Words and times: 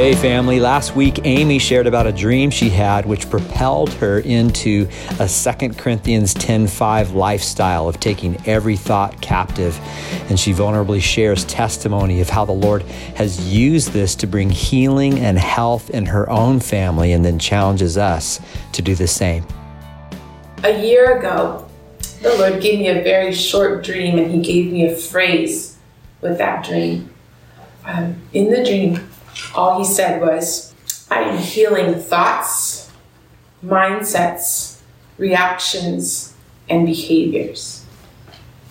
Hey, 0.00 0.14
family. 0.14 0.60
Last 0.60 0.96
week, 0.96 1.20
Amy 1.24 1.58
shared 1.58 1.86
about 1.86 2.06
a 2.06 2.12
dream 2.12 2.48
she 2.48 2.70
had 2.70 3.04
which 3.04 3.28
propelled 3.28 3.92
her 3.92 4.20
into 4.20 4.88
a 5.18 5.28
2 5.28 5.74
Corinthians 5.74 6.32
10.5 6.32 7.12
lifestyle 7.12 7.86
of 7.86 8.00
taking 8.00 8.42
every 8.46 8.78
thought 8.78 9.20
captive. 9.20 9.78
And 10.30 10.40
she 10.40 10.54
vulnerably 10.54 11.02
shares 11.02 11.44
testimony 11.44 12.22
of 12.22 12.30
how 12.30 12.46
the 12.46 12.52
Lord 12.52 12.80
has 13.14 13.52
used 13.52 13.90
this 13.92 14.14
to 14.14 14.26
bring 14.26 14.48
healing 14.48 15.18
and 15.18 15.38
health 15.38 15.90
in 15.90 16.06
her 16.06 16.30
own 16.30 16.60
family 16.60 17.12
and 17.12 17.22
then 17.22 17.38
challenges 17.38 17.98
us 17.98 18.40
to 18.72 18.80
do 18.80 18.94
the 18.94 19.06
same. 19.06 19.46
A 20.64 20.82
year 20.82 21.18
ago, 21.18 21.68
the 22.22 22.34
Lord 22.36 22.62
gave 22.62 22.78
me 22.78 22.88
a 22.88 23.02
very 23.02 23.34
short 23.34 23.84
dream 23.84 24.18
and 24.18 24.30
He 24.30 24.40
gave 24.40 24.72
me 24.72 24.86
a 24.86 24.96
phrase 24.96 25.76
with 26.22 26.38
that 26.38 26.64
dream. 26.64 27.10
Um, 27.84 28.16
in 28.32 28.50
the 28.50 28.64
dream, 28.64 29.09
all 29.54 29.78
he 29.78 29.84
said 29.84 30.20
was, 30.20 30.74
I 31.10 31.22
am 31.22 31.38
healing 31.38 31.98
thoughts, 32.00 32.90
mindsets, 33.64 34.80
reactions, 35.18 36.34
and 36.68 36.86
behaviors. 36.86 37.84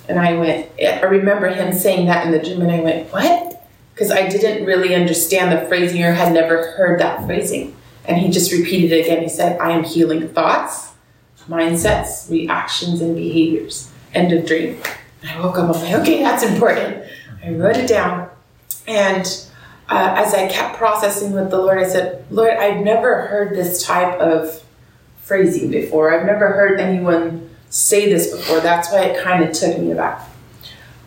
And 0.08 0.20
I 0.20 0.34
went, 0.38 0.70
I 0.82 1.02
remember 1.02 1.50
him 1.50 1.74
saying 1.74 2.08
that 2.08 2.26
in 2.26 2.32
the 2.32 2.40
dream, 2.40 2.62
and 2.62 2.72
I 2.72 2.80
went, 2.80 3.12
What? 3.14 3.68
Because 3.94 4.12
I 4.12 4.28
didn't 4.28 4.66
really 4.66 4.96
understand 4.96 5.52
the 5.52 5.68
phrasing 5.68 6.04
or 6.04 6.14
had 6.14 6.34
never 6.34 6.72
heard 6.72 7.00
that 7.02 7.26
phrasing. 7.26 7.76
And 8.06 8.18
he 8.18 8.30
just 8.30 8.52
repeated 8.52 8.92
it 8.92 9.06
again. 9.06 9.22
He 9.22 9.30
said, 9.30 9.60
I 9.60 9.72
am 9.72 9.84
healing 9.84 10.30
thoughts, 10.30 10.94
mindsets, 11.48 12.30
reactions, 12.32 13.02
and 13.02 13.16
behaviors. 13.16 13.92
End 14.14 14.32
of 14.32 14.48
dream. 14.48 14.82
I 15.28 15.40
woke 15.42 15.58
up, 15.58 15.76
I'm 15.76 15.82
like, 15.82 15.94
okay, 16.02 16.24
that's 16.24 16.44
important. 16.44 17.04
I 17.44 17.52
wrote 17.52 17.78
it 17.78 17.88
down. 17.88 18.30
And 18.88 19.28
uh, 19.90 20.14
as 20.18 20.36
I 20.36 20.48
kept 20.48 20.78
processing 20.78 21.32
with 21.32 21.50
the 21.50 21.58
Lord, 21.58 21.80
I 21.80 21.88
said, 21.88 22.24
Lord, 22.30 22.52
I've 22.52 22.84
never 22.84 23.24
heard 23.28 23.56
this 23.56 23.84
type 23.84 24.20
of 24.20 24.64
phrasing 25.24 25.72
before. 25.72 26.14
I've 26.14 26.28
never 26.28 26.50
heard 26.50 26.80
anyone 26.80 27.50
say 27.70 28.12
this 28.12 28.32
before. 28.36 28.60
That's 28.60 28.92
why 28.92 29.06
it 29.06 29.24
kind 29.24 29.44
of 29.44 29.52
took 29.52 29.80
me 29.80 29.92
aback. 29.92 30.22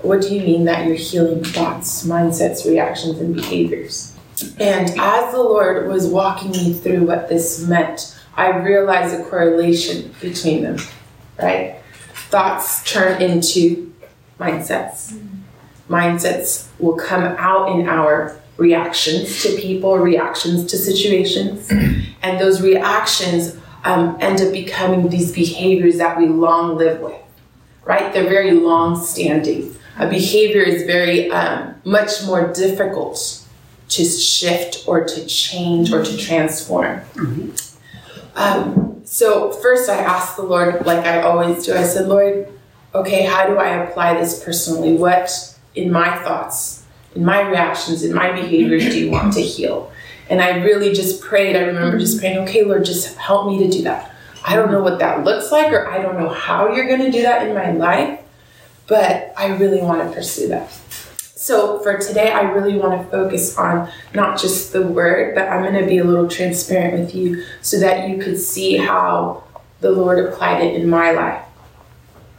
What 0.00 0.20
do 0.20 0.34
you 0.34 0.40
mean 0.40 0.64
that 0.64 0.86
you're 0.86 0.96
healing 0.96 1.44
thoughts, 1.44 2.04
mindsets, 2.04 2.66
reactions, 2.66 3.20
and 3.20 3.36
behaviors? 3.36 4.16
And 4.58 4.90
as 4.98 5.32
the 5.32 5.40
Lord 5.40 5.86
was 5.86 6.08
walking 6.08 6.50
me 6.50 6.74
through 6.74 7.06
what 7.06 7.28
this 7.28 7.64
meant, 7.66 8.18
I 8.34 8.48
realized 8.48 9.14
a 9.14 9.22
correlation 9.24 10.12
between 10.20 10.64
them, 10.64 10.78
right? 11.40 11.80
Thoughts 12.14 12.82
turn 12.90 13.22
into 13.22 13.94
mindsets. 14.40 15.16
Mindsets 15.88 16.68
will 16.80 16.96
come 16.96 17.22
out 17.22 17.70
in 17.70 17.88
our 17.88 18.41
reactions 18.56 19.42
to 19.42 19.56
people, 19.56 19.98
reactions 19.98 20.66
to 20.66 20.76
situations, 20.76 21.70
and 22.22 22.40
those 22.40 22.60
reactions 22.62 23.56
um, 23.84 24.16
end 24.20 24.40
up 24.40 24.52
becoming 24.52 25.08
these 25.08 25.32
behaviors 25.32 25.98
that 25.98 26.18
we 26.18 26.28
long 26.28 26.76
live 26.76 27.00
with, 27.00 27.20
right? 27.84 28.12
They're 28.12 28.28
very 28.28 28.52
long 28.52 29.02
standing. 29.02 29.74
A 29.98 30.08
behavior 30.08 30.62
is 30.62 30.84
very 30.84 31.30
um, 31.30 31.74
much 31.84 32.24
more 32.24 32.52
difficult 32.52 33.44
to 33.88 34.04
shift 34.04 34.84
or 34.86 35.04
to 35.04 35.26
change 35.26 35.92
or 35.92 36.02
to 36.02 36.16
transform. 36.16 37.00
Mm-hmm. 37.14 37.50
Um, 38.34 39.02
so, 39.04 39.52
first, 39.52 39.90
I 39.90 39.98
asked 39.98 40.36
the 40.36 40.42
Lord, 40.42 40.86
like 40.86 41.04
I 41.04 41.20
always 41.20 41.66
do, 41.66 41.74
I 41.74 41.82
said, 41.82 42.08
Lord, 42.08 42.48
okay, 42.94 43.24
how 43.24 43.46
do 43.46 43.58
I 43.58 43.84
apply 43.84 44.14
this 44.14 44.42
personally? 44.42 44.94
What 44.94 45.58
in 45.74 45.90
my 45.90 46.16
thoughts 46.22 46.81
in 47.14 47.24
my 47.24 47.40
reactions, 47.42 48.02
in 48.02 48.14
my 48.14 48.32
behaviors 48.32 48.84
do 48.84 48.98
you 48.98 49.10
want 49.10 49.34
to 49.34 49.42
heal? 49.42 49.90
And 50.28 50.40
I 50.40 50.62
really 50.62 50.92
just 50.92 51.20
prayed. 51.20 51.56
I 51.56 51.60
remember 51.60 51.98
just 51.98 52.18
praying, 52.18 52.38
okay, 52.38 52.64
Lord, 52.64 52.84
just 52.84 53.16
help 53.16 53.48
me 53.48 53.58
to 53.64 53.70
do 53.70 53.82
that. 53.82 54.14
I 54.44 54.56
don't 54.56 54.70
know 54.70 54.82
what 54.82 54.98
that 54.98 55.24
looks 55.24 55.52
like, 55.52 55.72
or 55.72 55.88
I 55.88 56.00
don't 56.00 56.18
know 56.18 56.28
how 56.28 56.72
you're 56.72 56.86
going 56.86 57.02
to 57.02 57.10
do 57.10 57.22
that 57.22 57.46
in 57.46 57.54
my 57.54 57.72
life, 57.72 58.20
but 58.86 59.32
I 59.36 59.48
really 59.56 59.80
want 59.80 60.08
to 60.08 60.14
pursue 60.14 60.48
that. 60.48 60.70
So 61.42 61.80
for 61.80 61.98
today, 61.98 62.30
I 62.30 62.42
really 62.42 62.78
want 62.78 63.00
to 63.00 63.08
focus 63.10 63.58
on 63.58 63.90
not 64.14 64.40
just 64.40 64.72
the 64.72 64.82
word, 64.82 65.34
but 65.34 65.48
I'm 65.48 65.62
going 65.62 65.80
to 65.80 65.88
be 65.88 65.98
a 65.98 66.04
little 66.04 66.28
transparent 66.28 66.98
with 66.98 67.14
you 67.14 67.44
so 67.60 67.78
that 67.80 68.08
you 68.08 68.18
could 68.18 68.38
see 68.38 68.76
how 68.76 69.44
the 69.80 69.90
Lord 69.90 70.24
applied 70.24 70.62
it 70.62 70.80
in 70.80 70.88
my 70.88 71.10
life 71.10 71.42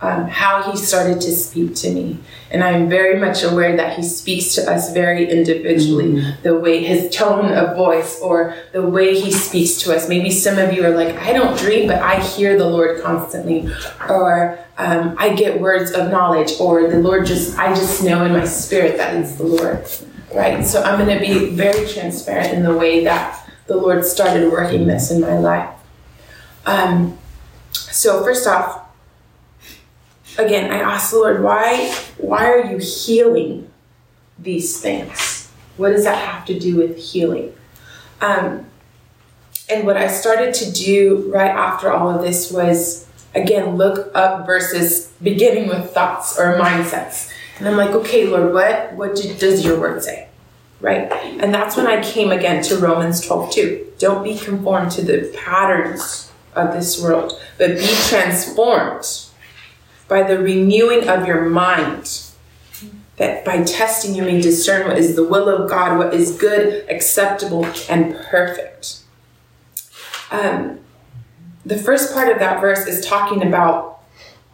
um, 0.04 0.28
how 0.28 0.70
he 0.70 0.78
started 0.78 1.22
to 1.22 1.32
speak 1.32 1.76
to 1.76 1.90
me. 1.90 2.20
And 2.52 2.62
I'm 2.62 2.90
very 2.90 3.18
much 3.18 3.42
aware 3.42 3.76
that 3.78 3.98
he 3.98 4.04
speaks 4.04 4.54
to 4.56 4.70
us 4.70 4.94
very 4.94 5.32
individually, 5.32 6.14
mm-hmm. 6.14 6.44
the 6.44 6.60
way 6.60 6.84
his 6.84 7.16
tone 7.16 7.54
of 7.54 7.78
voice 7.78 8.20
or 8.20 8.54
the 8.74 8.82
way 8.82 9.18
he 9.18 9.32
speaks 9.32 9.76
to 9.84 9.96
us. 9.96 10.10
Maybe 10.10 10.30
some 10.30 10.60
of 10.60 10.74
you 10.74 10.86
are 10.86 10.92
like, 10.92 11.16
I 11.16 11.32
don't 11.32 11.58
dream, 11.58 11.88
but 11.88 12.02
I 12.02 12.20
hear 12.20 12.58
the 12.58 12.68
Lord 12.68 13.02
constantly. 13.02 13.72
Or 14.10 14.60
um, 14.78 15.16
I 15.18 15.34
get 15.34 15.62
words 15.62 15.92
of 15.92 16.12
knowledge, 16.12 16.52
or 16.60 16.90
the 16.90 17.00
Lord 17.00 17.26
just, 17.26 17.58
I 17.58 17.74
just 17.74 18.04
know 18.04 18.26
in 18.26 18.34
my 18.34 18.46
spirit 18.46 18.98
that 18.98 19.16
it's 19.16 19.36
the 19.36 19.46
Lord. 19.46 19.86
Right? 20.36 20.66
So 20.66 20.84
I'm 20.84 21.00
going 21.04 21.18
to 21.18 21.26
be 21.26 21.52
very 21.52 21.88
transparent 21.88 22.54
in 22.54 22.64
the 22.64 22.76
way 22.76 23.06
that 23.06 23.50
the 23.68 23.78
Lord 23.78 24.04
started 24.04 24.52
working 24.52 24.86
this 24.86 25.12
in 25.12 25.22
my 25.22 25.38
life. 25.38 25.70
Um, 26.66 27.18
so, 27.72 28.24
first 28.24 28.48
off, 28.48 28.83
again, 30.38 30.72
I 30.72 30.78
asked 30.78 31.12
the 31.12 31.18
Lord, 31.18 31.44
why, 31.44 31.94
why 32.18 32.50
are 32.50 32.66
you 32.66 32.78
healing 32.78 33.70
these 34.40 34.80
things? 34.80 35.52
What 35.78 35.90
does 35.90 36.04
that 36.04 36.18
have 36.18 36.46
to 36.46 36.60
do 36.60 36.76
with 36.76 36.98
healing? 36.98 37.56
Um, 38.22 38.68
and 39.70 39.86
what 39.86 39.98
I 39.98 40.08
started 40.08 40.54
to 40.56 40.72
do 40.72 41.32
right 41.34 41.52
after 41.52 41.92
all 41.92 42.10
of 42.10 42.22
this 42.22 42.52
was, 42.52 43.08
again, 43.34 43.76
look 43.76 44.12
up 44.14 44.46
verses 44.46 45.12
beginning 45.22 45.68
with 45.68 45.92
thoughts 45.92 46.40
or 46.40 46.58
mindsets. 46.60 47.32
And 47.58 47.68
I'm 47.68 47.78
like, 47.78 47.92
okay, 47.92 48.28
Lord, 48.28 48.54
what, 48.54 48.94
what 48.94 49.16
do, 49.16 49.34
does 49.36 49.64
your 49.64 49.80
word 49.80 50.04
say? 50.04 50.28
Right? 50.82 51.12
And 51.40 51.54
that's 51.54 51.78
when 51.78 51.88
I 51.88 52.04
came 52.04 52.32
again 52.32 52.62
to 52.64 52.78
Romans 52.78 53.22
12, 53.26 53.52
2. 53.52 53.94
Don't 54.00 54.24
be 54.24 54.38
conformed 54.38 54.92
to 54.92 55.02
the 55.02 55.34
patterns 55.38 56.32
of 56.56 56.74
this 56.74 57.02
world, 57.02 57.40
but 57.58 57.78
be 57.78 57.88
transformed 58.08 59.06
by 60.14 60.22
the 60.22 60.38
renewing 60.38 61.10
of 61.10 61.26
your 61.26 61.50
mind. 61.50 62.22
That 63.18 63.44
by 63.44 63.64
testing 63.64 64.14
you 64.14 64.22
may 64.22 64.40
discern 64.40 64.88
what 64.88 65.00
is 65.00 65.16
the 65.16 65.24
will 65.24 65.50
of 65.50 65.68
God, 65.68 65.98
what 65.98 66.14
is 66.14 66.38
good, 66.38 66.88
acceptable, 66.88 67.66
and 67.90 68.16
perfect. 68.16 69.00
Um, 70.30 70.80
the 71.66 71.80
first 71.80 72.14
part 72.14 72.32
of 72.32 72.38
that 72.38 72.62
verse 72.62 72.86
is 72.86 73.04
talking 73.04 73.42
about 73.42 74.02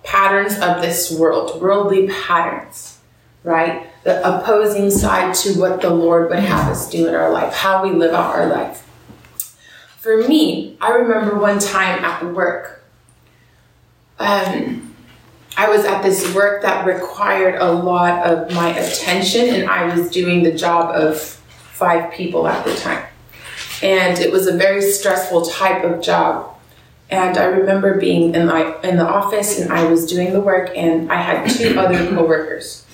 patterns 0.03 0.53
of 0.59 0.81
this 0.81 1.11
world, 1.11 1.61
worldly 1.61 2.07
patterns, 2.07 2.99
right? 3.43 3.87
The 4.05 4.19
opposing 4.25 4.89
side 4.89 5.35
to 5.35 5.59
what 5.59 5.81
the 5.81 5.89
Lord 5.89 6.29
would 6.29 6.39
have 6.39 6.69
us 6.69 6.89
do 6.89 7.05
in 7.05 7.15
our 7.15 7.31
life, 7.31 7.53
how 7.53 7.83
we 7.83 7.91
live 7.91 8.13
out 8.13 8.33
our 8.33 8.47
life. 8.47 8.85
For 9.97 10.25
me, 10.25 10.77
I 10.79 10.91
remember 10.91 11.37
one 11.37 11.59
time 11.59 12.05
at 12.05 12.33
work, 12.33 12.81
um, 14.19 14.88
I 15.57 15.69
was 15.69 15.83
at 15.85 16.01
this 16.01 16.33
work 16.33 16.61
that 16.61 16.85
required 16.85 17.55
a 17.59 17.71
lot 17.71 18.25
of 18.25 18.53
my 18.53 18.69
attention, 18.69 19.49
and 19.49 19.69
I 19.69 19.93
was 19.93 20.09
doing 20.09 20.43
the 20.43 20.53
job 20.53 20.95
of 20.95 21.19
five 21.19 22.11
people 22.13 22.47
at 22.47 22.65
the 22.65 22.75
time. 22.75 23.05
And 23.81 24.19
it 24.19 24.31
was 24.31 24.47
a 24.47 24.55
very 24.55 24.81
stressful 24.81 25.45
type 25.45 25.83
of 25.83 26.01
job. 26.01 26.55
And 27.09 27.37
I 27.37 27.45
remember 27.45 27.99
being 27.99 28.35
in 28.35 28.45
my 28.45 28.79
in 28.83 28.97
the 28.97 29.07
office, 29.07 29.59
and 29.59 29.71
I 29.71 29.85
was 29.85 30.05
doing 30.05 30.33
the 30.33 30.41
work, 30.41 30.69
and 30.75 31.11
I 31.11 31.21
had 31.21 31.49
two 31.49 31.79
other 31.79 32.07
coworkers. 32.09 32.85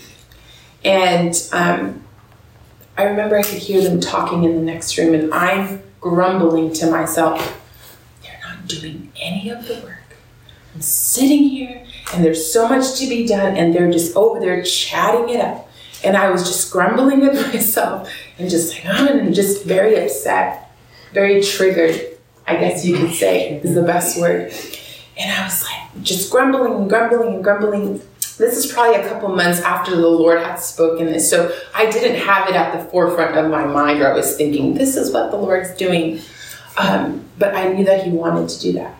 And 0.84 1.36
um, 1.52 2.04
I 2.98 3.04
remember 3.04 3.38
I 3.38 3.44
could 3.44 3.60
hear 3.60 3.82
them 3.82 4.00
talking 4.00 4.44
in 4.44 4.56
the 4.56 4.62
next 4.62 4.98
room, 4.98 5.14
and 5.14 5.34
I'm 5.34 5.84
grumbling 6.00 6.72
to 6.74 6.90
myself, 6.90 7.62
"They're 8.24 8.40
not 8.48 8.68
doing 8.68 9.12
any 9.20 9.50
of 9.50 9.68
the 9.68 9.76
work. 9.76 10.18
I'm 10.74 10.82
sitting 10.82 11.44
here 11.50 11.85
and 12.14 12.24
there's 12.24 12.52
so 12.52 12.68
much 12.68 13.00
to 13.00 13.08
be 13.08 13.28
done, 13.28 13.56
and 13.58 13.74
they're 13.74 13.92
just 13.92 14.16
over 14.16 14.40
there 14.40 14.62
chatting 14.64 15.30
it 15.30 15.42
up. 15.42 15.70
And 16.04 16.16
I 16.16 16.30
was 16.30 16.44
just 16.44 16.72
grumbling 16.72 17.22
with 17.22 17.34
myself 17.54 18.12
and 18.38 18.50
just 18.50 18.74
like, 18.74 18.86
oh, 18.86 19.08
and 19.08 19.34
just 19.34 19.66
very 19.66 19.98
upset, 20.04 20.72
very 21.14 21.42
triggered, 21.42 22.00
I 22.48 22.58
guess 22.58 22.86
you 22.86 22.98
could 22.98 23.14
say 23.14 23.60
is 23.60 23.74
the 23.74 23.82
best 23.82 24.20
word. 24.20 24.54
And 25.18 25.32
I 25.32 25.46
was 25.46 25.64
like, 25.64 26.04
just 26.04 26.32
grumbling 26.32 26.74
and 26.74 26.90
grumbling 26.90 27.36
and 27.36 27.44
grumbling. 27.44 28.02
This 28.38 28.58
is 28.58 28.72
probably 28.72 29.02
a 29.02 29.08
couple 29.08 29.30
months 29.30 29.62
after 29.62 29.96
the 29.96 30.08
Lord 30.08 30.40
had 30.40 30.58
spoken 30.58 31.08
this. 31.08 31.30
So 31.30 31.58
I 31.74 31.90
didn't 31.90 32.20
have 32.20 32.50
it 32.50 32.56
at 32.56 32.78
the 32.78 32.86
forefront 32.90 33.36
of 33.38 33.50
my 33.50 33.66
mind 33.66 34.00
where 34.00 34.12
I 34.12 34.16
was 34.16 34.36
thinking, 34.36 34.74
this 34.74 34.98
is 34.98 35.12
what 35.12 35.32
the 35.32 35.38
Lord's 35.38 35.74
doing. 35.76 36.20
Um, 36.78 37.24
but 37.40 37.56
I 37.56 37.70
knew 37.70 37.86
that 37.86 38.04
He 38.04 38.12
wanted 38.12 38.50
to 38.50 38.60
do 38.60 38.74
that 38.74 38.96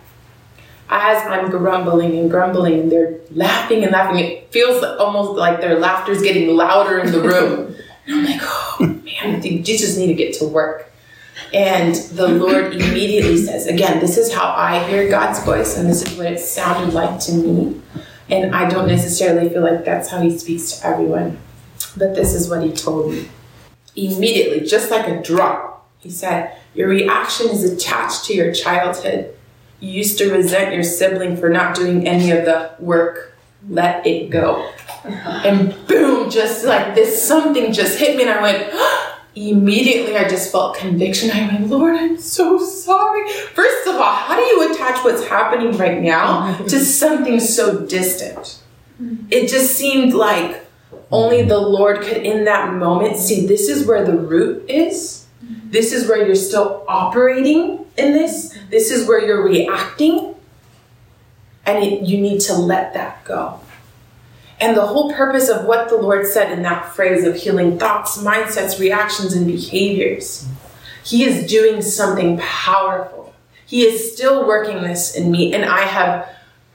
as 0.88 1.26
I'm 1.26 1.50
grumbling 1.50 2.16
and 2.18 2.30
grumbling, 2.30 2.80
and 2.80 2.92
they're 2.92 3.18
laughing 3.32 3.82
and 3.82 3.92
laughing. 3.92 4.24
It 4.24 4.52
feels 4.52 4.82
almost 4.82 5.32
like 5.32 5.60
their 5.60 5.78
laughter 5.78 6.12
is 6.12 6.22
getting 6.22 6.48
louder 6.54 6.98
in 6.98 7.10
the 7.10 7.20
room. 7.20 7.74
and 8.06 8.14
I'm 8.14 8.24
like, 8.24 8.40
oh 8.42 8.76
man, 8.80 9.36
I 9.36 9.40
think 9.40 9.64
Jesus 9.64 9.96
need 9.96 10.08
to 10.08 10.14
get 10.14 10.34
to 10.34 10.46
work. 10.46 10.92
And 11.52 11.94
the 11.94 12.28
Lord 12.28 12.74
immediately 12.74 13.36
says, 13.36 13.66
again, 13.66 14.00
this 14.00 14.16
is 14.16 14.32
how 14.32 14.52
I 14.56 14.82
hear 14.88 15.08
God's 15.08 15.42
voice, 15.44 15.76
and 15.76 15.88
this 15.88 16.02
is 16.02 16.16
what 16.16 16.26
it 16.26 16.40
sounded 16.40 16.94
like 16.94 17.20
to 17.20 17.32
me. 17.32 17.80
And 18.28 18.54
I 18.54 18.68
don't 18.68 18.88
necessarily 18.88 19.48
feel 19.48 19.62
like 19.62 19.84
that's 19.84 20.08
how 20.08 20.20
He 20.20 20.36
speaks 20.36 20.72
to 20.72 20.86
everyone, 20.86 21.38
but 21.96 22.14
this 22.14 22.34
is 22.34 22.48
what 22.48 22.62
He 22.62 22.72
told 22.72 23.12
me. 23.12 23.28
Immediately, 23.94 24.66
just 24.66 24.90
like 24.90 25.06
a 25.06 25.22
drop, 25.22 25.88
He 25.98 26.10
said, 26.10 26.56
Your 26.74 26.88
reaction 26.88 27.48
is 27.48 27.64
attached 27.64 28.24
to 28.26 28.34
your 28.34 28.52
childhood. 28.52 29.35
You 29.80 29.90
used 29.90 30.18
to 30.18 30.32
resent 30.32 30.74
your 30.74 30.82
sibling 30.82 31.36
for 31.36 31.48
not 31.48 31.74
doing 31.74 32.06
any 32.06 32.30
of 32.30 32.44
the 32.44 32.72
work. 32.78 33.34
Let 33.68 34.06
it 34.06 34.30
go. 34.30 34.70
Uh-huh. 35.04 35.42
And 35.44 35.86
boom, 35.86 36.30
just 36.30 36.64
like 36.64 36.94
this, 36.94 37.26
something 37.26 37.72
just 37.72 37.98
hit 37.98 38.16
me, 38.16 38.22
and 38.22 38.30
I 38.30 38.42
went, 38.42 38.72
immediately 39.34 40.16
I 40.16 40.28
just 40.28 40.50
felt 40.50 40.76
conviction. 40.76 41.30
I 41.30 41.46
went, 41.46 41.68
Lord, 41.68 41.94
I'm 41.94 42.18
so 42.18 42.58
sorry. 42.58 43.28
First 43.54 43.86
of 43.88 43.96
all, 43.96 44.14
how 44.14 44.36
do 44.36 44.42
you 44.42 44.72
attach 44.72 45.04
what's 45.04 45.26
happening 45.26 45.76
right 45.76 46.00
now 46.00 46.56
to 46.68 46.80
something 46.80 47.40
so 47.40 47.84
distant? 47.86 48.62
Mm-hmm. 49.00 49.26
It 49.30 49.48
just 49.48 49.76
seemed 49.76 50.14
like 50.14 50.64
only 51.10 51.42
the 51.42 51.58
Lord 51.58 52.00
could, 52.00 52.18
in 52.18 52.44
that 52.44 52.72
moment, 52.72 53.16
see 53.16 53.46
this 53.46 53.68
is 53.68 53.86
where 53.86 54.04
the 54.04 54.16
root 54.16 54.68
is. 54.70 55.25
This 55.70 55.92
is 55.92 56.08
where 56.08 56.24
you're 56.24 56.36
still 56.36 56.84
operating 56.86 57.84
in 57.98 58.12
this. 58.12 58.56
This 58.70 58.92
is 58.92 59.08
where 59.08 59.24
you're 59.24 59.42
reacting. 59.42 60.34
And 61.64 61.82
it, 61.82 62.02
you 62.02 62.18
need 62.18 62.40
to 62.42 62.54
let 62.54 62.94
that 62.94 63.24
go. 63.24 63.60
And 64.60 64.76
the 64.76 64.86
whole 64.86 65.12
purpose 65.12 65.48
of 65.48 65.64
what 65.64 65.88
the 65.88 65.96
Lord 65.96 66.26
said 66.26 66.52
in 66.52 66.62
that 66.62 66.94
phrase 66.94 67.24
of 67.24 67.34
healing 67.34 67.78
thoughts, 67.78 68.18
mindsets, 68.18 68.78
reactions, 68.78 69.34
and 69.34 69.46
behaviors, 69.46 70.48
He 71.04 71.24
is 71.24 71.50
doing 71.50 71.82
something 71.82 72.38
powerful. 72.38 73.34
He 73.66 73.84
is 73.84 74.14
still 74.14 74.46
working 74.46 74.82
this 74.82 75.14
in 75.16 75.30
me, 75.30 75.52
and 75.52 75.64
I 75.64 75.80
have 75.80 76.28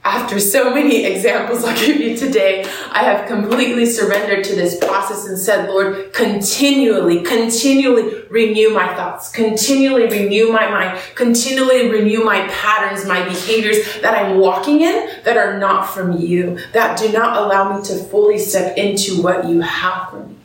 after 0.04 0.40
so 0.40 0.74
many 0.74 1.04
examples 1.04 1.64
I'll 1.64 1.76
give 1.76 1.96
you 2.00 2.16
today, 2.16 2.64
I 2.90 3.02
have 3.04 3.28
completely 3.28 3.86
surrendered 3.86 4.44
to 4.44 4.54
this 4.54 4.78
process 4.78 5.26
and 5.26 5.38
said, 5.38 5.68
Lord, 5.68 6.12
continually, 6.12 7.22
continually 7.22 8.24
renew 8.28 8.70
my 8.70 8.94
thoughts, 8.94 9.30
continually 9.30 10.08
renew 10.08 10.52
my 10.52 10.68
mind, 10.68 11.00
continually 11.14 11.88
renew 11.88 12.24
my 12.24 12.46
patterns, 12.48 13.06
my 13.06 13.22
behaviors 13.24 14.00
that 14.00 14.14
I'm 14.14 14.38
walking 14.38 14.80
in 14.80 15.08
that 15.24 15.36
are 15.36 15.58
not 15.58 15.84
from 15.84 16.18
you, 16.18 16.58
that 16.72 16.98
do 16.98 17.10
not 17.12 17.40
allow 17.40 17.76
me 17.76 17.84
to 17.84 17.94
fully 17.94 18.38
step 18.38 18.76
into 18.76 19.22
what 19.22 19.48
you 19.48 19.60
have 19.60 20.10
for 20.10 20.26
me. 20.26 20.36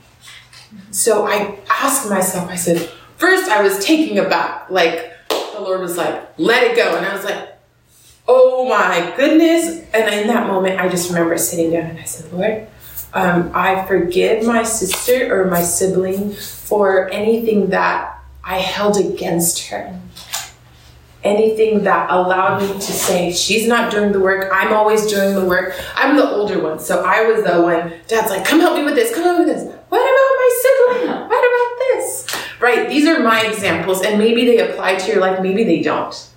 So 0.92 1.26
I 1.28 1.60
asked 1.70 2.10
myself, 2.10 2.50
I 2.50 2.56
said, 2.56 2.90
first 3.18 3.50
I 3.50 3.62
was 3.62 3.84
taking 3.84 4.20
aback, 4.20 4.70
like 4.70 5.14
the 5.30 5.62
Lord 5.62 5.82
was 5.82 5.98
like, 5.98 6.28
let 6.38 6.64
it 6.64 6.76
go. 6.76 6.96
And 6.96 7.06
I 7.06 7.14
was 7.16 7.26
like, 7.26 7.57
oh 8.28 8.68
my 8.68 9.14
goodness. 9.16 9.84
And 9.94 10.14
in 10.14 10.28
that 10.28 10.48
moment, 10.48 10.80
I 10.80 10.90
just 10.90 11.10
remember 11.10 11.38
sitting 11.38 11.72
down 11.72 11.92
and 11.92 12.00
I 12.00 12.04
said, 12.04 12.32
Lord, 12.34 12.68
um, 13.14 13.52
I 13.54 13.86
forgive 13.86 14.46
my 14.46 14.64
sister 14.64 15.34
or 15.34 15.50
my 15.50 15.62
sibling 15.62 16.34
for 16.34 17.10
anything 17.10 17.70
that 17.70 18.20
I 18.44 18.60
held 18.60 18.98
against 18.98 19.68
her. 19.68 20.00
Anything 21.24 21.84
that 21.84 22.10
allowed 22.10 22.62
me 22.62 22.68
to 22.68 22.82
say, 22.82 23.34
she's 23.34 23.68
not 23.68 23.92
doing 23.92 24.12
the 24.12 24.20
work, 24.20 24.50
I'm 24.54 24.72
always 24.72 25.08
doing 25.08 25.36
the 25.36 25.44
work. 25.44 25.74
I'm 25.96 26.16
the 26.16 26.30
older 26.30 26.62
one, 26.62 26.80
so 26.80 27.04
I 27.04 27.24
was 27.24 27.44
the 27.44 27.62
one, 27.62 27.92
dad's 28.08 28.30
like, 28.30 28.46
come 28.46 28.60
help 28.60 28.78
me 28.78 28.84
with 28.84 28.96
this, 28.96 29.14
come 29.14 29.24
help 29.24 29.40
me 29.40 29.46
with 29.46 29.56
this. 29.56 29.64
What 29.90 30.00
about 30.00 30.14
my 30.38 30.62
sibling? 30.62 31.28
What 31.28 31.40
about 31.40 31.78
this? 31.80 32.28
Right, 32.62 32.88
these 32.88 33.08
are 33.08 33.20
my 33.20 33.46
examples, 33.46 34.04
and 34.04 34.18
maybe 34.18 34.46
they 34.46 34.60
apply 34.60 34.96
to 34.96 35.12
your 35.12 35.20
life, 35.20 35.42
maybe 35.42 35.64
they 35.64 35.82
don't. 35.82 36.30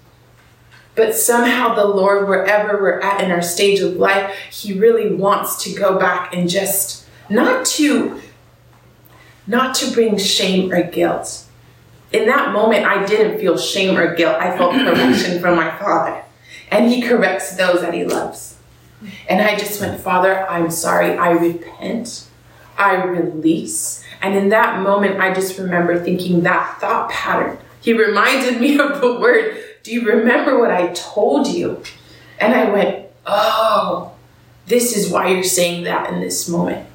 But 1.01 1.15
somehow 1.15 1.75
the 1.75 1.87
Lord, 1.87 2.29
wherever 2.29 2.77
we're 2.79 3.01
at 3.01 3.25
in 3.25 3.31
our 3.31 3.41
stage 3.41 3.81
of 3.81 3.97
life, 3.97 4.37
He 4.51 4.79
really 4.79 5.15
wants 5.15 5.65
to 5.65 5.75
go 5.75 5.99
back 5.99 6.35
and 6.35 6.47
just 6.47 7.07
not 7.31 7.65
to 7.79 8.21
not 9.47 9.75
to 9.77 9.91
bring 9.93 10.19
shame 10.19 10.71
or 10.71 10.83
guilt. 10.83 11.47
In 12.13 12.27
that 12.27 12.53
moment, 12.53 12.85
I 12.85 13.07
didn't 13.07 13.41
feel 13.41 13.57
shame 13.57 13.97
or 13.97 14.15
guilt. 14.15 14.37
I 14.37 14.55
felt 14.59 14.73
correction 14.75 15.41
from 15.41 15.57
my 15.57 15.75
Father. 15.79 16.23
And 16.71 16.93
He 16.93 17.01
corrects 17.01 17.57
those 17.57 17.81
that 17.81 17.95
He 17.95 18.05
loves. 18.05 18.59
And 19.27 19.41
I 19.41 19.57
just 19.57 19.81
went, 19.81 20.03
Father, 20.03 20.47
I'm 20.51 20.71
sorry. 20.71 21.17
I 21.17 21.31
repent. 21.31 22.27
I 22.77 23.03
release. 23.05 24.05
And 24.21 24.37
in 24.37 24.51
that 24.51 24.81
moment, 24.81 25.19
I 25.19 25.33
just 25.33 25.57
remember 25.59 25.99
thinking 25.99 26.43
that 26.43 26.79
thought 26.79 27.09
pattern. 27.11 27.57
He 27.81 27.95
reminded 27.95 28.61
me 28.61 28.79
of 28.79 29.01
the 29.01 29.19
word 29.19 29.70
do 29.83 29.93
you 29.93 30.07
remember 30.07 30.59
what 30.59 30.71
I 30.71 30.89
told 30.89 31.47
you? 31.47 31.83
And 32.39 32.55
I 32.55 32.71
went, 32.71 33.07
Oh, 33.27 34.13
this 34.67 34.97
is 34.97 35.11
why 35.11 35.29
you're 35.29 35.43
saying 35.43 35.85
that 35.85 36.13
in 36.13 36.21
this 36.21 36.49
moment. 36.49 36.87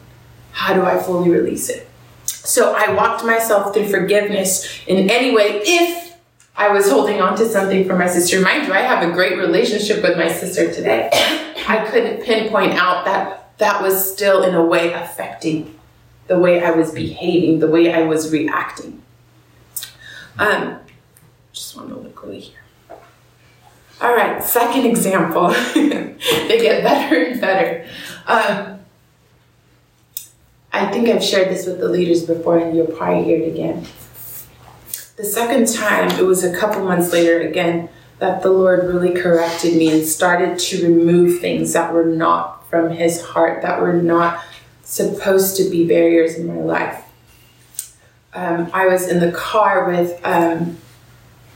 How 0.52 0.74
do 0.74 0.84
I 0.84 0.98
fully 0.98 1.30
release 1.30 1.70
it? 1.70 1.88
So 2.26 2.74
I 2.76 2.94
walked 2.94 3.26
myself 3.26 3.74
through 3.74 3.90
forgiveness 3.90 4.82
in 4.88 5.10
any 5.10 5.36
way 5.36 5.62
if 5.64 6.16
I 6.56 6.70
was 6.70 6.90
holding 6.90 7.22
on 7.22 7.38
to 7.38 7.48
something 7.48 7.86
for 7.86 7.98
my 7.98 8.08
sister. 8.08 8.40
Mind 8.40 8.68
you, 8.68 8.74
I 8.74 8.80
have 8.80 9.08
a 9.08 9.12
great 9.12 9.38
relationship 9.38 10.02
with 10.02 10.18
my 10.18 10.32
sister 10.32 10.72
today. 10.74 11.10
I 11.68 11.86
couldn't 11.90 12.24
pinpoint 12.24 12.74
out 12.74 13.06
that 13.06 13.58
that 13.58 13.82
was 13.82 14.14
still 14.14 14.44
in 14.44 14.56
a 14.56 14.64
way 14.64 14.94
affecting 14.94 15.78
the 16.28 16.40
way 16.40 16.64
I 16.64 16.72
was 16.72 16.92
behaving, 16.92 17.60
the 17.60 17.68
way 17.68 17.94
I 17.94 18.04
was 18.04 18.32
reacting. 18.32 19.02
Um, 20.38 20.80
just 21.52 21.76
want 21.76 21.90
to 21.90 21.96
look 21.96 22.24
over 22.24 22.34
here. 22.34 22.65
All 24.02 24.14
right, 24.14 24.44
second 24.44 24.86
example. 24.86 25.50
they 25.74 26.60
get 26.62 26.84
better 26.84 27.24
and 27.24 27.42
better. 27.42 27.88
Um, 28.28 28.80
I 30.74 30.92
think 30.92 31.08
I've 31.08 31.24
shared 31.24 31.50
this 31.50 31.66
with 31.66 31.80
the 31.80 31.88
leaders 31.88 32.26
before, 32.26 32.58
and 32.58 32.76
you'll 32.76 32.88
probably 32.88 33.24
hear 33.24 33.42
it 33.42 33.54
again. 33.54 33.86
The 35.16 35.24
second 35.24 35.74
time, 35.74 36.10
it 36.20 36.26
was 36.26 36.44
a 36.44 36.56
couple 36.58 36.84
months 36.84 37.14
later 37.14 37.42
again, 37.42 37.88
that 38.20 38.42
the 38.42 38.50
Lord 38.50 38.86
really 38.86 39.14
corrected 39.14 39.76
me 39.76 39.90
and 39.90 40.06
started 40.06 40.60
to 40.60 40.84
remove 40.84 41.40
things 41.40 41.74
that 41.74 41.94
were 41.94 42.06
not 42.06 42.70
from 42.70 42.92
His 42.92 43.22
heart, 43.22 43.62
that 43.62 43.82
were 43.82 43.94
not 43.94 44.44
supposed 44.84 45.56
to 45.58 45.70
be 45.70 45.88
barriers 45.88 46.36
in 46.36 46.48
my 46.48 46.56
life. 46.56 47.04
Um, 48.34 48.70
I 48.74 48.88
was 48.88 49.08
in 49.08 49.20
the 49.20 49.32
car 49.32 49.90
with 49.90 50.20
um, 50.26 50.78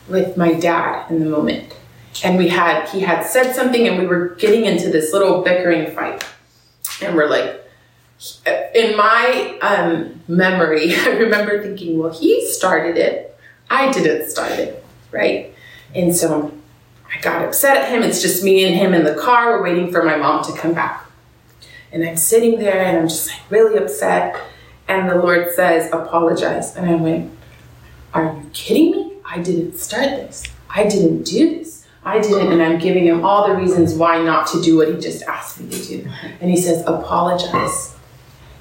with 0.08 0.38
my 0.38 0.54
dad 0.54 1.10
in 1.12 1.20
the 1.20 1.30
moment, 1.30 1.76
and 2.24 2.38
we 2.38 2.48
had 2.50 2.88
he 2.90 3.02
had 3.02 3.24
said 3.24 3.54
something 3.54 3.88
and 3.88 4.00
we 4.00 4.06
were 4.06 4.30
getting 4.36 4.66
into 4.66 4.90
this 4.90 5.14
little 5.14 5.42
bickering 5.42 5.92
fight. 5.92 6.24
And 7.02 7.16
we're 7.16 7.30
like 7.30 7.64
in 8.76 8.98
my 8.98 9.58
um, 9.62 10.22
memory 10.28 10.94
i 10.96 11.10
remember 11.10 11.64
thinking 11.64 11.98
well 11.98 12.12
he 12.12 12.46
started 12.48 12.98
it. 12.98 13.38
I 13.70 13.92
didn't 13.92 14.30
start 14.30 14.52
it 14.54 14.84
right? 15.12 15.54
And 15.96 16.16
so 16.16 16.52
i 17.14 17.20
got 17.22 17.44
upset 17.44 17.78
at 17.78 17.90
him. 17.90 18.04
It's 18.04 18.22
just 18.22 18.44
me 18.44 18.66
and 18.66 18.76
him 18.76 18.94
in 18.94 19.04
the 19.04 19.16
car. 19.16 19.52
We're 19.52 19.64
waiting 19.64 19.92
for 19.92 20.04
my 20.04 20.16
mom 20.18 20.44
to 20.46 20.54
come 20.54 20.74
back. 20.74 21.06
And 21.92 22.04
i'm 22.04 22.18
sitting 22.18 22.60
there 22.60 22.84
and 22.84 22.98
i'm 22.98 23.08
just 23.08 23.30
like 23.30 23.40
really 23.50 23.78
upset. 23.78 24.36
And 24.88 25.10
the 25.10 25.16
lord 25.16 25.54
says 25.54 25.92
apologize. 25.94 26.76
And 26.76 26.90
i 26.90 26.96
went 26.96 27.32
are 28.14 28.26
you 28.26 28.50
kidding 28.54 28.92
me? 28.92 29.14
I 29.24 29.38
didn't 29.38 29.78
start 29.78 30.06
this. 30.06 30.44
I 30.68 30.88
didn't 30.88 31.24
do 31.24 31.60
this 31.60 31.79
I 32.04 32.20
didn't, 32.20 32.52
and 32.52 32.62
I'm 32.62 32.80
giving 32.80 33.06
him 33.06 33.26
all 33.26 33.48
the 33.48 33.56
reasons 33.56 33.94
why 33.94 34.24
not 34.24 34.48
to 34.48 34.62
do 34.62 34.78
what 34.78 34.88
he 34.88 35.00
just 35.00 35.24
asked 35.24 35.60
me 35.60 35.70
to 35.70 35.88
do. 35.88 36.12
And 36.40 36.50
he 36.50 36.58
says, 36.58 36.84
apologize. 36.88 37.96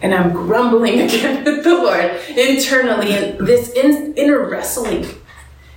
And 0.02 0.14
I'm 0.14 0.32
grumbling 0.32 1.00
again 1.08 1.44
with 1.44 1.64
the 1.64 1.74
Lord 1.74 2.20
internally, 2.36 3.12
and 3.12 3.46
this 3.46 3.72
in, 3.72 4.14
inner 4.14 4.48
wrestling. 4.48 5.06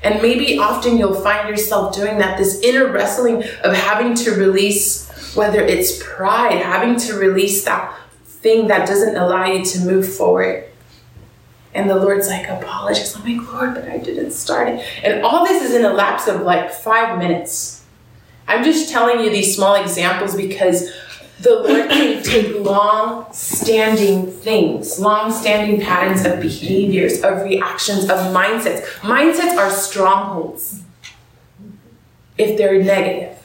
And 0.04 0.22
maybe 0.22 0.58
often 0.58 0.98
you'll 0.98 1.14
find 1.22 1.48
yourself 1.48 1.96
doing 1.96 2.18
that 2.18 2.38
this 2.38 2.60
inner 2.62 2.92
wrestling 2.92 3.44
of 3.64 3.76
having 3.76 4.16
to 4.16 4.32
release, 4.32 5.36
whether 5.36 5.62
it's 5.62 6.02
pride, 6.04 6.58
having 6.58 6.98
to 7.08 7.14
release 7.14 7.64
that 7.66 7.96
thing 8.26 8.68
that 8.68 8.88
doesn't 8.88 9.16
allow 9.16 9.46
you 9.46 9.64
to 9.64 9.80
move 9.82 10.12
forward. 10.12 10.66
And 11.74 11.90
the 11.90 11.96
Lord's 11.96 12.28
like, 12.28 12.48
apologize. 12.50 13.16
I'm 13.16 13.24
like, 13.24 13.54
Lord, 13.54 13.76
but 13.76 13.88
I 13.88 13.98
didn't 13.98 14.32
start 14.32 14.68
it. 14.70 14.86
And 15.04 15.24
all 15.24 15.46
this 15.46 15.64
is 15.64 15.74
in 15.74 15.86
a 15.86 15.94
lapse 15.94 16.28
of 16.28 16.42
like 16.42 16.72
five 16.72 17.18
minutes. 17.18 17.84
I'm 18.48 18.64
just 18.64 18.90
telling 18.90 19.24
you 19.24 19.30
these 19.30 19.56
small 19.56 19.76
examples 19.76 20.36
because 20.36 20.92
the 21.40 21.56
Lord 21.56 21.90
can 21.90 22.24
take 22.24 22.60
long 22.60 23.32
standing 23.32 24.28
things, 24.28 25.00
long 25.00 25.32
standing 25.32 25.80
patterns 25.80 26.26
of 26.26 26.42
behaviors, 26.42 27.22
of 27.24 27.44
reactions, 27.44 28.04
of 28.04 28.18
mindsets. 28.34 28.84
Mindsets 29.00 29.58
are 29.58 29.70
strongholds 29.70 30.84
if 32.38 32.58
they're 32.58 32.84
negative. 32.84 33.38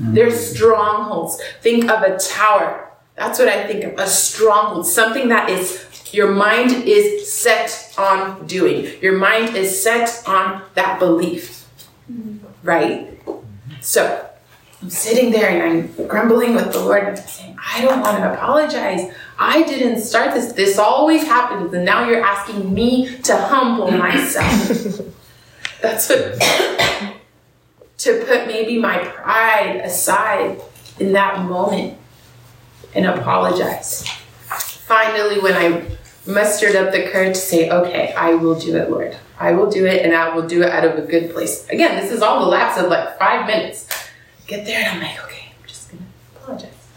Mm-hmm. 0.00 0.14
They're 0.14 0.30
strongholds. 0.30 1.40
Think 1.60 1.90
of 1.90 2.02
a 2.02 2.18
tower. 2.18 2.90
That's 3.16 3.38
what 3.38 3.48
I 3.48 3.66
think 3.66 3.84
of 3.84 3.98
a 3.98 4.08
stronghold, 4.08 4.86
something 4.86 5.28
that 5.28 5.48
is 5.48 5.83
Your 6.14 6.32
mind 6.32 6.70
is 6.84 7.30
set 7.30 7.92
on 7.98 8.46
doing. 8.46 8.88
Your 9.02 9.18
mind 9.18 9.56
is 9.56 9.82
set 9.82 10.22
on 10.28 10.62
that 10.74 11.00
belief. 11.00 11.68
Right? 12.62 13.18
So 13.80 14.30
I'm 14.80 14.90
sitting 14.90 15.32
there 15.32 15.50
and 15.50 15.90
I'm 15.98 16.06
grumbling 16.06 16.54
with 16.54 16.72
the 16.72 16.78
Lord 16.78 17.18
saying, 17.18 17.58
I 17.74 17.80
don't 17.80 18.00
want 18.00 18.18
to 18.18 18.32
apologize. 18.32 19.12
I 19.40 19.64
didn't 19.64 20.02
start 20.02 20.34
this. 20.34 20.52
This 20.52 20.78
always 20.78 21.24
happens. 21.24 21.74
And 21.74 21.84
now 21.84 22.08
you're 22.08 22.22
asking 22.22 22.72
me 22.72 23.18
to 23.22 23.36
humble 23.36 23.90
myself. 23.90 25.00
That's 25.82 26.08
what, 26.08 26.40
to 27.98 28.24
put 28.24 28.46
maybe 28.46 28.78
my 28.78 28.98
pride 28.98 29.80
aside 29.84 30.60
in 31.00 31.12
that 31.14 31.44
moment 31.44 31.98
and 32.94 33.04
apologize. 33.06 34.06
Finally, 34.86 35.40
when 35.40 35.54
I 35.54 35.94
mustered 36.26 36.74
up 36.76 36.92
the 36.92 37.08
courage 37.10 37.34
to 37.34 37.40
say, 37.40 37.70
okay, 37.70 38.12
I 38.14 38.34
will 38.34 38.58
do 38.58 38.76
it, 38.76 38.90
Lord. 38.90 39.16
I 39.38 39.52
will 39.52 39.70
do 39.70 39.86
it 39.86 40.04
and 40.04 40.14
I 40.14 40.34
will 40.34 40.46
do 40.46 40.62
it 40.62 40.70
out 40.70 40.84
of 40.84 40.98
a 40.98 41.06
good 41.06 41.32
place. 41.32 41.68
Again, 41.68 42.00
this 42.00 42.10
is 42.10 42.22
all 42.22 42.40
the 42.40 42.46
lapse 42.46 42.80
of 42.80 42.88
like 42.88 43.18
five 43.18 43.46
minutes. 43.46 43.88
Get 44.46 44.64
there 44.64 44.80
and 44.80 44.88
I'm 44.88 45.02
like, 45.02 45.24
okay, 45.24 45.52
I'm 45.60 45.66
just 45.66 45.90
gonna 45.90 46.04
apologize. 46.36 46.88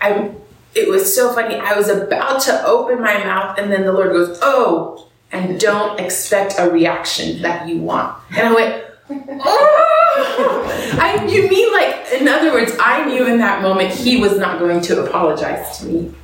I 0.00 0.30
it 0.74 0.88
was 0.88 1.14
so 1.14 1.32
funny. 1.32 1.56
I 1.56 1.74
was 1.74 1.88
about 1.88 2.40
to 2.42 2.64
open 2.66 3.00
my 3.00 3.16
mouth 3.24 3.58
and 3.58 3.72
then 3.72 3.84
the 3.84 3.92
Lord 3.92 4.10
goes, 4.10 4.38
Oh, 4.42 5.08
and 5.32 5.58
don't 5.58 5.98
expect 5.98 6.54
a 6.58 6.70
reaction 6.70 7.42
that 7.42 7.66
you 7.66 7.78
want. 7.78 8.16
And 8.30 8.48
I 8.48 8.54
went, 8.54 8.84
Oh! 9.08 10.98
I, 11.00 11.24
you 11.26 11.48
mean 11.48 11.72
like, 11.72 12.12
in 12.12 12.28
other 12.28 12.52
words, 12.52 12.72
I 12.78 13.06
knew 13.06 13.26
in 13.26 13.38
that 13.38 13.62
moment 13.62 13.92
he 13.92 14.18
was 14.18 14.38
not 14.38 14.58
going 14.58 14.82
to 14.82 15.04
apologize 15.04 15.78
to 15.78 15.86
me 15.86 16.14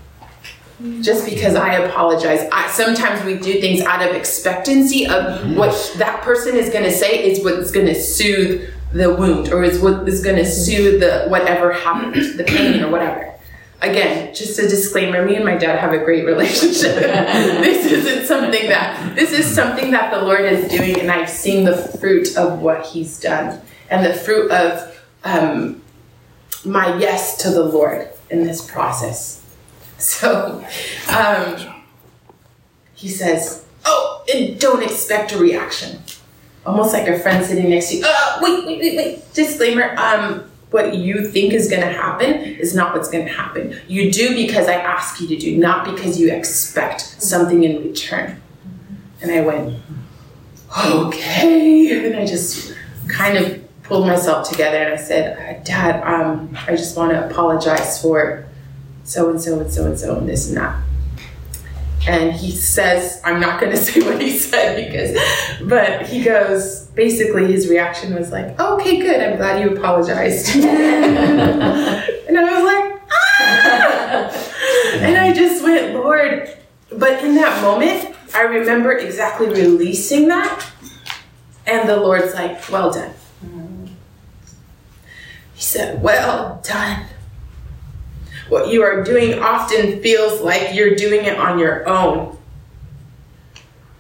just 1.01 1.25
because 1.27 1.55
I 1.55 1.75
apologize. 1.75 2.49
I, 2.53 2.69
sometimes 2.69 3.25
we 3.25 3.39
do 3.39 3.61
things 3.61 3.83
out 3.83 4.07
of 4.07 4.15
expectancy 4.15 5.07
of 5.07 5.57
what 5.57 5.95
that 5.99 6.23
person 6.23 6.57
is 6.57 6.71
going 6.71 6.85
to 6.85 6.93
say 6.93 7.25
is 7.31 7.45
what's 7.45 7.71
going 7.71 7.87
to 7.87 7.95
soothe 7.95 8.69
the 8.93 9.15
wound 9.15 9.53
or 9.53 9.63
is 9.63 9.81
what 9.81 10.09
is 10.09 10.23
going 10.23 10.37
to 10.37 10.45
soothe 10.45 11.01
the 11.01 11.27
whatever 11.29 11.73
happened, 11.73 12.39
the 12.39 12.45
pain 12.45 12.83
or 12.83 12.91
whatever. 12.91 13.33
Again, 13.81 14.33
just 14.35 14.59
a 14.59 14.63
disclaimer, 14.63 15.25
me 15.25 15.35
and 15.35 15.45
my 15.45 15.57
dad 15.57 15.79
have 15.79 15.93
a 15.93 15.99
great 15.99 16.25
relationship. 16.25 16.95
this 16.97 17.87
isn't 17.87 18.27
something 18.27 18.69
that 18.69 19.15
this 19.15 19.33
is 19.33 19.53
something 19.53 19.91
that 19.91 20.13
the 20.13 20.23
Lord 20.23 20.43
is 20.43 20.71
doing 20.71 21.01
and 21.01 21.11
I've 21.11 21.31
seen 21.31 21.65
the 21.65 21.77
fruit 21.77 22.37
of 22.37 22.61
what 22.61 22.87
he's 22.87 23.21
done 23.21 23.61
and 23.91 24.07
the 24.07 24.15
fruit 24.15 24.51
of 24.51 25.01
um, 25.25 25.83
my 26.65 26.97
yes 26.99 27.37
to 27.43 27.51
the 27.51 27.65
Lord 27.65 28.09
in 28.31 28.45
this 28.45 28.69
process. 28.69 29.42
So 30.03 30.65
um, 31.09 31.83
he 32.95 33.09
says, 33.09 33.65
Oh, 33.85 34.25
and 34.33 34.59
don't 34.59 34.83
expect 34.83 35.33
a 35.33 35.39
reaction. 35.39 36.01
Almost 36.65 36.93
like 36.93 37.09
a 37.09 37.19
friend 37.19 37.45
sitting 37.45 37.71
next 37.71 37.91
to 37.91 37.97
you. 37.97 38.03
Oh, 38.05 38.39
wait, 38.41 38.67
wait, 38.67 38.79
wait, 38.79 38.97
wait. 38.97 39.35
Disclaimer. 39.35 39.95
Um, 39.97 40.51
what 40.71 40.95
you 40.95 41.29
think 41.29 41.53
is 41.53 41.69
going 41.69 41.83
to 41.83 41.93
happen 41.93 42.33
is 42.33 42.75
not 42.75 42.95
what's 42.95 43.11
going 43.11 43.27
to 43.27 43.33
happen. 43.33 43.79
You 43.89 44.11
do 44.11 44.35
because 44.35 44.69
I 44.69 44.75
ask 44.75 45.21
you 45.21 45.29
to 45.29 45.37
do, 45.37 45.57
not 45.57 45.85
because 45.85 46.19
you 46.19 46.33
expect 46.33 47.01
something 47.01 47.63
in 47.63 47.83
return. 47.85 48.41
And 49.21 49.31
I 49.31 49.41
went, 49.43 49.79
okay. 50.79 52.07
And 52.07 52.17
I 52.17 52.25
just 52.25 52.75
kind 53.09 53.37
of 53.37 53.83
pulled 53.83 54.07
myself 54.07 54.49
together 54.49 54.79
and 54.79 54.95
I 54.95 54.97
said, 54.97 55.65
Dad, 55.65 56.03
um, 56.05 56.57
I 56.67 56.75
just 56.75 56.97
want 56.97 57.13
to 57.13 57.29
apologize 57.29 58.01
for 58.01 58.47
so 59.05 59.31
and 59.31 59.41
so 59.41 59.61
and 59.61 59.73
so 59.73 59.87
and 59.87 59.99
so 59.99 60.19
and 60.19 60.29
this 60.29 60.49
and 60.49 60.57
that. 60.57 60.83
And 62.07 62.33
he 62.33 62.51
says, 62.51 63.21
I'm 63.25 63.41
not 63.41 63.61
going 63.61 63.73
to 63.77 63.79
say 63.79 64.01
what 64.01 64.21
he 64.21 64.37
said 64.37 64.89
because, 64.89 65.17
but 65.69 66.07
he 66.07 66.23
goes, 66.23 66.87
basically 66.89 67.51
his 67.51 67.69
reaction 67.69 68.15
was 68.15 68.33
like, 68.33 68.59
okay, 68.59 68.99
good, 69.01 69.21
I'm 69.21 69.37
glad 69.37 69.63
you 69.63 69.77
apologized. 69.77 70.57
and 70.57 72.39
I 72.39 72.61
was 72.61 72.65
like, 72.65 73.03
ah! 73.11 74.49
And 74.95 75.17
I 75.17 75.33
just 75.33 75.63
went, 75.63 75.95
Lord. 75.95 76.57
But 76.91 77.25
in 77.25 77.35
that 77.37 77.63
moment, 77.63 78.15
I 78.35 78.43
remember 78.43 78.93
exactly 78.93 79.49
releasing 79.49 80.29
that. 80.29 80.67
And 81.67 81.89
the 81.89 81.97
Lord's 81.97 82.35
like, 82.35 82.71
well 82.71 82.93
done. 82.93 83.15
He 85.55 85.63
said, 85.63 86.03
well 86.03 86.61
done. 86.65 87.07
What 88.53 88.69
you 88.69 88.83
are 88.83 89.03
doing 89.03 89.39
often 89.39 90.03
feels 90.03 90.43
like 90.43 90.75
you're 90.75 90.95
doing 90.95 91.25
it 91.25 91.39
on 91.39 91.59
your 91.59 91.89
own. 91.89 92.37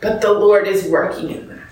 But 0.02 0.20
the 0.20 0.30
Lord 0.30 0.68
is 0.68 0.86
working 0.86 1.30
in 1.30 1.48
that. 1.48 1.70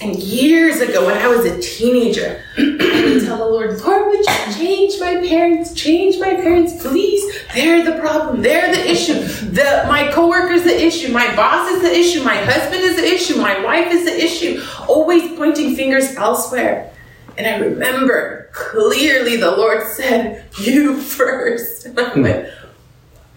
And 0.00 0.16
years 0.18 0.80
ago, 0.80 1.04
when 1.04 1.18
I 1.18 1.26
was 1.26 1.44
a 1.44 1.60
teenager, 1.60 2.42
I 2.58 2.62
would 2.62 3.22
tell 3.26 3.36
the 3.36 3.44
Lord, 3.44 3.78
Lord, 3.82 4.06
would 4.06 4.20
you 4.20 4.54
change 4.54 4.98
my 5.00 5.16
parents? 5.16 5.74
Change 5.74 6.18
my 6.18 6.34
parents, 6.34 6.82
please. 6.82 7.30
They're 7.54 7.84
the 7.84 8.00
problem. 8.00 8.40
They're 8.40 8.74
the 8.74 8.90
issue. 8.90 9.12
The 9.50 9.84
my 9.86 10.10
coworker's 10.12 10.62
the 10.62 10.74
issue. 10.74 11.12
My 11.12 11.36
boss 11.36 11.68
is 11.72 11.82
the 11.82 11.94
issue. 11.94 12.24
My 12.24 12.36
husband 12.36 12.82
is 12.84 12.96
the 12.96 13.04
issue. 13.04 13.36
My 13.36 13.62
wife 13.62 13.92
is 13.92 14.06
the 14.06 14.16
issue. 14.18 14.62
Always 14.88 15.36
pointing 15.36 15.76
fingers 15.76 16.16
elsewhere. 16.16 16.90
And 17.36 17.46
I 17.46 17.58
remember 17.58 18.48
clearly 18.52 19.36
the 19.36 19.50
Lord 19.50 19.86
said, 19.86 20.44
You 20.58 21.00
first. 21.00 21.86
And 21.86 21.98
I 21.98 22.14
went, 22.18 22.48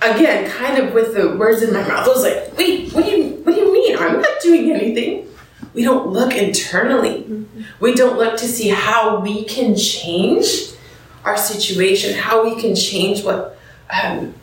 again, 0.02 0.50
kind 0.50 0.78
of 0.78 0.94
with 0.94 1.16
the 1.16 1.36
words 1.36 1.62
in 1.62 1.74
my 1.74 1.82
mouth. 1.82 2.06
I 2.06 2.08
was 2.08 2.24
like, 2.24 2.58
wait, 2.58 2.92
what 2.94 3.06
do 3.06 3.12
you 3.12 3.36
what 3.44 3.56
do 3.56 3.62
you 3.62 3.74
mean? 3.74 3.98
I'm 3.98 4.22
not 4.22 4.42
doing 4.42 4.72
anything. 4.72 5.28
We 5.74 5.84
don't 5.84 6.08
look 6.08 6.34
internally. 6.34 7.24
Mm-hmm. 7.24 7.62
We 7.80 7.96
don't 7.96 8.18
look 8.18 8.38
to 8.38 8.48
see 8.48 8.70
how 8.70 9.20
we 9.20 9.44
can 9.46 9.76
change 9.76 10.46
our 11.24 11.38
situation, 11.38 12.18
how 12.18 12.44
we 12.44 12.62
can 12.62 12.76
change 12.76 13.24
what 13.24 13.58
um, 13.90 14.34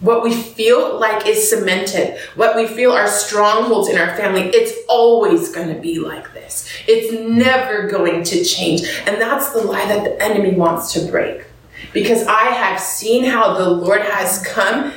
what 0.00 0.22
we 0.22 0.32
feel 0.32 0.98
like 0.98 1.26
is 1.26 1.50
cemented, 1.50 2.18
what 2.36 2.54
we 2.54 2.66
feel 2.66 2.92
are 2.92 3.08
strongholds 3.08 3.88
in 3.88 3.98
our 3.98 4.16
family, 4.16 4.42
it's 4.42 4.72
always 4.88 5.52
going 5.52 5.74
to 5.74 5.80
be 5.80 5.98
like 5.98 6.32
this. 6.34 6.70
It's 6.86 7.12
never 7.12 7.88
going 7.88 8.22
to 8.24 8.44
change. 8.44 8.82
And 9.06 9.20
that's 9.20 9.50
the 9.50 9.62
lie 9.62 9.86
that 9.86 10.04
the 10.04 10.22
enemy 10.22 10.56
wants 10.56 10.92
to 10.92 11.10
break. 11.10 11.44
Because 11.92 12.26
I 12.26 12.44
have 12.44 12.80
seen 12.80 13.24
how 13.24 13.54
the 13.54 13.68
Lord 13.68 14.02
has 14.02 14.44
come 14.46 14.92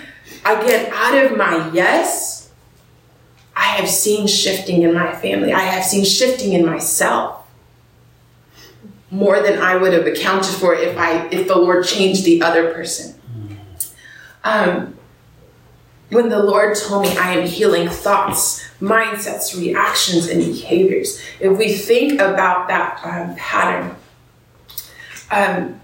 again 0.46 0.92
out 0.94 1.18
of 1.26 1.38
my 1.38 1.72
yes. 1.74 2.52
I 3.56 3.66
have 3.66 3.90
seen 3.90 4.28
shifting 4.28 4.84
in 4.84 4.94
my 4.94 5.14
family. 5.16 5.52
I 5.54 5.62
have 5.62 5.84
seen 5.84 6.06
shifting 6.06 6.54
in 6.54 6.66
myself 6.66 7.48
more 9.10 9.42
than 9.42 9.60
I 9.60 9.76
would 9.76 9.94
have 9.94 10.08
accounted 10.08 10.56
for 10.56 10.74
if 10.74 10.98
I 10.98 11.28
if 11.28 11.48
the 11.48 11.58
Lord 11.58 11.86
changed 11.86 12.24
the 12.24 12.42
other 12.42 12.74
person. 12.74 13.11
Um, 14.44 14.98
when 16.10 16.30
the 16.30 16.44
Lord 16.44 16.76
told 16.76 17.04
me 17.04 17.18
I 17.18 17.34
am 17.34 17.48
healing 17.48 17.88
thoughts, 17.88 18.68
mindsets, 18.82 19.58
reactions, 19.58 20.28
and 20.28 20.44
behaviors, 20.44 21.22
if 21.40 21.58
we 21.58 21.74
think 21.74 22.20
about 22.20 22.68
that 22.68 23.00
um, 23.04 23.36
pattern, 23.38 23.96
um, 25.32 25.80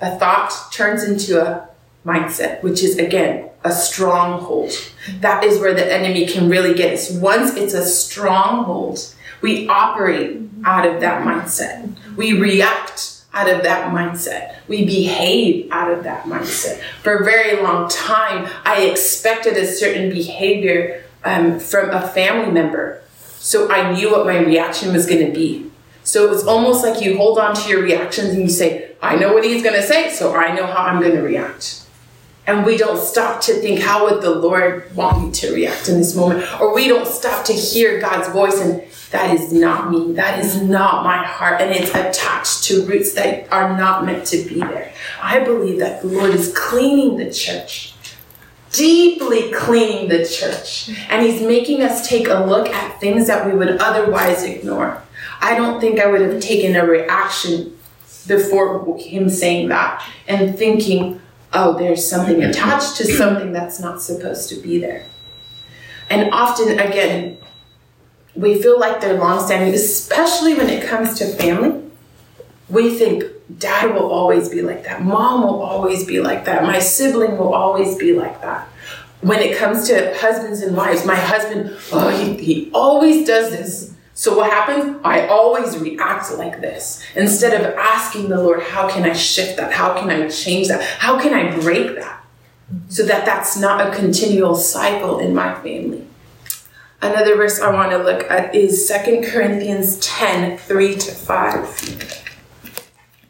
a 0.00 0.18
thought 0.18 0.52
turns 0.72 1.04
into 1.04 1.42
a 1.42 1.68
mindset, 2.06 2.62
which 2.62 2.82
is 2.82 2.96
again 2.96 3.50
a 3.62 3.72
stronghold. 3.72 4.72
That 5.20 5.44
is 5.44 5.58
where 5.58 5.74
the 5.74 5.92
enemy 5.92 6.26
can 6.26 6.48
really 6.48 6.72
get 6.72 6.94
us. 6.94 7.10
Once 7.10 7.54
it's 7.56 7.74
a 7.74 7.84
stronghold, 7.84 9.14
we 9.42 9.68
operate 9.68 10.40
out 10.64 10.86
of 10.86 11.00
that 11.00 11.26
mindset. 11.26 11.94
We 12.16 12.32
react 12.40 13.19
out 13.32 13.48
of 13.48 13.62
that 13.62 13.92
mindset. 13.92 14.56
We 14.68 14.84
behave 14.84 15.70
out 15.70 15.92
of 15.92 16.04
that 16.04 16.24
mindset. 16.24 16.80
For 17.02 17.16
a 17.16 17.24
very 17.24 17.62
long 17.62 17.88
time, 17.88 18.48
I 18.64 18.82
expected 18.82 19.56
a 19.56 19.66
certain 19.66 20.10
behavior 20.10 21.04
um, 21.24 21.60
from 21.60 21.90
a 21.90 22.08
family 22.08 22.50
member. 22.50 23.02
So 23.38 23.70
I 23.70 23.92
knew 23.92 24.10
what 24.10 24.26
my 24.26 24.38
reaction 24.38 24.92
was 24.92 25.06
going 25.06 25.24
to 25.26 25.32
be. 25.32 25.70
So 26.02 26.26
it 26.26 26.30
was 26.30 26.46
almost 26.46 26.84
like 26.84 27.02
you 27.02 27.16
hold 27.16 27.38
on 27.38 27.54
to 27.54 27.68
your 27.68 27.82
reactions 27.82 28.30
and 28.30 28.42
you 28.42 28.48
say, 28.48 28.92
I 29.02 29.16
know 29.16 29.32
what 29.32 29.44
he's 29.44 29.62
going 29.62 29.80
to 29.80 29.86
say, 29.86 30.10
so 30.10 30.34
I 30.34 30.54
know 30.54 30.66
how 30.66 30.84
I'm 30.84 31.00
going 31.00 31.14
to 31.14 31.22
react. 31.22 31.86
And 32.46 32.66
we 32.66 32.76
don't 32.76 32.98
stop 32.98 33.40
to 33.42 33.54
think, 33.54 33.80
how 33.80 34.04
would 34.06 34.22
the 34.22 34.30
Lord 34.30 34.94
want 34.96 35.24
me 35.24 35.32
to 35.32 35.54
react 35.54 35.88
in 35.88 35.98
this 35.98 36.16
moment? 36.16 36.44
Or 36.60 36.74
we 36.74 36.88
don't 36.88 37.06
stop 37.06 37.44
to 37.44 37.52
hear 37.52 38.00
God's 38.00 38.28
voice 38.28 38.60
and 38.60 38.82
that 39.10 39.34
is 39.34 39.52
not 39.52 39.90
me. 39.90 40.12
That 40.12 40.38
is 40.38 40.62
not 40.62 41.04
my 41.04 41.24
heart. 41.24 41.60
And 41.60 41.72
it's 41.72 41.90
attached 41.90 42.64
to 42.64 42.84
roots 42.86 43.12
that 43.14 43.52
are 43.52 43.76
not 43.76 44.06
meant 44.06 44.26
to 44.26 44.38
be 44.44 44.60
there. 44.60 44.92
I 45.20 45.40
believe 45.40 45.80
that 45.80 46.02
the 46.02 46.08
Lord 46.08 46.30
is 46.30 46.52
cleaning 46.56 47.16
the 47.16 47.32
church, 47.32 47.94
deeply 48.70 49.50
cleaning 49.52 50.08
the 50.08 50.24
church. 50.24 50.90
And 51.08 51.26
He's 51.26 51.42
making 51.42 51.82
us 51.82 52.08
take 52.08 52.28
a 52.28 52.44
look 52.44 52.68
at 52.68 53.00
things 53.00 53.26
that 53.26 53.46
we 53.46 53.52
would 53.52 53.78
otherwise 53.78 54.44
ignore. 54.44 55.02
I 55.40 55.56
don't 55.56 55.80
think 55.80 55.98
I 55.98 56.06
would 56.06 56.20
have 56.20 56.40
taken 56.40 56.76
a 56.76 56.86
reaction 56.86 57.76
before 58.28 58.96
Him 58.96 59.28
saying 59.28 59.70
that 59.70 60.08
and 60.28 60.56
thinking, 60.56 61.20
oh, 61.52 61.76
there's 61.76 62.08
something 62.08 62.44
attached 62.44 62.96
to 62.98 63.06
something 63.06 63.52
that's 63.52 63.80
not 63.80 64.00
supposed 64.00 64.48
to 64.50 64.56
be 64.56 64.78
there. 64.78 65.04
And 66.08 66.32
often, 66.32 66.78
again, 66.78 67.38
we 68.34 68.60
feel 68.62 68.78
like 68.78 69.00
they're 69.00 69.18
long 69.18 69.44
standing, 69.44 69.74
especially 69.74 70.54
when 70.54 70.68
it 70.68 70.86
comes 70.86 71.18
to 71.18 71.26
family. 71.26 71.82
We 72.68 72.96
think 72.96 73.24
dad 73.58 73.94
will 73.94 74.10
always 74.10 74.48
be 74.48 74.62
like 74.62 74.84
that, 74.84 75.02
mom 75.02 75.42
will 75.42 75.62
always 75.62 76.06
be 76.06 76.20
like 76.20 76.44
that, 76.44 76.62
my 76.62 76.78
sibling 76.78 77.36
will 77.36 77.54
always 77.54 77.96
be 77.98 78.12
like 78.12 78.40
that. 78.42 78.68
When 79.22 79.40
it 79.40 79.58
comes 79.58 79.86
to 79.88 80.16
husbands 80.18 80.62
and 80.62 80.76
wives, 80.76 81.04
my 81.04 81.16
husband, 81.16 81.76
oh, 81.92 82.08
he, 82.08 82.42
he 82.42 82.70
always 82.72 83.26
does 83.26 83.50
this. 83.50 83.94
So 84.14 84.36
what 84.36 84.50
happens? 84.50 84.98
I 85.04 85.26
always 85.26 85.78
react 85.78 86.32
like 86.32 86.60
this. 86.60 87.02
Instead 87.16 87.58
of 87.60 87.74
asking 87.76 88.28
the 88.28 88.42
Lord, 88.42 88.62
how 88.62 88.88
can 88.88 89.04
I 89.04 89.12
shift 89.12 89.56
that? 89.56 89.72
How 89.72 89.98
can 89.98 90.10
I 90.10 90.28
change 90.28 90.68
that? 90.68 90.82
How 90.82 91.20
can 91.20 91.34
I 91.34 91.58
break 91.58 91.96
that? 91.96 92.24
So 92.88 93.04
that 93.04 93.24
that's 93.24 93.58
not 93.58 93.86
a 93.86 93.94
continual 93.96 94.54
cycle 94.54 95.18
in 95.18 95.34
my 95.34 95.54
family. 95.60 96.06
Another 97.02 97.34
verse 97.34 97.60
I 97.60 97.72
want 97.72 97.92
to 97.92 97.98
look 97.98 98.30
at 98.30 98.54
is 98.54 98.86
2 98.86 99.22
Corinthians 99.24 99.98
10 100.00 100.58
3 100.58 100.94
to 100.96 101.10
5. 101.12 101.66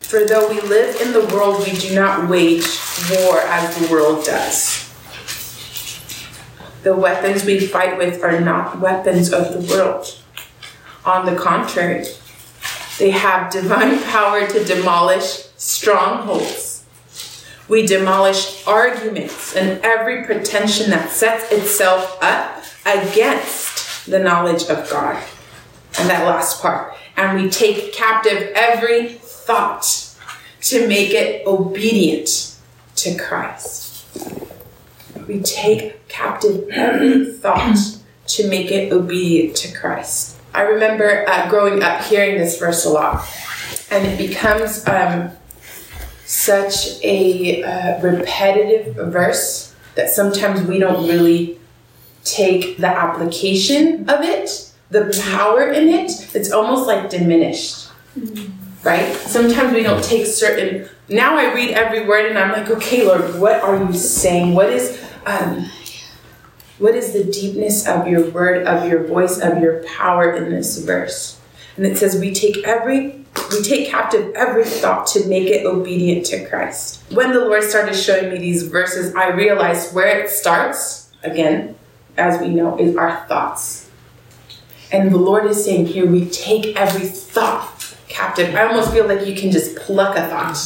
For 0.00 0.26
though 0.26 0.48
we 0.48 0.60
live 0.62 1.00
in 1.00 1.12
the 1.12 1.24
world, 1.32 1.64
we 1.64 1.78
do 1.78 1.94
not 1.94 2.28
wage 2.28 2.66
war 3.10 3.38
as 3.42 3.76
the 3.76 3.88
world 3.92 4.24
does. 4.24 4.88
The 6.82 6.96
weapons 6.96 7.44
we 7.44 7.60
fight 7.60 7.96
with 7.96 8.24
are 8.24 8.40
not 8.40 8.80
weapons 8.80 9.32
of 9.32 9.52
the 9.52 9.72
world. 9.72 10.18
On 11.04 11.24
the 11.24 11.36
contrary, 11.36 12.06
they 12.98 13.10
have 13.10 13.52
divine 13.52 14.02
power 14.10 14.48
to 14.48 14.64
demolish 14.64 15.44
strongholds. 15.56 16.84
We 17.68 17.86
demolish 17.86 18.66
arguments 18.66 19.54
and 19.54 19.80
every 19.84 20.24
pretension 20.24 20.90
that 20.90 21.10
sets 21.10 21.52
itself 21.52 22.18
up 22.20 22.59
against 22.90 24.06
the 24.06 24.18
knowledge 24.18 24.62
of 24.64 24.88
God. 24.90 25.22
And 25.98 26.08
that 26.08 26.26
last 26.26 26.62
part. 26.62 26.94
And 27.16 27.42
we 27.42 27.50
take 27.50 27.92
captive 27.92 28.52
every 28.54 29.08
thought 29.08 30.14
to 30.62 30.86
make 30.86 31.10
it 31.10 31.46
obedient 31.46 32.56
to 32.96 33.16
Christ. 33.16 34.06
We 35.26 35.40
take 35.40 36.08
captive 36.08 36.68
every 36.70 37.32
thought 37.32 37.76
to 38.28 38.48
make 38.48 38.70
it 38.70 38.92
obedient 38.92 39.56
to 39.56 39.76
Christ. 39.76 40.36
I 40.52 40.62
remember 40.62 41.28
uh, 41.28 41.48
growing 41.48 41.82
up 41.82 42.02
hearing 42.02 42.38
this 42.38 42.58
verse 42.58 42.84
a 42.84 42.90
lot, 42.90 43.24
and 43.90 44.06
it 44.06 44.18
becomes 44.18 44.86
um, 44.88 45.30
such 46.24 47.00
a 47.02 47.62
uh, 47.62 48.00
repetitive 48.00 48.96
verse 48.96 49.74
that 49.94 50.10
sometimes 50.10 50.62
we 50.62 50.78
don't 50.78 51.06
really 51.08 51.59
take 52.24 52.78
the 52.78 52.88
application 52.88 54.08
of 54.08 54.22
it, 54.22 54.72
the 54.90 55.12
power 55.30 55.70
in 55.70 55.88
it, 55.88 56.34
it's 56.34 56.50
almost 56.50 56.86
like 56.86 57.10
diminished. 57.10 57.88
Right? 58.82 59.14
Sometimes 59.14 59.74
we 59.74 59.82
don't 59.82 60.02
take 60.02 60.26
certain. 60.26 60.88
Now 61.08 61.36
I 61.36 61.52
read 61.54 61.70
every 61.70 62.06
word 62.06 62.26
and 62.26 62.38
I'm 62.38 62.52
like, 62.52 62.70
okay, 62.70 63.06
Lord, 63.06 63.38
what 63.38 63.62
are 63.62 63.76
you 63.76 63.92
saying? 63.92 64.54
What 64.54 64.70
is. 64.70 65.02
Um, 65.26 65.70
what 66.78 66.94
is 66.94 67.12
the 67.12 67.24
deepness 67.24 67.86
of 67.86 68.08
your 68.08 68.30
word, 68.30 68.66
of 68.66 68.88
your 68.88 69.04
voice, 69.04 69.38
of 69.38 69.58
your 69.60 69.84
power 69.84 70.34
in 70.34 70.50
this 70.50 70.82
verse? 70.82 71.38
And 71.76 71.84
it 71.84 71.98
says, 71.98 72.18
we 72.18 72.32
take 72.32 72.66
every 72.66 73.20
we 73.52 73.62
take 73.62 73.88
captive 73.88 74.32
every 74.34 74.64
thought 74.64 75.06
to 75.08 75.26
make 75.26 75.48
it 75.48 75.64
obedient 75.64 76.26
to 76.26 76.48
Christ. 76.48 77.02
When 77.12 77.32
the 77.32 77.40
Lord 77.40 77.62
started 77.62 77.94
showing 77.94 78.30
me 78.30 78.38
these 78.38 78.64
verses, 78.64 79.14
I 79.14 79.28
realized 79.28 79.94
where 79.94 80.18
it 80.18 80.30
starts, 80.30 81.12
again, 81.22 81.76
as 82.16 82.40
we 82.40 82.48
know, 82.48 82.78
is 82.78 82.96
our 82.96 83.24
thoughts. 83.26 83.90
And 84.92 85.12
the 85.12 85.18
Lord 85.18 85.46
is 85.46 85.64
saying 85.64 85.86
here, 85.86 86.06
we 86.06 86.28
take 86.28 86.76
every 86.76 87.06
thought 87.06 87.94
captive. 88.08 88.54
I 88.54 88.66
almost 88.66 88.92
feel 88.92 89.06
like 89.06 89.26
you 89.26 89.34
can 89.34 89.50
just 89.50 89.76
pluck 89.76 90.16
a 90.16 90.26
thought. 90.28 90.58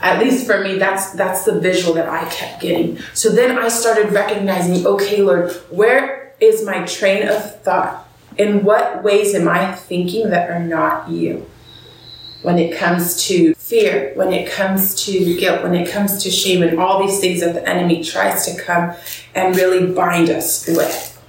At 0.00 0.18
least 0.18 0.46
for 0.46 0.62
me, 0.62 0.78
that's 0.78 1.12
that's 1.12 1.44
the 1.44 1.60
visual 1.60 1.94
that 1.94 2.08
I 2.08 2.24
kept 2.30 2.62
getting. 2.62 2.98
So 3.12 3.30
then 3.30 3.58
I 3.58 3.68
started 3.68 4.12
recognizing, 4.12 4.86
okay, 4.86 5.22
Lord, 5.22 5.52
where 5.70 6.34
is 6.40 6.64
my 6.64 6.84
train 6.86 7.28
of 7.28 7.62
thought? 7.62 8.06
In 8.38 8.64
what 8.64 9.02
ways 9.02 9.34
am 9.34 9.48
I 9.48 9.74
thinking 9.74 10.30
that 10.30 10.50
are 10.50 10.60
not 10.60 11.10
you? 11.10 11.46
When 12.42 12.58
it 12.58 12.76
comes 12.76 13.22
to 13.26 13.54
fear, 13.54 14.12
when 14.14 14.32
it 14.32 14.50
comes 14.50 14.94
to 15.04 15.36
guilt, 15.36 15.62
when 15.62 15.74
it 15.74 15.90
comes 15.90 16.22
to 16.22 16.30
shame, 16.30 16.62
and 16.62 16.78
all 16.78 17.06
these 17.06 17.20
things 17.20 17.40
that 17.40 17.54
the 17.54 17.68
enemy 17.68 18.02
tries 18.02 18.46
to 18.46 18.60
come 18.60 18.94
and 19.34 19.54
really 19.54 19.92
bind 19.92 20.30
us 20.30 20.66
with. 20.66 21.22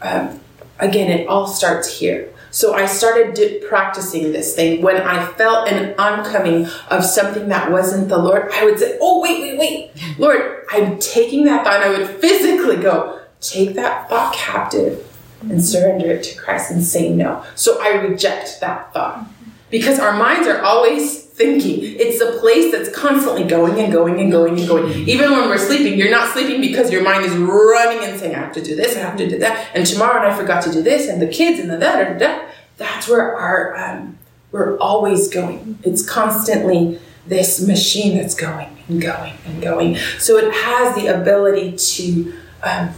Um, 0.00 0.40
again, 0.78 1.10
it 1.10 1.28
all 1.28 1.46
starts 1.46 1.98
here. 1.98 2.30
So 2.50 2.72
I 2.72 2.86
started 2.86 3.34
di- 3.34 3.58
practicing 3.66 4.30
this 4.30 4.54
thing. 4.54 4.80
When 4.80 4.96
I 4.96 5.26
felt 5.32 5.68
an 5.68 5.94
oncoming 5.98 6.68
of 6.88 7.04
something 7.04 7.48
that 7.48 7.72
wasn't 7.72 8.08
the 8.08 8.18
Lord, 8.18 8.48
I 8.52 8.64
would 8.64 8.78
say, 8.78 8.96
Oh, 9.00 9.20
wait, 9.20 9.40
wait, 9.40 9.58
wait. 9.58 10.18
Lord, 10.18 10.64
I'm 10.70 11.00
taking 11.00 11.46
that 11.46 11.64
thought. 11.64 11.82
I 11.82 11.88
would 11.88 12.08
physically 12.08 12.76
go, 12.76 13.20
Take 13.40 13.74
that 13.74 14.08
thought 14.08 14.34
captive 14.34 15.04
and 15.42 15.64
surrender 15.64 16.12
it 16.12 16.22
to 16.24 16.36
Christ 16.38 16.70
and 16.70 16.82
say 16.82 17.10
no. 17.10 17.44
So 17.56 17.82
I 17.82 17.96
reject 17.96 18.60
that 18.60 18.92
thought. 18.94 19.26
Because 19.74 19.98
our 19.98 20.16
minds 20.16 20.46
are 20.46 20.62
always 20.62 21.20
thinking. 21.20 21.82
It's 21.82 22.20
a 22.20 22.38
place 22.38 22.70
that's 22.70 22.88
constantly 22.96 23.42
going 23.42 23.80
and 23.80 23.92
going 23.92 24.20
and 24.20 24.30
going 24.30 24.56
and 24.56 24.68
going. 24.68 24.92
Even 25.08 25.32
when 25.32 25.48
we're 25.48 25.58
sleeping, 25.58 25.98
you're 25.98 26.12
not 26.12 26.32
sleeping 26.32 26.60
because 26.60 26.92
your 26.92 27.02
mind 27.02 27.24
is 27.24 27.32
running 27.34 28.08
and 28.08 28.16
saying, 28.20 28.36
I 28.36 28.38
have 28.38 28.52
to 28.52 28.62
do 28.62 28.76
this, 28.76 28.96
I 28.96 29.00
have 29.00 29.16
to 29.16 29.28
do 29.28 29.40
that, 29.40 29.68
and 29.74 29.84
tomorrow 29.84 30.22
and 30.22 30.32
I 30.32 30.36
forgot 30.36 30.62
to 30.62 30.72
do 30.72 30.80
this, 30.80 31.08
and 31.08 31.20
the 31.20 31.26
kids 31.26 31.58
and 31.58 31.68
the 31.68 31.76
that, 31.78 32.06
and 32.06 32.20
that. 32.20 32.54
That's 32.76 33.08
where 33.08 33.34
our 33.36 33.76
um, 33.76 34.16
we're 34.52 34.78
always 34.78 35.26
going. 35.26 35.80
It's 35.82 36.08
constantly 36.08 37.00
this 37.26 37.66
machine 37.66 38.16
that's 38.16 38.36
going 38.36 38.78
and 38.86 39.02
going 39.02 39.34
and 39.44 39.60
going. 39.60 39.96
So 40.20 40.36
it 40.36 40.54
has 40.54 40.94
the 40.94 41.08
ability 41.08 41.76
to 41.76 42.34
um, 42.62 42.90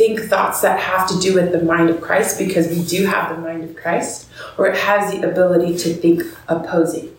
think 0.00 0.20
thoughts 0.20 0.62
that 0.62 0.80
have 0.80 1.06
to 1.06 1.18
do 1.20 1.34
with 1.34 1.52
the 1.52 1.62
mind 1.62 1.90
of 1.90 2.00
Christ 2.00 2.38
because 2.38 2.68
we 2.68 2.82
do 2.82 3.04
have 3.04 3.36
the 3.36 3.42
mind 3.42 3.64
of 3.64 3.76
Christ, 3.76 4.30
or 4.56 4.66
it 4.66 4.78
has 4.78 5.12
the 5.12 5.30
ability 5.30 5.76
to 5.76 5.92
think 5.92 6.22
opposing. 6.48 7.14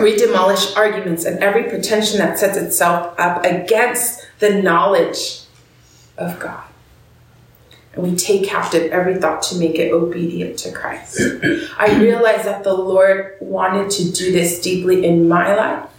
We 0.00 0.14
demolish 0.14 0.76
arguments 0.76 1.24
and 1.24 1.42
every 1.42 1.64
pretension 1.64 2.18
that 2.18 2.38
sets 2.38 2.56
itself 2.56 3.18
up 3.18 3.44
against 3.44 4.24
the 4.38 4.62
knowledge 4.62 5.40
of 6.16 6.38
God. 6.38 6.62
And 7.94 8.04
we 8.04 8.14
take 8.14 8.46
captive 8.46 8.92
every 8.92 9.16
thought 9.16 9.42
to 9.44 9.56
make 9.56 9.74
it 9.74 9.92
obedient 9.92 10.60
to 10.60 10.70
Christ. 10.70 11.18
I 11.76 11.98
realized 11.98 12.44
that 12.44 12.62
the 12.62 12.74
Lord 12.74 13.36
wanted 13.40 13.90
to 13.90 14.12
do 14.12 14.30
this 14.30 14.60
deeply 14.60 15.04
in 15.04 15.26
my 15.26 15.56
life. 15.56 15.90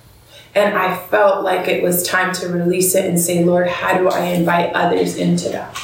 And 0.56 0.78
I 0.78 0.96
felt 1.08 1.44
like 1.44 1.68
it 1.68 1.84
was 1.84 2.04
time 2.04 2.34
to 2.36 2.48
release 2.48 2.96
it 2.96 3.04
and 3.04 3.20
say, 3.20 3.44
Lord, 3.44 3.68
how 3.68 3.98
do 3.98 4.08
I 4.08 4.22
invite 4.28 4.74
others 4.74 5.18
into 5.18 5.50
that? 5.50 5.78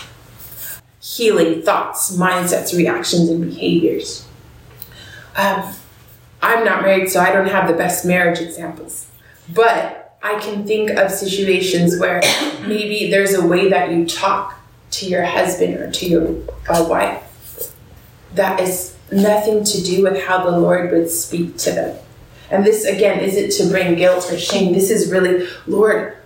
Healing 1.04 1.62
thoughts, 1.64 2.16
mindsets, 2.16 2.76
reactions, 2.76 3.30
and 3.30 3.44
behaviors. 3.44 4.26
Um, 5.36 5.74
I'm 6.42 6.64
not 6.64 6.82
married, 6.82 7.10
so 7.10 7.20
I 7.20 7.32
don't 7.34 7.50
have 7.50 7.68
the 7.68 7.74
best 7.74 8.06
marriage 8.06 8.40
examples. 8.40 9.08
But 9.54 10.18
I 10.24 10.40
can 10.40 10.66
think 10.66 10.92
of 10.92 11.12
situations 11.12 12.00
where 12.00 12.22
maybe 12.62 13.12
there's 13.12 13.34
a 13.34 13.46
way 13.46 13.70
that 13.70 13.92
you 13.92 14.06
talk 14.06 14.58
to 14.92 15.06
your 15.06 15.26
husband 15.26 15.76
or 15.76 15.92
to 15.92 16.06
your 16.06 16.28
uh, 16.70 16.86
wife 16.88 17.74
that 18.36 18.60
is 18.62 18.96
nothing 19.12 19.64
to 19.64 19.84
do 19.84 20.04
with 20.04 20.24
how 20.24 20.50
the 20.50 20.58
Lord 20.58 20.92
would 20.92 21.10
speak 21.10 21.58
to 21.58 21.72
them. 21.72 22.00
And 22.50 22.66
this, 22.66 22.86
again, 22.86 23.20
isn't 23.20 23.52
to 23.64 23.72
bring 23.72 23.96
guilt 23.96 24.32
or 24.32 24.38
shame. 24.38 24.74
This 24.74 24.90
is 24.90 25.12
really, 25.12 25.48
Lord, 25.68 26.18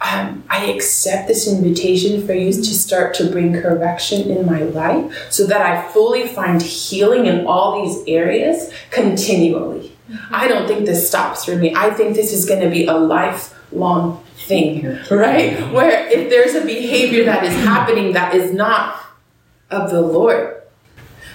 um, 0.00 0.44
I 0.50 0.66
accept 0.66 1.26
this 1.26 1.50
invitation 1.50 2.26
for 2.26 2.34
you 2.34 2.52
to 2.52 2.62
start 2.62 3.14
to 3.14 3.30
bring 3.30 3.54
correction 3.54 4.30
in 4.30 4.44
my 4.44 4.62
life 4.62 5.32
so 5.32 5.46
that 5.46 5.62
I 5.62 5.90
fully 5.92 6.26
find 6.26 6.60
healing 6.60 7.26
in 7.26 7.46
all 7.46 7.82
these 7.82 8.04
areas 8.06 8.70
continually. 8.90 9.96
Mm-hmm. 10.10 10.34
I 10.34 10.48
don't 10.48 10.68
think 10.68 10.84
this 10.84 11.08
stops 11.08 11.46
for 11.46 11.56
me. 11.56 11.74
I 11.74 11.90
think 11.90 12.14
this 12.14 12.32
is 12.32 12.44
going 12.44 12.60
to 12.60 12.68
be 12.68 12.86
a 12.86 12.92
lifelong 12.92 14.22
thing, 14.36 14.98
right? 15.10 15.72
Where 15.72 16.06
if 16.08 16.28
there's 16.28 16.54
a 16.54 16.64
behavior 16.64 17.24
that 17.24 17.44
is 17.44 17.54
happening 17.64 18.12
that 18.12 18.34
is 18.34 18.52
not 18.52 19.02
of 19.70 19.90
the 19.90 20.02
Lord, 20.02 20.62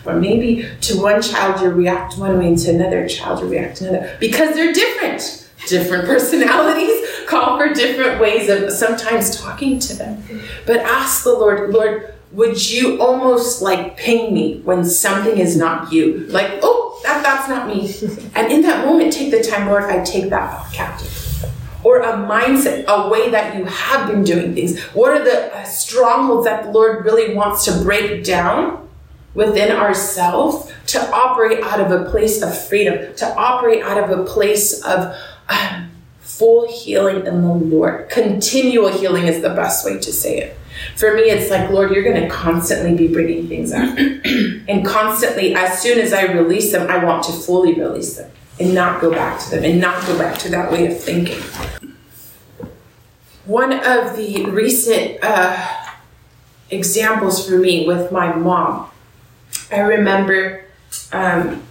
or 0.06 0.16
maybe 0.16 0.68
to 0.82 1.02
one 1.02 1.22
child 1.22 1.62
you 1.62 1.70
react 1.70 2.18
one 2.18 2.38
way 2.38 2.48
and 2.48 2.58
to 2.60 2.72
another 2.72 3.08
child 3.08 3.40
you 3.40 3.48
react 3.48 3.82
another 3.82 4.18
because 4.20 4.56
they're 4.56 4.74
different 4.74 5.50
different 5.68 6.06
personalities 6.08 7.21
call 7.32 7.58
for 7.58 7.74
different 7.74 8.20
ways 8.20 8.50
of 8.50 8.72
sometimes 8.72 9.40
talking 9.40 9.80
to 9.80 9.96
them. 9.96 10.22
But 10.66 10.82
ask 10.82 11.24
the 11.24 11.34
Lord, 11.34 11.72
Lord, 11.72 12.14
would 12.32 12.70
you 12.70 13.02
almost 13.02 13.62
like 13.62 13.98
ping 13.98 14.34
me 14.34 14.62
when 14.62 14.86
something 14.86 15.38
is 15.38 15.56
not 15.58 15.92
you? 15.92 16.20
Like, 16.28 16.60
oh, 16.62 17.00
that, 17.04 17.24
that's 17.24 17.48
not 17.48 17.68
me. 17.68 17.94
And 18.36 18.52
in 18.52 18.62
that 18.62 18.86
moment, 18.86 19.12
take 19.12 19.32
the 19.32 19.44
time, 19.44 19.68
Lord, 19.68 19.84
I 19.84 20.04
take 20.04 20.30
that 20.30 20.52
thought 20.52 20.74
captive. 20.74 21.18
Or 21.84 22.00
or 22.00 22.02
a 22.02 22.14
mindset, 22.14 22.86
a 22.86 23.10
way 23.10 23.32
that 23.32 23.58
you 23.58 23.66
have 23.66 24.08
been 24.08 24.24
doing 24.24 24.54
things? 24.54 24.80
What 24.94 25.12
are 25.12 25.24
the 25.24 25.56
uh, 25.56 25.64
strongholds 25.64 26.46
that 26.46 26.66
the 26.66 26.72
Lord 26.72 27.04
really 27.04 27.34
wants 27.34 27.66
to 27.66 27.84
break 27.84 28.24
down 28.24 28.88
within 29.34 29.72
ourselves 29.72 30.72
to 30.88 31.12
operate 31.12 31.60
out 31.64 31.80
of 31.80 31.92
a 31.92 32.10
place 32.10 32.42
of 32.42 32.56
freedom, 32.68 33.16
to 33.16 33.36
operate 33.36 33.84
out 33.84 33.98
of 33.98 34.20
a 34.20 34.24
place 34.24 34.84
of 34.84 35.16
um, 35.50 35.91
full 36.42 36.68
healing 36.68 37.28
in 37.28 37.44
the 37.44 37.54
Lord? 37.54 38.10
Continual 38.10 38.88
healing 38.88 39.28
is 39.28 39.44
the 39.44 39.50
best 39.50 39.86
way 39.86 40.00
to 40.00 40.12
say 40.12 40.40
it. 40.40 40.58
For 40.96 41.14
me, 41.14 41.22
it's 41.22 41.52
like, 41.52 41.70
Lord, 41.70 41.92
you're 41.92 42.04
going 42.04 42.20
to 42.20 42.28
constantly 42.28 42.96
be 42.96 43.14
bringing 43.14 43.48
things 43.48 43.72
up. 43.72 43.96
and 44.68 44.84
constantly, 44.84 45.54
as 45.54 45.80
soon 45.80 46.00
as 46.00 46.14
I 46.14 46.24
release 46.24 46.72
them, 46.72 46.90
I 46.90 47.06
want 47.06 47.26
to 47.26 47.32
fully 47.32 47.76
release 47.76 48.18
them 48.18 48.32
and 48.60 48.74
not 48.74 49.02
go 49.02 49.12
back 49.12 49.40
to 49.42 49.52
them 49.52 49.64
and 49.64 49.80
not 49.80 50.04
go 50.08 50.18
back 50.18 50.40
to 50.40 50.50
that 50.50 50.72
way 50.72 50.88
of 50.88 51.00
thinking. 51.00 51.40
One 53.46 53.74
of 53.74 54.18
the 54.18 54.46
recent 54.46 55.20
uh, 55.22 55.94
examples 56.72 57.48
for 57.48 57.60
me 57.60 57.86
with 57.86 58.12
my 58.12 58.34
mom, 58.34 58.90
I 59.72 59.82
remember 59.82 60.66
um, 61.12 61.62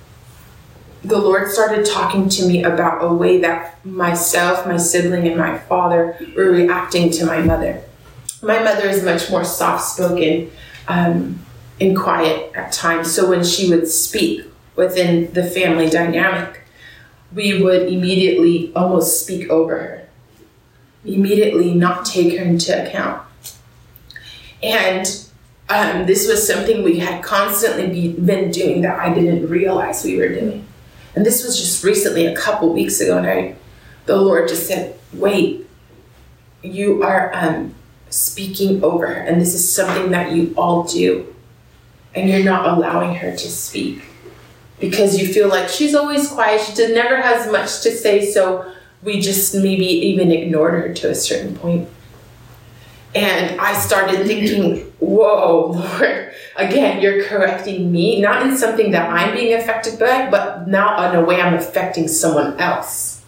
the 1.02 1.18
Lord 1.18 1.50
started 1.50 1.86
talking 1.86 2.28
to 2.28 2.46
me 2.46 2.62
about 2.62 3.02
a 3.02 3.12
way 3.12 3.38
that 3.40 3.84
myself, 3.86 4.66
my 4.66 4.76
sibling, 4.76 5.26
and 5.26 5.36
my 5.36 5.58
father 5.58 6.16
were 6.36 6.50
reacting 6.50 7.10
to 7.12 7.26
my 7.26 7.40
mother. 7.40 7.82
My 8.42 8.62
mother 8.62 8.86
is 8.86 9.02
much 9.02 9.30
more 9.30 9.44
soft 9.44 9.84
spoken 9.84 10.50
um, 10.88 11.38
and 11.80 11.96
quiet 11.96 12.54
at 12.54 12.72
times. 12.72 13.14
So 13.14 13.28
when 13.28 13.44
she 13.44 13.70
would 13.70 13.88
speak 13.88 14.44
within 14.76 15.32
the 15.32 15.44
family 15.44 15.88
dynamic, 15.88 16.62
we 17.34 17.62
would 17.62 17.88
immediately 17.88 18.72
almost 18.74 19.24
speak 19.24 19.48
over 19.48 19.78
her, 19.78 20.08
immediately 21.04 21.74
not 21.74 22.04
take 22.04 22.38
her 22.38 22.44
into 22.44 22.86
account. 22.86 23.22
And 24.62 25.06
um, 25.70 26.06
this 26.06 26.28
was 26.28 26.46
something 26.46 26.82
we 26.82 26.98
had 26.98 27.22
constantly 27.22 27.86
be, 27.86 28.12
been 28.12 28.50
doing 28.50 28.82
that 28.82 28.98
I 28.98 29.14
didn't 29.14 29.48
realize 29.48 30.04
we 30.04 30.18
were 30.18 30.28
doing. 30.28 30.66
And 31.14 31.26
this 31.26 31.44
was 31.44 31.58
just 31.58 31.82
recently, 31.82 32.26
a 32.26 32.36
couple 32.36 32.72
weeks 32.72 33.00
ago, 33.00 33.18
and 33.18 33.26
I, 33.26 33.56
the 34.06 34.16
Lord 34.16 34.48
just 34.48 34.66
said, 34.66 34.98
"Wait, 35.12 35.66
you 36.62 37.02
are 37.02 37.32
um, 37.34 37.74
speaking 38.10 38.82
over 38.84 39.06
her, 39.08 39.20
and 39.20 39.40
this 39.40 39.54
is 39.54 39.72
something 39.72 40.10
that 40.12 40.32
you 40.32 40.54
all 40.56 40.84
do, 40.84 41.34
and 42.14 42.28
you're 42.28 42.44
not 42.44 42.66
allowing 42.66 43.16
her 43.16 43.32
to 43.32 43.50
speak." 43.50 44.02
because 44.80 45.20
you 45.20 45.32
feel 45.32 45.48
like 45.48 45.68
she's 45.68 45.94
always 45.94 46.28
quiet. 46.28 46.62
She 46.62 46.92
never 46.92 47.20
has 47.20 47.50
much 47.52 47.82
to 47.82 47.90
say, 47.90 48.24
so 48.24 48.72
we 49.02 49.20
just 49.20 49.54
maybe 49.54 49.84
even 49.84 50.32
ignored 50.32 50.72
her 50.72 50.94
to 50.94 51.10
a 51.10 51.14
certain 51.14 51.54
point. 51.54 51.88
And 53.14 53.60
I 53.60 53.78
started 53.78 54.26
thinking, 54.26 54.90
whoa, 54.98 55.72
Lord, 56.00 56.29
again, 56.56 57.00
you're 57.00 57.24
correcting 57.24 57.90
me, 57.90 58.20
not 58.20 58.42
in 58.42 58.56
something 58.56 58.90
that 58.92 59.10
I'm 59.10 59.34
being 59.34 59.54
affected 59.54 59.98
by, 59.98 60.30
but 60.30 60.68
now 60.68 61.10
in 61.10 61.16
a 61.16 61.24
way 61.24 61.40
I'm 61.40 61.54
affecting 61.54 62.08
someone 62.08 62.58
else. 62.58 63.22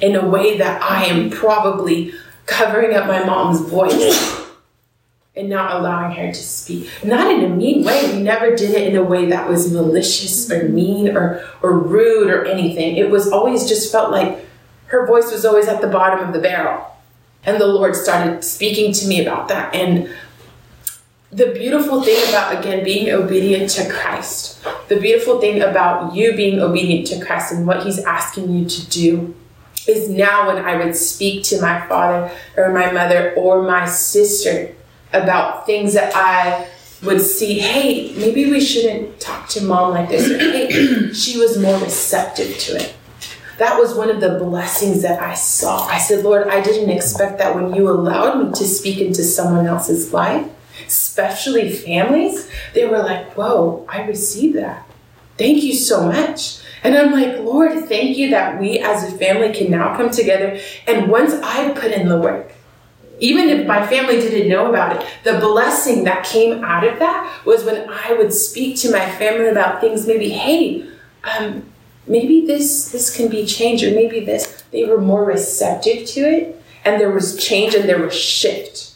In 0.00 0.16
a 0.16 0.26
way 0.26 0.56
that 0.58 0.82
I 0.82 1.04
am 1.06 1.30
probably 1.30 2.14
covering 2.46 2.94
up 2.94 3.06
my 3.06 3.24
mom's 3.24 3.60
voice 3.60 4.46
and 5.36 5.48
not 5.48 5.76
allowing 5.76 6.16
her 6.16 6.28
to 6.28 6.42
speak. 6.42 6.88
Not 7.04 7.30
in 7.32 7.44
a 7.44 7.54
mean 7.54 7.84
way. 7.84 8.14
We 8.14 8.22
never 8.22 8.56
did 8.56 8.70
it 8.70 8.88
in 8.88 8.96
a 8.96 9.04
way 9.04 9.26
that 9.26 9.48
was 9.48 9.72
malicious 9.72 10.50
or 10.50 10.68
mean 10.68 11.16
or, 11.16 11.46
or 11.62 11.78
rude 11.78 12.30
or 12.30 12.44
anything. 12.44 12.96
It 12.96 13.10
was 13.10 13.30
always 13.30 13.68
just 13.68 13.92
felt 13.92 14.10
like 14.10 14.46
her 14.86 15.06
voice 15.06 15.30
was 15.30 15.44
always 15.44 15.68
at 15.68 15.80
the 15.80 15.86
bottom 15.86 16.26
of 16.26 16.32
the 16.32 16.40
barrel. 16.40 16.86
And 17.44 17.60
the 17.60 17.66
Lord 17.66 17.94
started 17.96 18.44
speaking 18.44 18.92
to 18.92 19.06
me 19.06 19.24
about 19.24 19.48
that. 19.48 19.74
And 19.74 20.10
the 21.32 21.52
beautiful 21.52 22.02
thing 22.02 22.28
about, 22.28 22.58
again, 22.58 22.84
being 22.84 23.10
obedient 23.10 23.70
to 23.70 23.88
Christ, 23.88 24.62
the 24.88 24.98
beautiful 24.98 25.40
thing 25.40 25.62
about 25.62 26.14
you 26.14 26.34
being 26.34 26.60
obedient 26.60 27.06
to 27.08 27.24
Christ 27.24 27.52
and 27.52 27.66
what 27.66 27.84
He's 27.84 28.00
asking 28.00 28.52
you 28.52 28.68
to 28.68 28.90
do 28.90 29.34
is 29.86 30.08
now 30.08 30.48
when 30.48 30.64
I 30.64 30.76
would 30.76 30.96
speak 30.96 31.44
to 31.44 31.60
my 31.60 31.86
father 31.86 32.30
or 32.56 32.72
my 32.72 32.90
mother 32.90 33.32
or 33.36 33.62
my 33.62 33.86
sister 33.86 34.74
about 35.12 35.66
things 35.66 35.94
that 35.94 36.12
I 36.14 36.68
would 37.02 37.20
see, 37.20 37.60
hey, 37.60 38.12
maybe 38.16 38.50
we 38.50 38.60
shouldn't 38.60 39.20
talk 39.20 39.48
to 39.50 39.62
mom 39.62 39.94
like 39.94 40.08
this. 40.08 40.28
Or, 40.30 40.38
hey, 40.38 41.12
she 41.12 41.38
was 41.38 41.58
more 41.58 41.78
receptive 41.80 42.58
to 42.58 42.76
it. 42.76 42.94
That 43.58 43.78
was 43.78 43.94
one 43.94 44.10
of 44.10 44.20
the 44.20 44.38
blessings 44.38 45.02
that 45.02 45.20
I 45.20 45.34
saw. 45.34 45.86
I 45.86 45.98
said, 45.98 46.24
Lord, 46.24 46.48
I 46.48 46.60
didn't 46.60 46.90
expect 46.90 47.38
that 47.38 47.54
when 47.54 47.74
you 47.74 47.88
allowed 47.88 48.44
me 48.44 48.52
to 48.52 48.64
speak 48.64 48.98
into 48.98 49.22
someone 49.22 49.66
else's 49.66 50.12
life, 50.12 50.50
especially 50.86 51.70
families, 51.70 52.50
they 52.74 52.86
were 52.86 52.98
like, 52.98 53.32
whoa, 53.34 53.86
I 53.88 54.06
received 54.06 54.56
that. 54.56 54.86
Thank 55.38 55.62
you 55.62 55.74
so 55.74 56.06
much. 56.06 56.60
And 56.82 56.94
I'm 56.96 57.12
like, 57.12 57.38
Lord, 57.38 57.88
thank 57.88 58.16
you 58.16 58.30
that 58.30 58.60
we 58.60 58.78
as 58.78 59.12
a 59.12 59.16
family 59.18 59.52
can 59.52 59.70
now 59.70 59.96
come 59.96 60.10
together. 60.10 60.58
And 60.86 61.10
once 61.10 61.34
I 61.42 61.72
put 61.72 61.92
in 61.92 62.08
the 62.08 62.20
work, 62.20 62.52
even 63.20 63.48
if 63.48 63.66
my 63.66 63.86
family 63.86 64.20
didn't 64.20 64.48
know 64.48 64.68
about 64.68 64.96
it, 64.96 65.06
the 65.24 65.38
blessing 65.38 66.04
that 66.04 66.24
came 66.24 66.64
out 66.64 66.86
of 66.86 66.98
that 66.98 67.44
was 67.44 67.64
when 67.64 67.88
I 67.88 68.14
would 68.14 68.32
speak 68.32 68.78
to 68.78 68.90
my 68.90 69.10
family 69.12 69.48
about 69.48 69.80
things, 69.80 70.06
maybe, 70.06 70.30
hey, 70.30 70.88
um, 71.24 71.70
maybe 72.06 72.46
this 72.46 72.90
this 72.90 73.14
can 73.14 73.28
be 73.28 73.44
changed, 73.44 73.84
or 73.84 73.90
maybe 73.90 74.20
this. 74.20 74.64
They 74.72 74.84
were 74.84 75.00
more 75.00 75.24
receptive 75.24 76.06
to 76.08 76.20
it, 76.20 76.62
and 76.84 77.00
there 77.00 77.10
was 77.10 77.36
change 77.36 77.74
and 77.74 77.88
there 77.88 78.00
was 78.00 78.14
shift. 78.14 78.89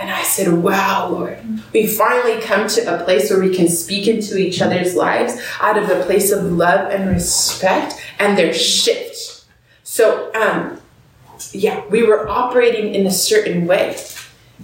And 0.00 0.10
I 0.10 0.22
said, 0.22 0.50
Wow, 0.50 1.10
Lord, 1.10 1.38
we 1.74 1.86
finally 1.86 2.40
come 2.40 2.66
to 2.68 2.94
a 2.94 3.04
place 3.04 3.30
where 3.30 3.38
we 3.38 3.54
can 3.54 3.68
speak 3.68 4.08
into 4.08 4.38
each 4.38 4.62
other's 4.62 4.96
lives 4.96 5.38
out 5.60 5.76
of 5.76 5.90
a 5.90 6.02
place 6.04 6.32
of 6.32 6.42
love 6.44 6.90
and 6.90 7.10
respect, 7.10 8.02
and 8.18 8.36
there's 8.36 8.60
shift. 8.60 9.44
So, 9.82 10.32
um, 10.34 10.80
yeah, 11.52 11.84
we 11.88 12.02
were 12.02 12.26
operating 12.26 12.94
in 12.94 13.06
a 13.06 13.10
certain 13.10 13.66
way. 13.66 14.02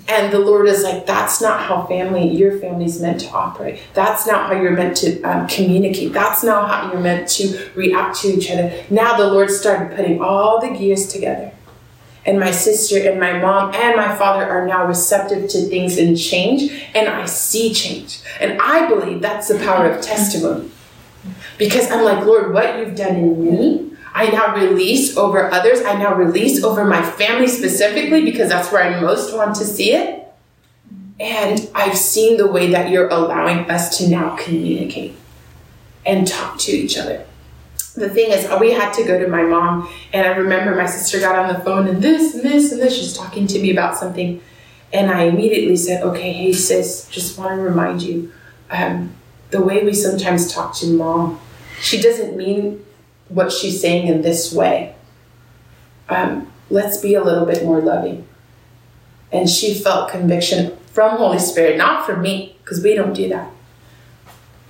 And 0.08 0.32
the 0.32 0.38
Lord 0.38 0.68
is 0.68 0.82
like, 0.82 1.04
that's 1.04 1.40
not 1.40 1.60
how 1.60 1.84
family, 1.86 2.28
your 2.28 2.58
family's 2.58 3.00
meant 3.00 3.20
to 3.20 3.30
operate. 3.30 3.80
That's 3.92 4.26
not 4.26 4.46
how 4.46 4.60
you're 4.60 4.72
meant 4.72 4.96
to 4.98 5.20
um, 5.22 5.48
communicate. 5.48 6.12
That's 6.12 6.44
not 6.44 6.68
how 6.68 6.92
you're 6.92 7.00
meant 7.00 7.28
to 7.30 7.70
react 7.74 8.20
to 8.20 8.28
each 8.28 8.50
other. 8.50 8.72
Now 8.88 9.16
the 9.16 9.26
Lord 9.26 9.50
started 9.50 9.96
putting 9.96 10.22
all 10.22 10.60
the 10.60 10.68
gears 10.78 11.08
together. 11.08 11.52
And 12.26 12.40
my 12.40 12.50
sister 12.50 12.98
and 13.08 13.20
my 13.20 13.38
mom 13.38 13.72
and 13.72 13.96
my 13.96 14.14
father 14.16 14.44
are 14.44 14.66
now 14.66 14.84
receptive 14.84 15.48
to 15.50 15.62
things 15.62 15.96
and 15.96 16.18
change. 16.18 16.72
And 16.94 17.08
I 17.08 17.24
see 17.26 17.72
change. 17.72 18.20
And 18.40 18.60
I 18.60 18.88
believe 18.88 19.22
that's 19.22 19.48
the 19.48 19.58
power 19.60 19.88
of 19.88 20.02
testimony. 20.02 20.70
Because 21.56 21.90
I'm 21.90 22.04
like, 22.04 22.26
Lord, 22.26 22.52
what 22.52 22.78
you've 22.78 22.96
done 22.96 23.16
in 23.16 23.44
me, 23.44 23.96
I 24.12 24.28
now 24.28 24.56
release 24.56 25.16
over 25.16 25.50
others. 25.52 25.82
I 25.82 25.96
now 25.96 26.14
release 26.14 26.64
over 26.64 26.84
my 26.84 27.02
family 27.02 27.46
specifically 27.46 28.24
because 28.24 28.48
that's 28.48 28.72
where 28.72 28.82
I 28.82 29.00
most 29.00 29.34
want 29.34 29.54
to 29.56 29.64
see 29.64 29.92
it. 29.92 30.24
And 31.20 31.70
I've 31.74 31.96
seen 31.96 32.36
the 32.36 32.46
way 32.46 32.70
that 32.72 32.90
you're 32.90 33.08
allowing 33.08 33.70
us 33.70 33.98
to 33.98 34.08
now 34.08 34.36
communicate 34.36 35.14
and 36.04 36.26
talk 36.26 36.58
to 36.60 36.72
each 36.72 36.98
other. 36.98 37.24
The 37.96 38.10
thing 38.10 38.30
is, 38.30 38.46
we 38.60 38.72
had 38.72 38.92
to 38.94 39.04
go 39.04 39.18
to 39.18 39.26
my 39.26 39.42
mom, 39.42 39.88
and 40.12 40.26
I 40.26 40.36
remember 40.36 40.74
my 40.74 40.84
sister 40.84 41.18
got 41.18 41.36
on 41.36 41.52
the 41.52 41.60
phone 41.60 41.88
and 41.88 42.02
this 42.02 42.34
and 42.34 42.42
this 42.42 42.70
and 42.70 42.80
this. 42.80 42.94
She's 42.94 43.16
talking 43.16 43.46
to 43.46 43.58
me 43.58 43.70
about 43.70 43.96
something. 43.96 44.40
And 44.92 45.10
I 45.10 45.22
immediately 45.22 45.76
said, 45.76 46.02
Okay, 46.02 46.32
hey, 46.32 46.52
sis, 46.52 47.08
just 47.08 47.38
want 47.38 47.56
to 47.56 47.62
remind 47.62 48.02
you 48.02 48.32
um, 48.70 49.14
the 49.50 49.62
way 49.62 49.82
we 49.82 49.94
sometimes 49.94 50.52
talk 50.52 50.74
to 50.76 50.86
mom, 50.86 51.40
she 51.80 52.00
doesn't 52.00 52.36
mean 52.36 52.84
what 53.28 53.50
she's 53.50 53.80
saying 53.80 54.08
in 54.08 54.22
this 54.22 54.52
way. 54.52 54.94
Um, 56.08 56.52
let's 56.70 56.98
be 56.98 57.14
a 57.14 57.24
little 57.24 57.46
bit 57.46 57.64
more 57.64 57.80
loving. 57.80 58.28
And 59.32 59.48
she 59.48 59.74
felt 59.74 60.10
conviction 60.10 60.76
from 60.92 61.16
Holy 61.16 61.38
Spirit, 61.38 61.76
not 61.76 62.06
from 62.06 62.22
me, 62.22 62.56
because 62.62 62.82
we 62.82 62.94
don't 62.94 63.12
do 63.12 63.28
that. 63.30 63.50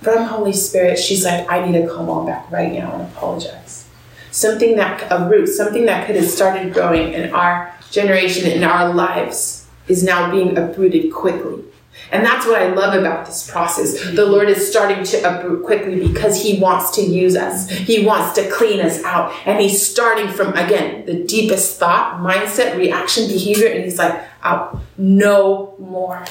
From 0.01 0.25
Holy 0.25 0.53
Spirit, 0.53 0.99
she's 0.99 1.25
like, 1.25 1.51
I 1.51 1.65
need 1.65 1.79
to 1.81 1.87
come 1.87 2.09
on 2.09 2.25
back 2.25 2.49
right 2.51 2.71
now 2.71 2.93
and 2.93 3.01
apologize. 3.03 3.87
Something 4.31 4.75
that, 4.75 5.07
a 5.11 5.27
root, 5.27 5.47
something 5.47 5.85
that 5.85 6.05
could 6.05 6.15
have 6.15 6.29
started 6.29 6.73
growing 6.73 7.13
in 7.13 7.33
our 7.33 7.73
generation, 7.89 8.49
in 8.49 8.63
our 8.63 8.93
lives, 8.93 9.67
is 9.87 10.03
now 10.03 10.29
being 10.31 10.57
uprooted 10.57 11.11
quickly. 11.11 11.63
And 12.11 12.25
that's 12.25 12.45
what 12.45 12.61
I 12.61 12.67
love 12.67 12.93
about 12.93 13.25
this 13.25 13.49
process. 13.49 13.99
The 14.15 14.25
Lord 14.25 14.49
is 14.49 14.69
starting 14.69 15.03
to 15.03 15.17
uproot 15.17 15.65
quickly 15.65 16.07
because 16.07 16.41
He 16.41 16.59
wants 16.59 16.91
to 16.95 17.01
use 17.01 17.35
us. 17.35 17.69
He 17.69 18.05
wants 18.05 18.35
to 18.35 18.49
clean 18.49 18.79
us 18.79 19.03
out. 19.03 19.33
And 19.45 19.59
He's 19.59 19.85
starting 19.85 20.29
from, 20.29 20.53
again, 20.53 21.05
the 21.05 21.23
deepest 21.25 21.79
thought, 21.79 22.19
mindset, 22.21 22.77
reaction, 22.77 23.27
behavior. 23.27 23.67
And 23.67 23.83
He's 23.83 23.97
like, 23.97 24.23
out, 24.43 24.79
no 24.97 25.75
more. 25.79 26.23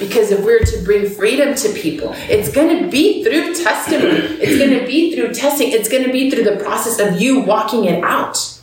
Because 0.00 0.30
if 0.30 0.42
we're 0.42 0.64
to 0.64 0.82
bring 0.82 1.08
freedom 1.08 1.54
to 1.54 1.68
people, 1.74 2.12
it's 2.14 2.50
going 2.50 2.82
to 2.82 2.90
be 2.90 3.22
through 3.22 3.54
testimony. 3.54 4.18
It's 4.40 4.58
going 4.58 4.80
to 4.80 4.86
be 4.86 5.14
through 5.14 5.34
testing. 5.34 5.70
It's 5.70 5.88
going 5.88 6.04
to 6.04 6.10
be 6.10 6.30
through 6.30 6.44
the 6.44 6.56
process 6.56 6.98
of 6.98 7.20
you 7.20 7.40
walking 7.40 7.84
it 7.84 8.02
out. 8.02 8.60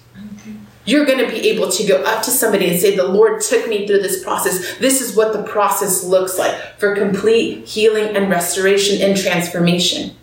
You're 0.83 1.05
going 1.05 1.19
to 1.19 1.29
be 1.29 1.49
able 1.49 1.69
to 1.69 1.85
go 1.85 2.01
up 2.03 2.23
to 2.23 2.31
somebody 2.31 2.69
and 2.69 2.79
say, 2.79 2.95
The 2.95 3.07
Lord 3.07 3.41
took 3.41 3.67
me 3.67 3.85
through 3.85 4.01
this 4.01 4.23
process. 4.23 4.77
This 4.77 4.99
is 4.99 5.15
what 5.15 5.33
the 5.33 5.43
process 5.43 6.03
looks 6.03 6.39
like 6.39 6.55
for 6.79 6.95
complete 6.95 7.65
healing 7.65 8.15
and 8.15 8.29
restoration 8.29 9.01
and 9.01 9.17
transformation. 9.17 10.15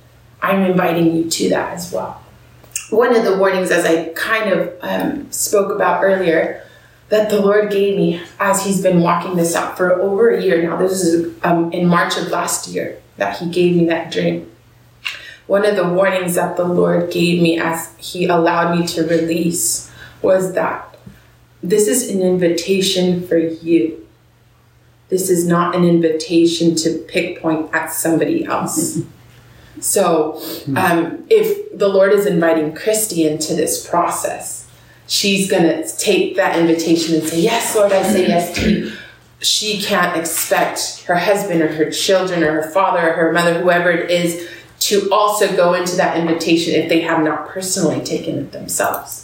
I'm 0.42 0.62
inviting 0.62 1.14
you 1.14 1.31
to 1.31 1.48
that 1.50 1.74
as 1.74 1.92
well. 1.92 2.20
One 2.90 3.14
of 3.14 3.24
the 3.24 3.37
warnings, 3.37 3.70
as 3.70 3.85
I 3.85 4.09
kind 4.14 4.53
of 4.53 4.74
um, 4.81 5.31
spoke 5.31 5.70
about 5.70 6.03
earlier, 6.03 6.66
that 7.14 7.31
the 7.31 7.40
Lord 7.40 7.70
gave 7.70 7.96
me 7.96 8.20
as 8.40 8.64
He's 8.64 8.83
been 8.83 9.00
walking 9.00 9.37
this 9.37 9.55
out 9.55 9.77
for 9.77 9.92
over 10.00 10.31
a 10.31 10.42
year 10.42 10.61
now. 10.61 10.77
This 10.77 11.00
is 11.00 11.33
um, 11.44 11.72
in 11.72 11.87
March 11.87 12.16
of 12.16 12.27
last 12.29 12.66
year 12.66 13.00
that 13.18 13.38
He 13.38 13.48
gave 13.48 13.77
me 13.77 13.87
that 13.87 14.11
dream. 14.11 14.50
One 15.46 15.64
of 15.64 15.77
the 15.77 15.88
warnings 15.88 16.35
that 16.35 16.57
the 16.57 16.64
Lord 16.64 17.12
gave 17.12 17.40
me 17.40 17.57
as 17.57 17.94
He 17.98 18.27
allowed 18.27 18.77
me 18.77 18.85
to 18.88 19.07
release 19.07 19.92
was 20.22 20.55
that 20.55 20.98
this 21.62 21.87
is 21.87 22.11
an 22.11 22.20
invitation 22.20 23.24
for 23.29 23.38
you. 23.38 24.09
This 25.09 25.31
is 25.31 25.46
not 25.46 25.77
an 25.77 25.85
invitation 25.85 26.74
to 26.77 26.98
pick 27.07 27.40
point 27.40 27.72
at 27.72 27.92
somebody 27.92 28.44
else. 28.44 29.00
So, 29.81 30.40
um, 30.77 31.27
if 31.29 31.77
the 31.77 31.88
Lord 31.88 32.12
is 32.12 32.27
inviting 32.27 32.77
Christy 32.77 33.27
into 33.27 33.55
this 33.55 33.85
process, 33.87 34.63
she's 35.07 35.51
going 35.51 35.62
to 35.62 35.97
take 35.97 36.37
that 36.37 36.59
invitation 36.59 37.14
and 37.17 37.25
say, 37.25 37.40
Yes, 37.40 37.75
Lord, 37.75 37.93
I 37.93 38.03
say 38.03 38.27
yes 38.27 38.55
to 38.57 38.71
you. 38.71 38.93
She 39.40 39.83
can't 39.83 40.17
expect 40.17 41.05
her 41.07 41.17
husband 41.17 41.61
or 41.61 41.69
her 41.69 41.90
children 41.90 42.43
or 42.43 42.62
her 42.62 42.71
father 42.71 43.11
or 43.11 43.12
her 43.12 43.33
mother, 43.33 43.61
whoever 43.61 43.90
it 43.90 44.11
is, 44.11 44.49
to 44.81 45.11
also 45.12 45.55
go 45.55 45.75
into 45.75 45.97
that 45.97 46.17
invitation 46.17 46.75
if 46.75 46.88
they 46.88 47.01
have 47.01 47.23
not 47.23 47.49
personally 47.49 48.03
taken 48.05 48.38
it 48.38 48.53
themselves. 48.53 49.24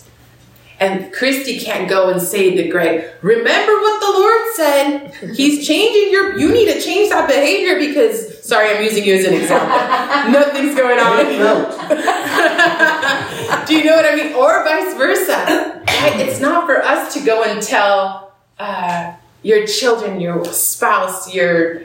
And 0.80 1.12
Christy 1.12 1.60
can't 1.60 1.88
go 1.90 2.08
and 2.08 2.22
say 2.22 2.56
to 2.56 2.68
Greg, 2.70 3.10
remember 3.20 3.72
what 3.72 4.00
the 4.00 4.18
Lord 4.18 4.40
said. 4.54 5.12
He's 5.36 5.66
changing 5.66 6.10
your, 6.10 6.38
you 6.38 6.50
need 6.50 6.72
to 6.72 6.80
change 6.80 7.10
that 7.10 7.28
behavior 7.28 7.78
because, 7.78 8.42
sorry, 8.42 8.74
I'm 8.74 8.82
using 8.82 9.04
you 9.04 9.16
as 9.16 9.26
an 9.26 9.34
example. 9.34 9.68
Nothing's 10.32 10.74
going 10.74 10.98
on. 10.98 11.26
Do 13.66 13.76
you 13.76 13.84
know 13.84 13.94
what 13.94 14.06
I 14.06 14.16
mean? 14.16 14.32
Or 14.32 14.64
vice 14.64 14.94
versa. 14.94 15.82
It's 16.18 16.40
not 16.40 16.64
for 16.64 16.82
us 16.82 17.12
to 17.12 17.20
go 17.26 17.44
and 17.44 17.62
tell 17.62 18.32
uh, 18.58 19.12
your 19.42 19.66
children, 19.66 20.18
your 20.18 20.42
spouse, 20.46 21.34
your 21.34 21.82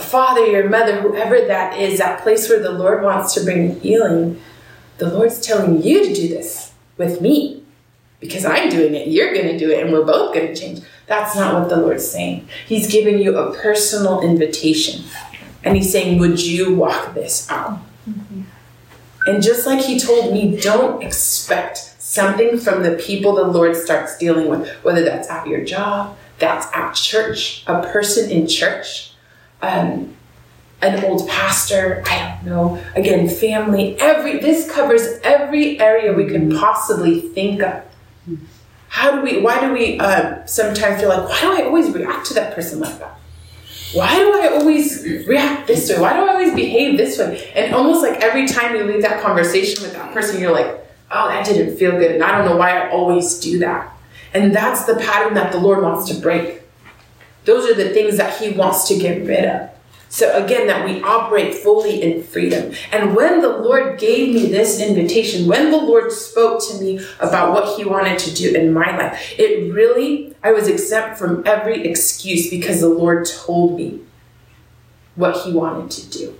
father, 0.00 0.46
your 0.46 0.70
mother, 0.70 1.02
whoever 1.02 1.46
that 1.46 1.78
is, 1.78 1.98
that 1.98 2.22
place 2.22 2.48
where 2.48 2.62
the 2.62 2.72
Lord 2.72 3.02
wants 3.02 3.34
to 3.34 3.44
bring 3.44 3.78
healing. 3.80 4.40
The 4.96 5.12
Lord's 5.12 5.38
telling 5.38 5.82
you 5.82 6.06
to 6.06 6.14
do 6.14 6.28
this 6.28 6.72
with 6.96 7.20
me 7.20 7.57
because 8.20 8.44
I'm 8.44 8.68
doing 8.68 8.94
it, 8.94 9.08
you're 9.08 9.32
going 9.32 9.46
to 9.46 9.58
do 9.58 9.70
it, 9.70 9.82
and 9.82 9.92
we're 9.92 10.04
both 10.04 10.34
going 10.34 10.48
to 10.48 10.54
change. 10.54 10.80
That's 11.06 11.36
not 11.36 11.54
what 11.54 11.68
the 11.68 11.76
Lord's 11.76 12.08
saying. 12.08 12.48
He's 12.66 12.90
giving 12.90 13.18
you 13.18 13.36
a 13.36 13.54
personal 13.54 14.20
invitation. 14.20 15.04
And 15.64 15.76
He's 15.76 15.90
saying, 15.90 16.18
Would 16.18 16.40
you 16.40 16.74
walk 16.74 17.14
this 17.14 17.48
out? 17.50 17.80
Mm-hmm. 18.08 18.42
And 19.26 19.42
just 19.42 19.66
like 19.66 19.84
He 19.84 19.98
told 19.98 20.32
me, 20.32 20.60
don't 20.60 21.02
expect 21.02 21.78
something 21.98 22.58
from 22.58 22.82
the 22.82 22.96
people 22.96 23.34
the 23.34 23.44
Lord 23.44 23.76
starts 23.76 24.16
dealing 24.18 24.48
with, 24.48 24.68
whether 24.82 25.04
that's 25.04 25.28
at 25.28 25.46
your 25.46 25.64
job, 25.64 26.16
that's 26.38 26.66
at 26.74 26.94
church, 26.94 27.64
a 27.66 27.82
person 27.82 28.30
in 28.30 28.46
church, 28.46 29.12
um, 29.62 30.14
an 30.80 31.04
old 31.04 31.28
pastor, 31.28 32.02
I 32.06 32.38
don't 32.42 32.46
know, 32.46 32.84
again, 32.94 33.28
family, 33.28 33.98
every 33.98 34.38
this 34.38 34.70
covers 34.70 35.18
every 35.24 35.80
area 35.80 36.12
we 36.12 36.26
can 36.26 36.56
possibly 36.56 37.20
think 37.20 37.62
of 37.62 37.82
how 38.88 39.16
do 39.16 39.22
we, 39.22 39.40
why 39.40 39.60
do 39.60 39.72
we 39.72 39.98
uh, 39.98 40.44
sometimes 40.46 41.00
feel 41.00 41.10
like, 41.10 41.28
why 41.28 41.40
do 41.40 41.62
I 41.62 41.66
always 41.66 41.90
react 41.90 42.26
to 42.26 42.34
that 42.34 42.54
person 42.54 42.80
like 42.80 42.98
that? 42.98 43.18
Why 43.92 44.18
do 44.18 44.32
I 44.40 44.48
always 44.48 45.04
react 45.26 45.66
this 45.66 45.88
way? 45.88 45.98
Why 45.98 46.14
do 46.14 46.24
I 46.24 46.32
always 46.32 46.54
behave 46.54 46.98
this 46.98 47.18
way? 47.18 47.50
And 47.54 47.74
almost 47.74 48.02
like 48.02 48.20
every 48.20 48.46
time 48.46 48.74
you 48.74 48.84
leave 48.84 49.02
that 49.02 49.22
conversation 49.22 49.82
with 49.82 49.92
that 49.94 50.12
person, 50.12 50.40
you're 50.40 50.52
like, 50.52 50.66
oh, 51.10 51.28
that 51.28 51.46
didn't 51.46 51.76
feel 51.76 51.92
good. 51.92 52.12
And 52.12 52.22
I 52.22 52.36
don't 52.36 52.46
know 52.46 52.56
why 52.56 52.78
I 52.78 52.90
always 52.90 53.38
do 53.40 53.58
that. 53.60 53.94
And 54.34 54.54
that's 54.54 54.84
the 54.84 54.96
pattern 54.96 55.34
that 55.34 55.52
the 55.52 55.58
Lord 55.58 55.82
wants 55.82 56.10
to 56.10 56.20
break. 56.20 56.62
Those 57.44 57.70
are 57.70 57.74
the 57.74 57.90
things 57.90 58.18
that 58.18 58.38
He 58.38 58.50
wants 58.50 58.88
to 58.88 58.98
get 58.98 59.26
rid 59.26 59.44
of. 59.44 59.70
So 60.08 60.42
again, 60.42 60.66
that 60.68 60.84
we 60.84 61.02
operate 61.02 61.54
fully 61.54 62.02
in 62.02 62.22
freedom. 62.22 62.72
And 62.92 63.14
when 63.14 63.40
the 63.40 63.58
Lord 63.58 63.98
gave 63.98 64.34
me 64.34 64.46
this 64.46 64.80
invitation, 64.80 65.46
when 65.46 65.70
the 65.70 65.76
Lord 65.76 66.10
spoke 66.12 66.66
to 66.68 66.80
me 66.80 67.00
about 67.20 67.52
what 67.52 67.76
He 67.76 67.84
wanted 67.84 68.18
to 68.20 68.34
do 68.34 68.54
in 68.54 68.72
my 68.72 68.96
life, 68.96 69.34
it 69.38 69.72
really, 69.72 70.34
I 70.42 70.52
was 70.52 70.66
exempt 70.66 71.18
from 71.18 71.42
every 71.46 71.86
excuse 71.86 72.48
because 72.48 72.80
the 72.80 72.88
Lord 72.88 73.26
told 73.26 73.76
me 73.76 74.00
what 75.14 75.44
He 75.44 75.52
wanted 75.52 75.90
to 75.90 76.18
do. 76.18 76.38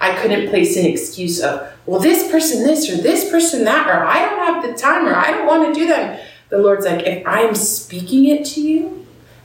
I 0.00 0.14
couldn't 0.20 0.48
place 0.48 0.76
an 0.76 0.86
excuse 0.86 1.42
of, 1.42 1.70
well, 1.84 2.00
this 2.00 2.30
person 2.30 2.62
this 2.62 2.88
or 2.90 2.96
this 2.96 3.28
person 3.30 3.64
that, 3.64 3.88
or 3.88 4.04
I 4.04 4.20
don't 4.20 4.38
have 4.38 4.62
the 4.62 4.80
time 4.80 5.06
or 5.06 5.14
I 5.14 5.30
don't 5.32 5.46
want 5.46 5.74
to 5.74 5.80
do 5.80 5.88
that. 5.88 6.24
The 6.50 6.58
Lord's 6.58 6.86
like, 6.86 7.06
if 7.06 7.26
I'm 7.26 7.54
speaking 7.54 8.26
it 8.26 8.46
to 8.46 8.60
you, 8.60 8.97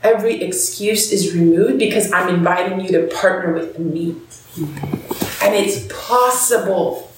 every 0.04 0.44
excuse 0.44 1.12
is 1.12 1.34
removed 1.34 1.80
because 1.80 2.12
I'm 2.12 2.34
inviting 2.34 2.82
you 2.82 2.92
to 2.92 3.16
partner 3.16 3.54
with 3.54 3.80
me. 3.80 4.16
And 5.42 5.56
it's 5.56 5.88
possible 5.92 7.10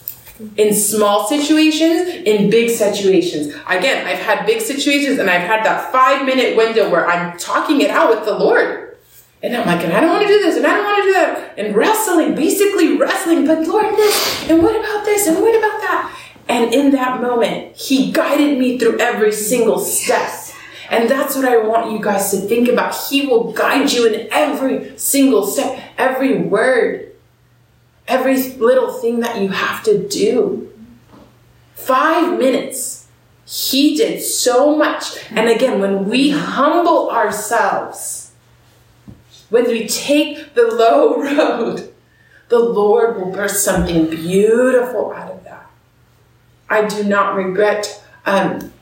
in 0.58 0.74
small 0.74 1.28
situations, 1.28 2.10
in 2.26 2.50
big 2.50 2.70
situations. 2.70 3.54
Again, 3.68 4.06
I've 4.06 4.20
had 4.20 4.46
big 4.46 4.62
situations 4.62 5.20
and 5.20 5.30
I've 5.30 5.42
had 5.42 5.66
that 5.66 5.92
five 5.92 6.26
minute 6.26 6.56
window 6.56 6.90
where 6.90 7.08
I'm 7.08 7.38
talking 7.38 7.82
it 7.82 7.90
out 7.90 8.10
with 8.10 8.26
the 8.26 8.38
Lord. 8.38 8.98
And 9.42 9.56
I'm 9.56 9.66
like, 9.68 9.84
and 9.84 9.94
I 9.94 10.00
don't 10.00 10.10
want 10.10 10.24
to 10.24 10.28
do 10.28 10.42
this, 10.42 10.58
and 10.58 10.66
I 10.66 10.74
don't 10.74 10.86
want 10.86 10.98
to 10.98 11.04
do 11.04 11.14
that. 11.14 11.60
And 11.60 11.76
wrestling, 11.76 12.34
basically 12.34 12.98
wrestling, 12.98 13.46
but 13.46 13.68
Lord, 13.68 13.96
this, 13.96 14.50
and 14.50 14.64
what 14.64 14.76
about 14.76 15.06
this, 15.06 15.28
and 15.28 15.40
what 15.40 15.56
about 15.56 15.82
that? 15.82 16.20
And 16.48 16.74
in 16.74 16.90
that 16.92 17.22
moment, 17.22 17.76
He 17.76 18.12
guided 18.12 18.58
me 18.58 18.80
through 18.80 18.98
every 19.00 19.32
single 19.32 19.78
step 19.78 20.45
and 20.90 21.10
that's 21.10 21.36
what 21.36 21.46
I 21.46 21.58
want 21.58 21.92
you 21.92 22.00
guys 22.00 22.32
to 22.32 22.38
think 22.38 22.68
about. 22.68 22.96
He 23.10 23.26
will 23.26 23.52
guide 23.52 23.92
you 23.92 24.08
in 24.08 24.28
every 24.32 24.98
single 24.98 25.46
step, 25.46 25.82
every 25.98 26.38
word, 26.38 27.12
every 28.08 28.42
little 28.54 28.94
thing 28.94 29.20
that 29.22 29.42
you 29.42 29.50
have 29.50 29.84
to 29.84 30.08
do. 30.08 30.72
Five 31.74 32.38
minutes. 32.38 33.08
He 33.46 33.96
did 33.96 34.22
so 34.22 34.76
much. 34.76 35.18
And 35.30 35.48
again, 35.50 35.80
when 35.80 36.10
we 36.10 36.32
humble 36.32 37.12
ourselves, 37.12 38.32
when 39.50 39.66
we 39.66 39.88
take 39.88 40.56
the 40.56 40.64
low 40.64 41.18
road, 41.22 41.94
the 42.50 42.60
Lord 42.60 43.18
will 43.18 43.32
birth 43.32 43.52
something 43.52 44.10
beautiful 44.10 45.12
out 45.14 45.32
of 45.32 45.44
that. 45.44 45.70
I 46.70 46.86
do 46.86 47.04
not 47.04 47.36
regret 47.36 48.04
um, 48.26 48.74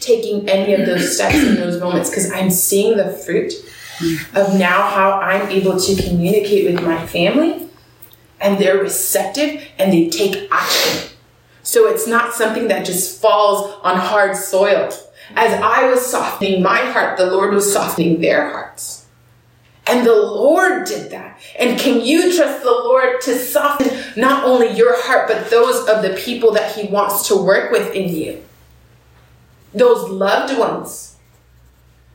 taking 0.00 0.48
any 0.48 0.74
of 0.74 0.86
those 0.86 1.14
steps 1.14 1.36
in 1.36 1.56
those 1.56 1.80
moments 1.80 2.10
because 2.10 2.30
I'm 2.32 2.50
seeing 2.50 2.96
the 2.96 3.12
fruit 3.12 3.52
of 4.34 4.58
now 4.58 4.88
how 4.88 5.20
I'm 5.20 5.48
able 5.48 5.78
to 5.78 6.02
communicate 6.02 6.72
with 6.72 6.82
my 6.82 7.06
family 7.06 7.68
and 8.40 8.58
they're 8.58 8.78
receptive 8.78 9.62
and 9.78 9.92
they 9.92 10.08
take 10.08 10.48
action. 10.50 11.10
So 11.62 11.86
it's 11.86 12.06
not 12.06 12.34
something 12.34 12.68
that 12.68 12.86
just 12.86 13.20
falls 13.20 13.78
on 13.82 13.96
hard 13.96 14.36
soil. 14.36 14.90
As 15.36 15.60
I 15.62 15.88
was 15.88 16.04
softening 16.04 16.62
my 16.62 16.78
heart, 16.78 17.18
the 17.18 17.26
Lord 17.26 17.54
was 17.54 17.72
softening 17.72 18.20
their 18.20 18.50
hearts. 18.50 19.06
And 19.86 20.06
the 20.06 20.14
Lord 20.14 20.86
did 20.86 21.10
that. 21.10 21.38
And 21.58 21.78
can 21.78 22.00
you 22.00 22.34
trust 22.34 22.62
the 22.62 22.70
Lord 22.70 23.20
to 23.22 23.36
soften 23.38 23.90
not 24.16 24.44
only 24.44 24.70
your 24.70 25.00
heart, 25.04 25.28
but 25.28 25.50
those 25.50 25.88
of 25.88 26.02
the 26.02 26.14
people 26.16 26.52
that 26.52 26.74
He 26.74 26.88
wants 26.88 27.28
to 27.28 27.36
work 27.36 27.70
with 27.70 27.94
in 27.94 28.14
you? 28.14 28.42
Those 29.72 30.08
loved 30.10 30.58
ones, 30.58 31.16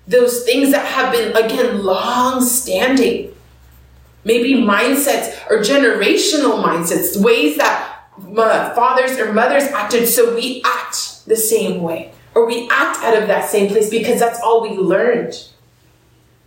those 0.08 0.44
things 0.44 0.72
that 0.72 0.86
have 0.86 1.12
been, 1.12 1.36
again, 1.36 1.84
long 1.84 2.42
standing. 2.42 3.34
Maybe 4.24 4.54
mindsets 4.56 5.36
or 5.50 5.60
generational 5.60 6.64
mindsets, 6.64 7.22
ways 7.22 7.58
that 7.58 8.00
uh, 8.36 8.74
fathers 8.74 9.20
or 9.20 9.32
mothers 9.32 9.64
acted, 9.66 10.08
so 10.08 10.34
we 10.34 10.64
act 10.66 11.26
the 11.28 11.36
same 11.36 11.84
way, 11.84 12.12
or 12.34 12.48
we 12.48 12.68
act 12.72 13.04
out 13.04 13.22
of 13.22 13.28
that 13.28 13.50
same 13.50 13.70
place 13.70 13.90
because 13.90 14.20
that's 14.20 14.40
all 14.42 14.62
we 14.62 14.78
learned. 14.78 15.34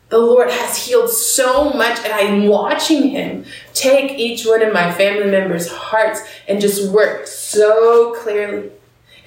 The 0.08 0.18
Lord 0.18 0.50
has 0.50 0.86
healed 0.86 1.10
so 1.10 1.70
much, 1.70 1.98
and 1.98 2.12
I'm 2.12 2.46
watching 2.46 3.10
Him 3.10 3.44
take 3.74 4.18
each 4.18 4.44
one 4.44 4.62
of 4.62 4.72
my 4.72 4.90
family 4.90 5.30
members' 5.30 5.70
hearts 5.70 6.20
and 6.48 6.60
just 6.60 6.90
work 6.90 7.26
so 7.26 8.14
clearly 8.20 8.70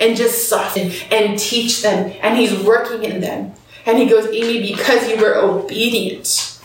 and 0.01 0.17
just 0.17 0.49
soften 0.49 0.91
and 1.11 1.39
teach 1.39 1.81
them. 1.81 2.13
And 2.21 2.37
He's 2.37 2.61
working 2.63 3.03
in 3.03 3.21
them. 3.21 3.53
And 3.85 3.97
He 3.97 4.07
goes, 4.07 4.25
Amy, 4.27 4.73
because 4.73 5.07
you 5.09 5.17
were 5.17 5.37
obedient, 5.37 6.59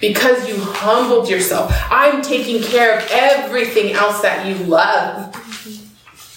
because 0.00 0.46
you 0.48 0.56
humbled 0.58 1.30
yourself, 1.30 1.72
I'm 1.90 2.20
taking 2.20 2.62
care 2.62 2.98
of 2.98 3.08
everything 3.10 3.92
else 3.94 4.20
that 4.22 4.46
you 4.46 4.54
love. 4.66 5.32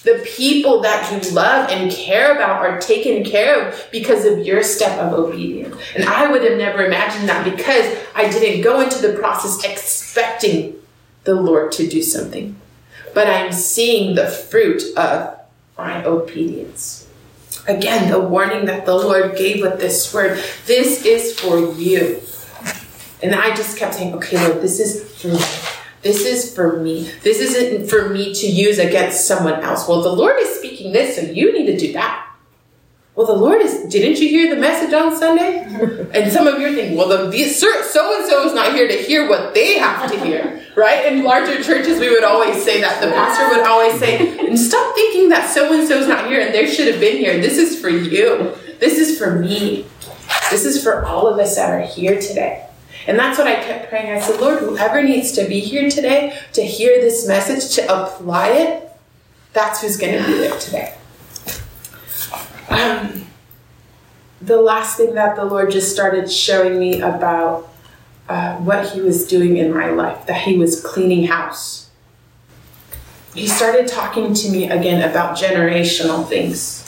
The 0.04 0.24
people 0.24 0.80
that 0.82 1.12
you 1.12 1.32
love 1.32 1.68
and 1.70 1.90
care 1.90 2.32
about 2.32 2.64
are 2.64 2.80
taken 2.80 3.24
care 3.24 3.68
of 3.68 3.88
because 3.92 4.24
of 4.24 4.46
your 4.46 4.62
step 4.62 4.98
of 4.98 5.12
obedience. 5.12 5.76
And 5.94 6.04
I 6.04 6.30
would 6.30 6.42
have 6.44 6.56
never 6.56 6.86
imagined 6.86 7.28
that 7.28 7.44
because 7.44 7.94
I 8.14 8.30
didn't 8.30 8.62
go 8.62 8.80
into 8.80 9.06
the 9.06 9.18
process 9.18 9.62
expecting 9.64 10.76
the 11.24 11.34
Lord 11.34 11.72
to 11.72 11.86
do 11.86 12.02
something. 12.02 12.56
But 13.12 13.26
I'm 13.26 13.52
seeing 13.52 14.14
the 14.14 14.28
fruit 14.28 14.82
of 14.96 15.37
my 15.78 16.04
obedience. 16.04 17.08
Again, 17.68 18.10
the 18.10 18.18
warning 18.18 18.66
that 18.66 18.84
the 18.84 18.94
Lord 18.94 19.36
gave 19.36 19.62
with 19.62 19.78
this 19.78 20.12
word 20.12 20.42
this 20.66 21.04
is 21.04 21.38
for 21.38 21.72
you. 21.74 22.20
And 23.22 23.34
I 23.34 23.54
just 23.54 23.78
kept 23.78 23.94
saying, 23.94 24.14
okay, 24.14 24.36
Lord, 24.46 24.60
this 24.60 24.80
is 24.80 25.20
for 25.20 25.28
me. 25.28 25.40
This 26.02 26.24
is 26.24 26.54
for 26.54 26.80
me. 26.80 27.10
This 27.22 27.40
isn't 27.40 27.88
for 27.88 28.08
me 28.10 28.32
to 28.34 28.46
use 28.46 28.78
against 28.78 29.26
someone 29.26 29.60
else. 29.60 29.88
Well, 29.88 30.02
the 30.02 30.12
Lord 30.12 30.38
is 30.38 30.58
speaking 30.58 30.92
this, 30.92 31.16
so 31.16 31.22
you 31.22 31.52
need 31.52 31.66
to 31.66 31.76
do 31.76 31.92
that. 31.94 32.27
Well, 33.18 33.26
the 33.26 33.32
Lord 33.32 33.60
is, 33.62 33.82
didn't 33.86 34.20
you 34.20 34.28
hear 34.28 34.54
the 34.54 34.60
message 34.60 34.94
on 34.94 35.16
Sunday? 35.16 35.64
And 36.14 36.30
some 36.30 36.46
of 36.46 36.60
you 36.60 36.68
are 36.68 36.72
thinking, 36.72 36.96
well, 36.96 37.08
the 37.08 37.42
so 37.42 37.66
and 37.76 37.84
so 37.84 38.46
is 38.46 38.54
not 38.54 38.76
here 38.76 38.86
to 38.86 38.94
hear 38.94 39.28
what 39.28 39.54
they 39.54 39.76
have 39.76 40.08
to 40.08 40.24
hear, 40.24 40.62
right? 40.76 41.04
In 41.12 41.24
larger 41.24 41.60
churches, 41.60 41.98
we 41.98 42.10
would 42.10 42.22
always 42.22 42.62
say 42.62 42.80
that. 42.80 43.00
The 43.02 43.08
pastor 43.08 43.48
would 43.56 43.66
always 43.66 43.98
say, 43.98 44.38
and 44.46 44.56
stop 44.56 44.94
thinking 44.94 45.30
that 45.30 45.50
so 45.50 45.72
and 45.72 45.88
so 45.88 45.98
is 45.98 46.06
not 46.06 46.28
here 46.28 46.40
and 46.40 46.54
they 46.54 46.72
should 46.72 46.86
have 46.86 47.00
been 47.00 47.16
here. 47.16 47.40
This 47.40 47.58
is 47.58 47.80
for 47.80 47.88
you. 47.88 48.54
This 48.78 48.98
is 48.98 49.18
for 49.18 49.32
me. 49.32 49.84
This 50.52 50.64
is 50.64 50.80
for 50.80 51.04
all 51.04 51.26
of 51.26 51.40
us 51.40 51.56
that 51.56 51.70
are 51.70 51.84
here 51.84 52.20
today. 52.20 52.68
And 53.08 53.18
that's 53.18 53.36
what 53.36 53.48
I 53.48 53.56
kept 53.56 53.88
praying. 53.88 54.12
I 54.12 54.20
said, 54.20 54.40
Lord, 54.40 54.60
whoever 54.60 55.02
needs 55.02 55.32
to 55.32 55.44
be 55.48 55.58
here 55.58 55.90
today 55.90 56.38
to 56.52 56.62
hear 56.62 57.00
this 57.00 57.26
message, 57.26 57.74
to 57.74 57.82
apply 57.82 58.50
it, 58.50 58.92
that's 59.54 59.82
who's 59.82 59.96
going 59.96 60.22
to 60.22 60.24
be 60.24 60.38
there 60.38 60.58
today. 60.60 60.97
Um, 62.68 63.26
the 64.40 64.60
last 64.60 64.96
thing 64.96 65.14
that 65.14 65.36
the 65.36 65.44
Lord 65.44 65.70
just 65.70 65.92
started 65.92 66.30
showing 66.30 66.78
me 66.78 67.00
about 67.00 67.72
uh, 68.28 68.56
what 68.56 68.90
He 68.90 69.00
was 69.00 69.26
doing 69.26 69.56
in 69.56 69.72
my 69.72 69.90
life, 69.90 70.26
that 70.26 70.42
He 70.42 70.56
was 70.56 70.80
cleaning 70.80 71.26
house. 71.26 71.90
He 73.34 73.46
started 73.46 73.88
talking 73.88 74.34
to 74.34 74.50
me 74.50 74.70
again 74.70 75.08
about 75.08 75.36
generational 75.36 76.26
things. 76.26 76.84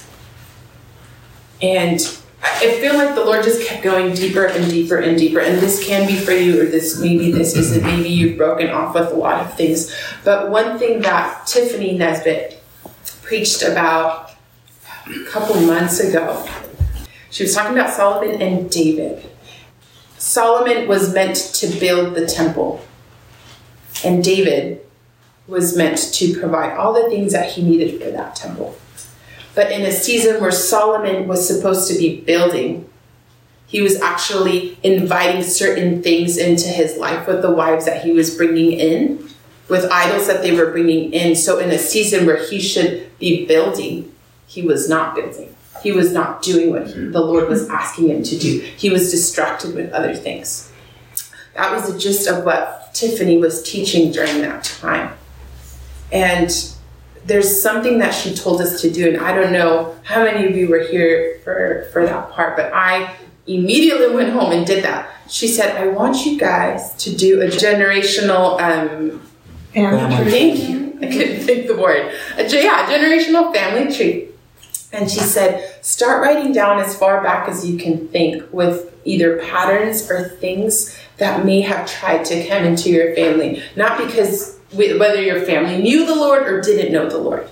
And 1.63 2.01
I 2.43 2.79
feel 2.81 2.95
like 2.95 3.15
the 3.15 3.25
Lord 3.25 3.45
just 3.45 3.67
kept 3.67 3.83
going 3.83 4.15
deeper 4.15 4.47
and 4.47 4.69
deeper 4.71 4.97
and 4.97 5.17
deeper. 5.19 5.41
And 5.41 5.59
this 5.59 5.85
can 5.85 6.07
be 6.07 6.17
for 6.17 6.33
you, 6.33 6.61
or 6.61 6.65
this 6.65 6.99
maybe 6.99 7.31
this 7.31 7.55
isn't. 7.55 7.83
Maybe 7.85 8.09
you've 8.09 8.39
broken 8.39 8.71
off 8.71 8.95
with 8.95 9.13
a 9.13 9.15
lot 9.15 9.45
of 9.45 9.55
things. 9.55 9.95
But 10.25 10.51
one 10.51 10.79
thing 10.79 11.01
that 11.03 11.47
Tiffany 11.47 11.97
Nesbitt 11.97 12.63
preached 13.23 13.63
about 13.63 14.30
a 15.11 15.25
couple 15.25 15.61
months 15.63 16.01
ago, 16.01 16.47
she 17.31 17.43
was 17.45 17.55
talking 17.55 17.77
about 17.77 17.93
Solomon 17.93 18.41
and 18.41 18.71
David. 18.71 19.29
Solomon 20.19 20.87
was 20.87 21.15
meant 21.15 21.37
to 21.37 21.67
build 21.79 22.15
the 22.15 22.27
temple, 22.27 22.85
and 24.05 24.23
David 24.23 24.85
was 25.47 25.77
meant 25.77 25.99
to 26.15 26.39
provide 26.39 26.77
all 26.77 26.93
the 26.93 27.09
things 27.09 27.33
that 27.33 27.53
he 27.53 27.63
needed 27.63 28.01
for 28.01 28.11
that 28.11 28.37
temple. 28.37 28.77
But 29.55 29.73
in 29.73 29.83
a 29.83 29.91
season 29.91 30.41
where 30.41 30.53
Solomon 30.53 31.27
was 31.27 31.47
supposed 31.47 31.91
to 31.91 31.99
be 31.99 32.21
building, 32.21 32.89
he 33.67 33.81
was 33.83 34.01
actually 34.01 34.79
inviting 34.83 35.43
certain 35.43 36.03
things 36.03 36.37
into 36.37 36.69
his 36.69 36.97
life 36.97 37.27
with 37.27 37.43
the 37.43 37.51
wives 37.51 37.85
that 37.85 38.05
he 38.05 38.13
was 38.13 38.37
bringing 38.37 38.73
in, 38.73 39.29
with 39.69 39.91
idols 39.91 40.27
that 40.27 40.43
they 40.43 40.53
were 40.53 40.71
bringing 40.71 41.13
in. 41.13 41.37
So, 41.37 41.59
in 41.59 41.71
a 41.71 41.79
season 41.79 42.27
where 42.27 42.45
he 42.49 42.61
should 42.61 43.17
be 43.19 43.47
building, 43.47 44.13
he 44.51 44.63
was 44.63 44.89
not 44.89 45.15
building. 45.15 45.55
He 45.81 45.93
was 45.93 46.13
not 46.13 46.43
doing 46.43 46.71
what 46.71 46.89
he, 46.89 47.07
the 47.07 47.21
Lord 47.21 47.49
was 47.49 47.69
asking 47.69 48.09
him 48.09 48.25
to 48.25 48.37
do. 48.37 48.59
He 48.77 48.91
was 48.91 49.13
distracted 49.13 49.77
with 49.77 49.93
other 49.93 50.13
things. 50.13 50.73
That 51.55 51.71
was 51.73 51.91
the 51.91 51.97
gist 51.97 52.27
of 52.27 52.45
what 52.45 52.93
Tiffany 52.93 53.39
was 53.39 53.63
teaching 53.63 54.11
during 54.11 54.41
that 54.41 54.65
time. 54.65 55.17
And 56.11 56.51
there's 57.25 57.63
something 57.63 57.99
that 57.99 58.13
she 58.13 58.35
told 58.35 58.61
us 58.61 58.81
to 58.83 58.91
do, 58.91 59.09
and 59.09 59.19
I 59.19 59.33
don't 59.33 59.53
know 59.53 59.97
how 60.03 60.25
many 60.25 60.49
of 60.49 60.57
you 60.57 60.67
were 60.67 60.83
here 60.83 61.39
for, 61.45 61.89
for 61.93 62.05
that 62.05 62.33
part, 62.33 62.57
but 62.57 62.73
I 62.75 63.15
immediately 63.47 64.13
went 64.13 64.33
home 64.33 64.51
and 64.51 64.67
did 64.67 64.83
that. 64.83 65.09
She 65.29 65.47
said, 65.47 65.77
I 65.77 65.87
want 65.87 66.27
you 66.27 66.37
guys 66.37 66.93
to 67.05 67.15
do 67.15 67.41
a 67.41 67.47
generational 67.47 68.61
um 68.61 69.23
family 69.73 70.31
thank 70.31 70.69
you. 70.69 70.99
I 71.01 71.07
couldn't 71.07 71.41
think 71.45 71.69
the 71.69 71.77
word. 71.77 72.13
A, 72.37 72.43
yeah, 72.43 72.87
generational 72.87 73.55
family 73.55 73.95
tree. 73.95 74.30
And 74.93 75.11
she 75.11 75.21
said, 75.21 75.85
start 75.85 76.21
writing 76.23 76.53
down 76.53 76.81
as 76.81 76.97
far 76.97 77.23
back 77.23 77.49
as 77.49 77.69
you 77.69 77.79
can 77.79 78.09
think 78.09 78.53
with 78.53 78.93
either 79.05 79.39
patterns 79.39 80.11
or 80.11 80.29
things 80.29 80.99
that 81.19 81.45
may 81.45 81.61
have 81.61 81.89
tried 81.89 82.25
to 82.27 82.47
come 82.49 82.65
into 82.65 82.91
your 82.91 83.15
family. 83.15 83.63
Not 83.77 83.99
because 83.99 84.59
whether 84.73 85.23
your 85.23 85.43
family 85.43 85.81
knew 85.81 86.07
the 86.07 86.15
Lord 86.15 86.47
or 86.47 86.61
didn't 86.61 86.93
know 86.93 87.09
the 87.09 87.19
Lord. 87.19 87.49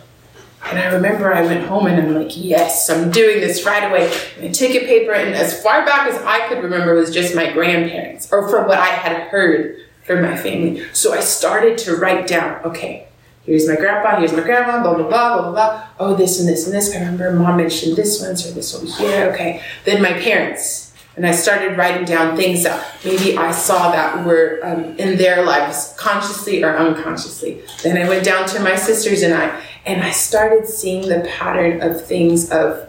And 0.65 0.79
I 0.79 0.93
remember 0.93 1.33
I 1.33 1.43
went 1.43 1.65
home 1.67 1.87
and 1.87 2.01
I'm 2.01 2.15
like, 2.15 2.33
yes, 2.37 2.91
I'm 2.91 3.11
doing 3.13 3.41
this 3.41 3.65
right 3.65 3.89
away. 3.89 4.13
And 4.37 4.47
I 4.47 4.53
took 4.53 4.71
a 4.71 4.81
paper, 4.81 5.13
and 5.13 5.35
as 5.35 5.63
far 5.63 5.87
back 5.87 6.09
as 6.09 6.21
I 6.23 6.49
could 6.49 6.63
remember 6.63 6.95
was 6.95 7.15
just 7.15 7.35
my 7.35 7.53
grandparents, 7.53 8.31
or 8.33 8.49
from 8.49 8.67
what 8.67 8.79
I 8.79 8.87
had 8.87 9.29
heard 9.29 9.77
from 10.05 10.23
my 10.23 10.37
family. 10.37 10.85
So 10.93 11.15
I 11.15 11.21
started 11.21 11.79
to 11.79 11.95
write 11.97 12.27
down, 12.27 12.61
okay, 12.65 13.07
here's 13.49 13.67
my 13.67 13.77
grandpa, 13.77 14.19
here's 14.19 14.33
my 14.33 14.43
grandma, 14.43 14.83
blah, 14.83 14.95
blah, 14.95 15.09
blah, 15.09 15.43
blah, 15.43 15.51
blah. 15.51 15.87
Oh, 15.99 16.15
this 16.15 16.39
and 16.39 16.49
this 16.49 16.67
and 16.67 16.75
this. 16.75 16.95
I 16.95 16.99
remember 16.99 17.33
mom 17.33 17.57
mentioned 17.57 17.97
this 17.97 18.23
one, 18.23 18.37
so 18.37 18.53
this 18.53 18.75
over 18.75 18.87
here, 18.87 19.31
okay. 19.33 19.63
Then 19.85 20.03
my 20.03 20.13
parents, 20.13 20.93
and 21.17 21.27
I 21.27 21.33
started 21.33 21.77
writing 21.77 22.05
down 22.05 22.37
things 22.37 22.63
that 22.63 22.87
maybe 23.05 23.37
I 23.37 23.51
saw 23.51 23.91
that 23.91 24.25
were 24.25 24.61
um, 24.63 24.97
in 24.99 25.17
their 25.17 25.45
lives, 25.45 25.95
consciously 25.97 26.63
or 26.63 26.77
unconsciously. 26.77 27.63
Then 27.83 27.97
I 27.97 28.09
went 28.09 28.25
down 28.25 28.47
to 28.51 28.61
my 28.61 28.77
sisters 28.77 29.23
and 29.23 29.35
I, 29.35 29.61
and 29.87 30.03
I 30.03 30.11
started 30.11 30.69
seeing 30.69 31.09
the 31.09 31.27
pattern 31.29 31.81
of 31.81 32.05
things 32.05 32.51
of 32.51 32.89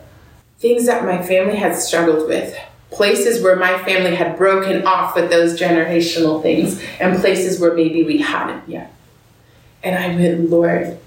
things 0.59 0.85
that 0.87 1.05
my 1.05 1.25
family 1.25 1.55
had 1.55 1.73
struggled 1.73 2.27
with, 2.27 2.53
places 2.91 3.41
where 3.41 3.55
my 3.55 3.81
family 3.83 4.13
had 4.13 4.37
broken 4.37 4.85
off 4.85 5.15
with 5.15 5.29
those 5.29 5.57
generational 5.57 6.41
things, 6.41 6.83
and 6.99 7.17
places 7.19 7.61
where 7.61 7.73
maybe 7.73 8.03
we 8.03 8.17
hadn't 8.17 8.67
yet. 8.67 8.93
And 9.83 9.97
I 9.97 10.15
went, 10.15 10.49
Lord, 10.49 10.97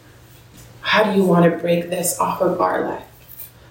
how 0.80 1.04
do 1.04 1.18
you 1.18 1.24
want 1.24 1.50
to 1.50 1.58
break 1.58 1.90
this 1.90 2.18
off 2.18 2.40
of 2.40 2.61
our 2.61 2.82
life? 2.85 3.04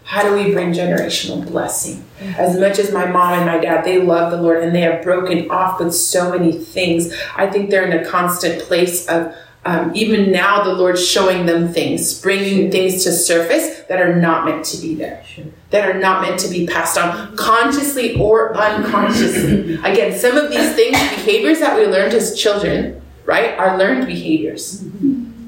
How 0.04 0.24
do 0.24 0.34
we 0.34 0.52
bring 0.52 0.74
generational 0.74 1.46
blessing? 1.46 2.04
As 2.20 2.60
much 2.60 2.80
as 2.80 2.92
my 2.92 3.06
mom 3.06 3.34
and 3.34 3.46
my 3.46 3.60
dad, 3.60 3.86
they 3.86 4.02
love 4.02 4.32
the 4.32 4.42
Lord 4.42 4.64
and 4.64 4.76
they 4.76 4.82
have 4.82 5.04
broken 5.04 5.50
off 5.50 5.80
with 5.80 5.94
so 5.94 6.32
many 6.32 6.52
things. 6.52 7.14
I 7.36 7.48
think 7.48 7.70
they're 7.70 7.86
in 7.86 7.98
a 7.98 8.10
constant 8.10 8.62
place 8.64 9.08
of 9.08 9.34
um, 9.64 9.92
even 9.94 10.32
now 10.32 10.64
the 10.64 10.74
Lord's 10.74 11.08
showing 11.08 11.46
them 11.46 11.72
things, 11.72 12.20
bringing 12.20 12.72
things 12.72 13.04
to 13.04 13.12
surface 13.12 13.82
that 13.88 14.02
are 14.02 14.16
not 14.16 14.44
meant 14.46 14.66
to 14.66 14.82
be 14.82 14.96
there, 14.96 15.24
that 15.70 15.88
are 15.88 16.00
not 16.00 16.24
meant 16.24 16.40
to 16.40 16.50
be 16.50 16.66
passed 16.66 16.98
on 16.98 17.36
consciously 17.38 18.20
or 18.20 18.58
unconsciously. 18.58 19.76
Again, 19.84 20.18
some 20.18 20.36
of 20.36 20.50
these 20.50 20.74
things, 20.76 20.98
behaviors 20.98 21.60
that 21.60 21.78
we 21.78 21.86
learned 21.86 22.14
as 22.16 22.36
children, 22.36 23.01
right, 23.26 23.58
are 23.58 23.78
learned 23.78 24.08
behaviors. 24.08 24.82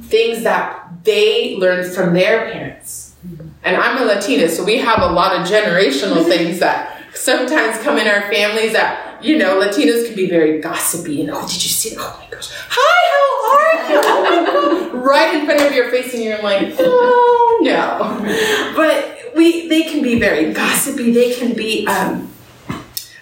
Things 0.04 0.44
that 0.44 1.04
they 1.04 1.56
learned 1.58 1.94
from 1.94 2.14
their 2.14 2.52
parents. 2.52 3.16
And 3.64 3.78
I'm 3.78 4.02
a 4.02 4.06
Latina, 4.06 4.50
so 4.50 4.64
we 4.64 4.78
have 4.78 5.02
a 5.02 5.08
lot 5.08 5.36
of 5.36 5.48
generational 5.48 6.26
things 6.28 6.60
that 6.60 7.04
sometimes 7.14 7.82
come 7.82 7.98
in 7.98 8.08
our 8.08 8.32
families 8.32 8.74
that, 8.74 9.24
you 9.24 9.38
know, 9.38 9.60
Latinos 9.60 10.06
can 10.06 10.16
be 10.16 10.30
very 10.30 10.60
gossipy 10.60 11.22
and, 11.22 11.30
oh, 11.32 11.42
did 11.42 11.64
you 11.64 11.70
see? 11.70 11.96
Oh 11.98 12.20
my 12.20 12.36
gosh. 12.36 12.50
Hi, 12.52 13.04
how 13.88 14.26
are 14.26 14.34
you? 14.34 14.44
right 15.04 15.36
in 15.36 15.46
front 15.46 15.62
of 15.62 15.74
your 15.74 15.90
face, 15.92 16.14
and 16.14 16.24
you're 16.24 16.42
like, 16.42 16.76
oh, 16.80 17.60
no. 17.62 18.74
But 18.76 19.36
we, 19.36 19.68
they 19.68 19.84
can 19.84 20.02
be 20.02 20.20
very 20.20 20.54
gossipy. 20.54 21.12
They 21.12 21.34
can 21.34 21.54
be 21.54 21.86
um, 21.88 22.32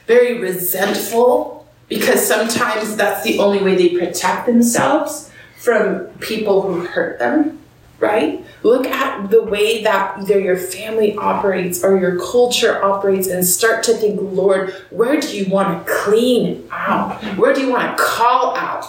very 0.07 0.39
resentful 0.39 1.60
because 1.91 2.25
sometimes 2.25 2.95
that's 2.95 3.21
the 3.23 3.37
only 3.37 3.61
way 3.61 3.75
they 3.75 3.89
protect 3.89 4.45
themselves 4.45 5.29
from 5.57 6.05
people 6.19 6.61
who 6.61 6.85
hurt 6.85 7.19
them 7.19 7.59
right? 8.01 8.43
Look 8.63 8.87
at 8.87 9.29
the 9.29 9.43
way 9.43 9.83
that 9.83 10.17
either 10.19 10.39
your 10.39 10.57
family 10.57 11.15
operates 11.15 11.83
or 11.83 11.99
your 11.99 12.19
culture 12.19 12.83
operates 12.83 13.27
and 13.27 13.45
start 13.45 13.83
to 13.83 13.93
think, 13.93 14.19
Lord, 14.19 14.71
where 14.89 15.21
do 15.21 15.37
you 15.37 15.49
want 15.49 15.85
to 15.85 15.93
clean 15.93 16.67
out? 16.71 17.23
Where 17.37 17.53
do 17.53 17.61
you 17.61 17.69
want 17.69 17.95
to 17.95 18.03
call 18.03 18.57
out? 18.57 18.85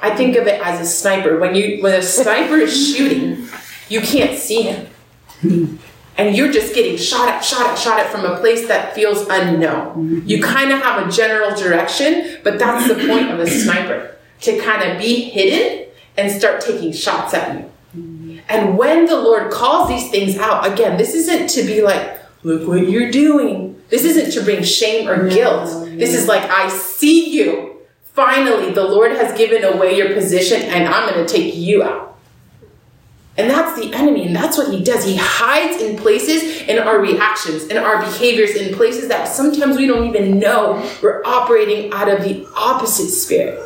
I 0.00 0.16
think 0.16 0.36
of 0.36 0.46
it 0.46 0.60
as 0.62 0.80
a 0.80 0.86
sniper. 0.86 1.38
When 1.38 1.54
you 1.54 1.82
when 1.82 1.94
a 1.94 2.02
sniper 2.02 2.56
is 2.56 2.96
shooting, 2.96 3.48
you 3.88 4.00
can't 4.00 4.38
see 4.38 4.62
him. 4.62 5.78
And 6.18 6.34
you're 6.34 6.50
just 6.50 6.74
getting 6.74 6.96
shot 6.96 7.28
at, 7.28 7.44
shot 7.44 7.66
at, 7.66 7.78
shot 7.78 8.00
at 8.00 8.10
from 8.10 8.24
a 8.24 8.38
place 8.38 8.66
that 8.68 8.94
feels 8.94 9.26
unknown. 9.28 9.88
Mm-hmm. 9.88 10.26
You 10.26 10.42
kind 10.42 10.72
of 10.72 10.80
have 10.80 11.06
a 11.06 11.10
general 11.10 11.54
direction, 11.54 12.38
but 12.42 12.58
that's 12.58 12.88
the 12.88 12.94
point 13.06 13.30
of 13.30 13.38
a 13.38 13.46
sniper 13.46 14.16
to 14.40 14.58
kind 14.58 14.90
of 14.90 14.98
be 14.98 15.28
hidden 15.28 15.88
and 16.16 16.32
start 16.32 16.60
taking 16.62 16.92
shots 16.92 17.34
at 17.34 17.58
you. 17.58 17.70
Mm-hmm. 17.96 18.38
And 18.48 18.78
when 18.78 19.04
the 19.06 19.16
Lord 19.16 19.50
calls 19.52 19.88
these 19.88 20.10
things 20.10 20.38
out, 20.38 20.70
again, 20.70 20.96
this 20.96 21.14
isn't 21.14 21.48
to 21.48 21.62
be 21.64 21.82
like, 21.82 22.20
look 22.42 22.66
what 22.66 22.88
you're 22.88 23.10
doing. 23.10 23.80
This 23.88 24.04
isn't 24.04 24.32
to 24.32 24.42
bring 24.42 24.62
shame 24.62 25.08
or 25.08 25.28
guilt. 25.28 25.86
This 25.98 26.14
is 26.14 26.26
like, 26.26 26.42
I 26.50 26.68
see 26.68 27.30
you. 27.30 27.76
Finally, 28.14 28.72
the 28.72 28.84
Lord 28.84 29.12
has 29.12 29.36
given 29.36 29.62
away 29.62 29.96
your 29.96 30.14
position 30.14 30.62
and 30.62 30.88
I'm 30.88 31.08
going 31.08 31.26
to 31.26 31.32
take 31.32 31.54
you 31.54 31.82
out. 31.82 32.15
And 33.38 33.50
that's 33.50 33.78
the 33.78 33.92
enemy, 33.92 34.26
and 34.26 34.34
that's 34.34 34.56
what 34.56 34.72
he 34.72 34.82
does. 34.82 35.04
He 35.04 35.16
hides 35.20 35.82
in 35.82 35.98
places 35.98 36.62
in 36.62 36.78
our 36.78 36.98
reactions, 36.98 37.66
in 37.66 37.76
our 37.76 38.00
behaviors, 38.00 38.54
in 38.54 38.74
places 38.74 39.08
that 39.08 39.28
sometimes 39.28 39.76
we 39.76 39.86
don't 39.86 40.06
even 40.06 40.38
know 40.38 40.76
we're 41.02 41.22
operating 41.24 41.92
out 41.92 42.08
of 42.08 42.24
the 42.24 42.46
opposite 42.56 43.10
spirit. 43.10 43.60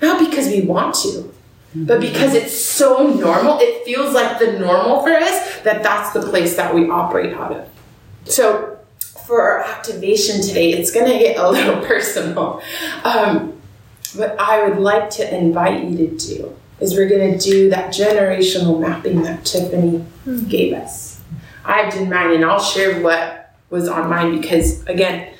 Not 0.00 0.26
because 0.26 0.46
we 0.46 0.62
want 0.62 0.94
to, 0.96 1.30
but 1.74 2.00
because 2.00 2.34
it's 2.34 2.58
so 2.58 3.08
normal, 3.08 3.58
it 3.60 3.84
feels 3.84 4.14
like 4.14 4.38
the 4.38 4.58
normal 4.58 5.02
for 5.02 5.12
us 5.12 5.60
that 5.60 5.82
that's 5.82 6.12
the 6.14 6.22
place 6.22 6.56
that 6.56 6.74
we 6.74 6.88
operate 6.88 7.34
out 7.34 7.52
of. 7.52 7.68
So, 8.24 8.78
for 9.26 9.42
our 9.42 9.60
activation 9.60 10.40
today, 10.40 10.72
it's 10.72 10.90
going 10.90 11.06
to 11.06 11.18
get 11.18 11.36
a 11.36 11.48
little 11.50 11.84
personal. 11.84 12.62
Um, 13.04 13.60
what 14.14 14.40
I 14.40 14.66
would 14.66 14.78
like 14.78 15.10
to 15.10 15.36
invite 15.36 15.84
you 15.84 16.08
to 16.08 16.16
do 16.16 16.56
is 16.80 16.94
we're 16.94 17.08
going 17.08 17.38
to 17.38 17.38
do 17.38 17.70
that 17.70 17.92
generational 17.92 18.80
mapping 18.80 19.22
that 19.22 19.44
Tiffany 19.44 20.04
mm. 20.26 20.48
gave 20.48 20.72
us. 20.72 21.20
I've 21.64 21.92
done 21.92 22.08
mine 22.08 22.32
and 22.32 22.44
I'll 22.44 22.60
share 22.60 23.02
what 23.02 23.54
was 23.68 23.88
on 23.88 24.08
mine 24.08 24.40
because, 24.40 24.84
again, 24.86 25.32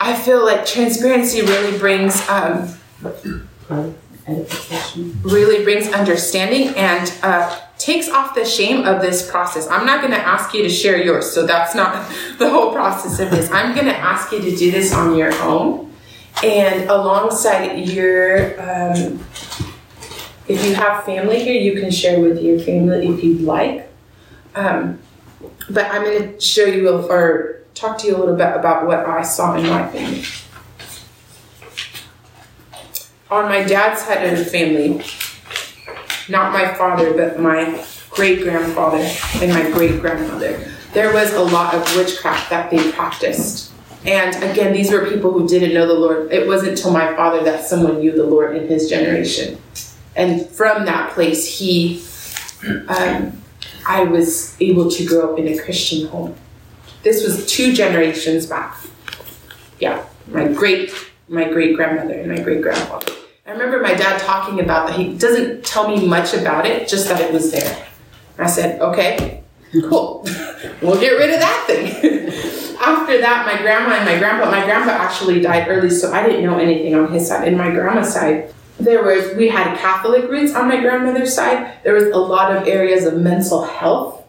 I 0.00 0.14
feel 0.14 0.44
like 0.44 0.66
transparency 0.66 1.42
really 1.42 1.78
brings 1.78 2.28
um, 2.28 2.68
really 5.22 5.64
brings 5.64 5.92
understanding 5.92 6.68
and 6.76 7.12
uh, 7.22 7.60
takes 7.78 8.08
off 8.08 8.34
the 8.34 8.44
shame 8.44 8.84
of 8.84 9.00
this 9.00 9.28
process. 9.28 9.66
I'm 9.68 9.86
not 9.86 10.00
going 10.00 10.12
to 10.12 10.18
ask 10.18 10.52
you 10.54 10.62
to 10.62 10.68
share 10.68 11.02
yours, 11.02 11.30
so 11.30 11.46
that's 11.46 11.74
not 11.74 12.08
the 12.38 12.50
whole 12.50 12.72
process 12.72 13.18
of 13.20 13.30
this. 13.30 13.50
I'm 13.50 13.74
going 13.74 13.86
to 13.86 13.96
ask 13.96 14.30
you 14.32 14.40
to 14.40 14.56
do 14.56 14.70
this 14.70 14.92
on 14.92 15.16
your 15.16 15.32
own 15.42 15.92
and 16.42 16.88
alongside 16.88 17.78
your 17.88 18.60
um, 18.60 19.24
if 20.48 20.64
you 20.64 20.74
have 20.74 21.04
family 21.04 21.44
here, 21.44 21.60
you 21.60 21.78
can 21.78 21.90
share 21.90 22.20
with 22.20 22.42
your 22.42 22.58
family 22.58 23.08
if 23.08 23.22
you'd 23.22 23.42
like. 23.42 23.88
Um, 24.54 24.98
but 25.70 25.86
I'm 25.86 26.02
going 26.02 26.34
to 26.34 26.40
show 26.40 26.64
you 26.64 26.88
or 26.88 27.60
talk 27.74 27.98
to 27.98 28.06
you 28.06 28.16
a 28.16 28.18
little 28.18 28.34
bit 28.34 28.56
about 28.56 28.86
what 28.86 29.00
I 29.00 29.22
saw 29.22 29.54
in 29.54 29.68
my 29.68 29.86
family. 29.88 30.24
On 33.30 33.44
my 33.44 33.62
dad's 33.62 34.02
side 34.02 34.24
of 34.24 34.38
the 34.38 34.44
family, 34.44 35.02
not 36.30 36.52
my 36.52 36.72
father, 36.74 37.12
but 37.12 37.38
my 37.38 37.84
great 38.08 38.42
grandfather 38.42 39.06
and 39.42 39.52
my 39.52 39.70
great 39.70 40.00
grandmother, 40.00 40.66
there 40.94 41.12
was 41.12 41.34
a 41.34 41.42
lot 41.42 41.74
of 41.74 41.94
witchcraft 41.94 42.48
that 42.48 42.70
they 42.70 42.90
practiced. 42.92 43.70
And 44.06 44.34
again, 44.42 44.72
these 44.72 44.90
were 44.90 45.06
people 45.10 45.30
who 45.30 45.46
didn't 45.46 45.74
know 45.74 45.86
the 45.86 45.92
Lord. 45.92 46.32
It 46.32 46.46
wasn't 46.46 46.70
until 46.70 46.92
my 46.92 47.14
father 47.14 47.44
that 47.44 47.66
someone 47.66 47.98
knew 47.98 48.12
the 48.12 48.24
Lord 48.24 48.56
in 48.56 48.66
his 48.66 48.88
generation 48.88 49.60
and 50.18 50.44
from 50.48 50.84
that 50.86 51.12
place, 51.12 51.46
he, 51.46 52.02
um, 52.88 53.40
I 53.86 54.02
was 54.02 54.60
able 54.60 54.90
to 54.90 55.06
grow 55.06 55.32
up 55.32 55.38
in 55.38 55.46
a 55.46 55.56
Christian 55.62 56.08
home. 56.08 56.34
This 57.04 57.22
was 57.22 57.46
two 57.46 57.72
generations 57.72 58.44
back. 58.44 58.76
Yeah, 59.78 60.04
my 60.26 60.48
great, 60.48 60.92
my 61.28 61.48
great 61.48 61.76
grandmother 61.76 62.14
and 62.14 62.32
my 62.32 62.40
great 62.40 62.62
grandfather. 62.62 63.12
I 63.46 63.52
remember 63.52 63.80
my 63.80 63.94
dad 63.94 64.20
talking 64.20 64.58
about 64.58 64.88
that. 64.88 64.98
He 64.98 65.16
doesn't 65.16 65.64
tell 65.64 65.88
me 65.88 66.04
much 66.04 66.34
about 66.34 66.66
it, 66.66 66.88
just 66.88 67.08
that 67.08 67.20
it 67.20 67.32
was 67.32 67.52
there. 67.52 67.86
I 68.38 68.48
said, 68.48 68.80
okay, 68.80 69.44
cool. 69.88 70.22
we'll 70.82 71.00
get 71.00 71.12
rid 71.12 71.32
of 71.32 71.38
that 71.38 71.64
thing. 71.68 71.86
After 72.80 73.20
that, 73.20 73.46
my 73.46 73.60
grandma 73.62 73.94
and 73.94 74.04
my 74.04 74.18
grandpa, 74.18 74.50
my 74.50 74.64
grandpa 74.64 74.90
actually 74.90 75.40
died 75.40 75.68
early, 75.68 75.90
so 75.90 76.12
I 76.12 76.26
didn't 76.26 76.44
know 76.44 76.58
anything 76.58 76.96
on 76.96 77.12
his 77.12 77.28
side. 77.28 77.46
And 77.46 77.56
my 77.56 77.70
grandma's 77.70 78.12
side, 78.12 78.52
there 78.80 79.02
was 79.02 79.36
we 79.36 79.48
had 79.48 79.76
Catholic 79.78 80.28
roots 80.30 80.54
on 80.54 80.68
my 80.68 80.80
grandmother's 80.80 81.34
side. 81.34 81.78
There 81.82 81.94
was 81.94 82.04
a 82.04 82.18
lot 82.18 82.56
of 82.56 82.66
areas 82.68 83.04
of 83.04 83.14
mental 83.14 83.64
health, 83.64 84.24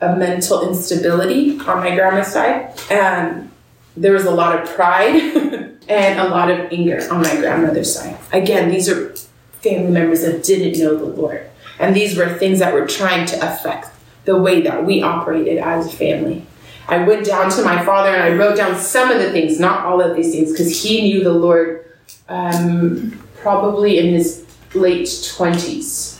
of 0.00 0.18
mental 0.18 0.66
instability 0.68 1.58
on 1.60 1.78
my 1.78 1.94
grandma's 1.94 2.28
side, 2.28 2.78
and 2.90 3.50
there 3.96 4.12
was 4.12 4.24
a 4.24 4.30
lot 4.30 4.58
of 4.58 4.68
pride 4.68 5.14
and 5.88 6.20
a 6.20 6.28
lot 6.28 6.50
of 6.50 6.72
anger 6.72 7.06
on 7.10 7.22
my 7.22 7.36
grandmother's 7.36 7.94
side. 7.94 8.16
Again, 8.32 8.70
these 8.70 8.88
are 8.88 9.14
family 9.60 9.90
members 9.90 10.22
that 10.22 10.42
didn't 10.42 10.82
know 10.82 10.96
the 10.96 11.04
Lord, 11.04 11.48
and 11.78 11.94
these 11.94 12.16
were 12.16 12.32
things 12.38 12.58
that 12.60 12.72
were 12.72 12.86
trying 12.86 13.26
to 13.26 13.36
affect 13.36 13.88
the 14.24 14.36
way 14.36 14.62
that 14.62 14.84
we 14.84 15.02
operated 15.02 15.58
as 15.58 15.86
a 15.86 15.96
family. 15.96 16.46
I 16.88 17.04
went 17.04 17.26
down 17.26 17.50
to 17.50 17.62
my 17.62 17.84
father 17.84 18.10
and 18.10 18.22
I 18.22 18.36
wrote 18.36 18.56
down 18.56 18.76
some 18.78 19.10
of 19.10 19.20
the 19.20 19.30
things, 19.30 19.60
not 19.60 19.84
all 19.84 20.00
of 20.00 20.16
these 20.16 20.32
things, 20.32 20.50
because 20.50 20.82
he 20.82 21.02
knew 21.02 21.22
the 21.22 21.32
Lord. 21.32 21.84
Um, 22.28 23.22
probably 23.40 23.98
in 23.98 24.12
his 24.12 24.46
late 24.74 25.06
20s 25.06 26.18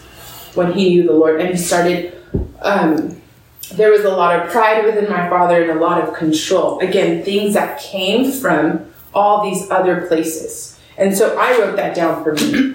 when 0.54 0.72
he 0.72 0.90
knew 0.90 1.06
the 1.06 1.12
Lord 1.12 1.40
and 1.40 1.50
he 1.50 1.56
started. 1.56 2.16
Um, 2.60 3.20
there 3.72 3.90
was 3.90 4.04
a 4.04 4.10
lot 4.10 4.38
of 4.38 4.50
pride 4.50 4.84
within 4.84 5.08
my 5.08 5.28
father 5.28 5.62
and 5.62 5.70
a 5.70 5.80
lot 5.80 6.02
of 6.02 6.14
control. 6.14 6.80
Again, 6.80 7.22
things 7.22 7.54
that 7.54 7.80
came 7.80 8.32
from 8.32 8.90
all 9.14 9.48
these 9.48 9.70
other 9.70 10.06
places. 10.06 10.78
And 10.98 11.16
so 11.16 11.38
I 11.38 11.58
wrote 11.58 11.76
that 11.76 11.94
down 11.94 12.22
for 12.22 12.34
me. 12.34 12.74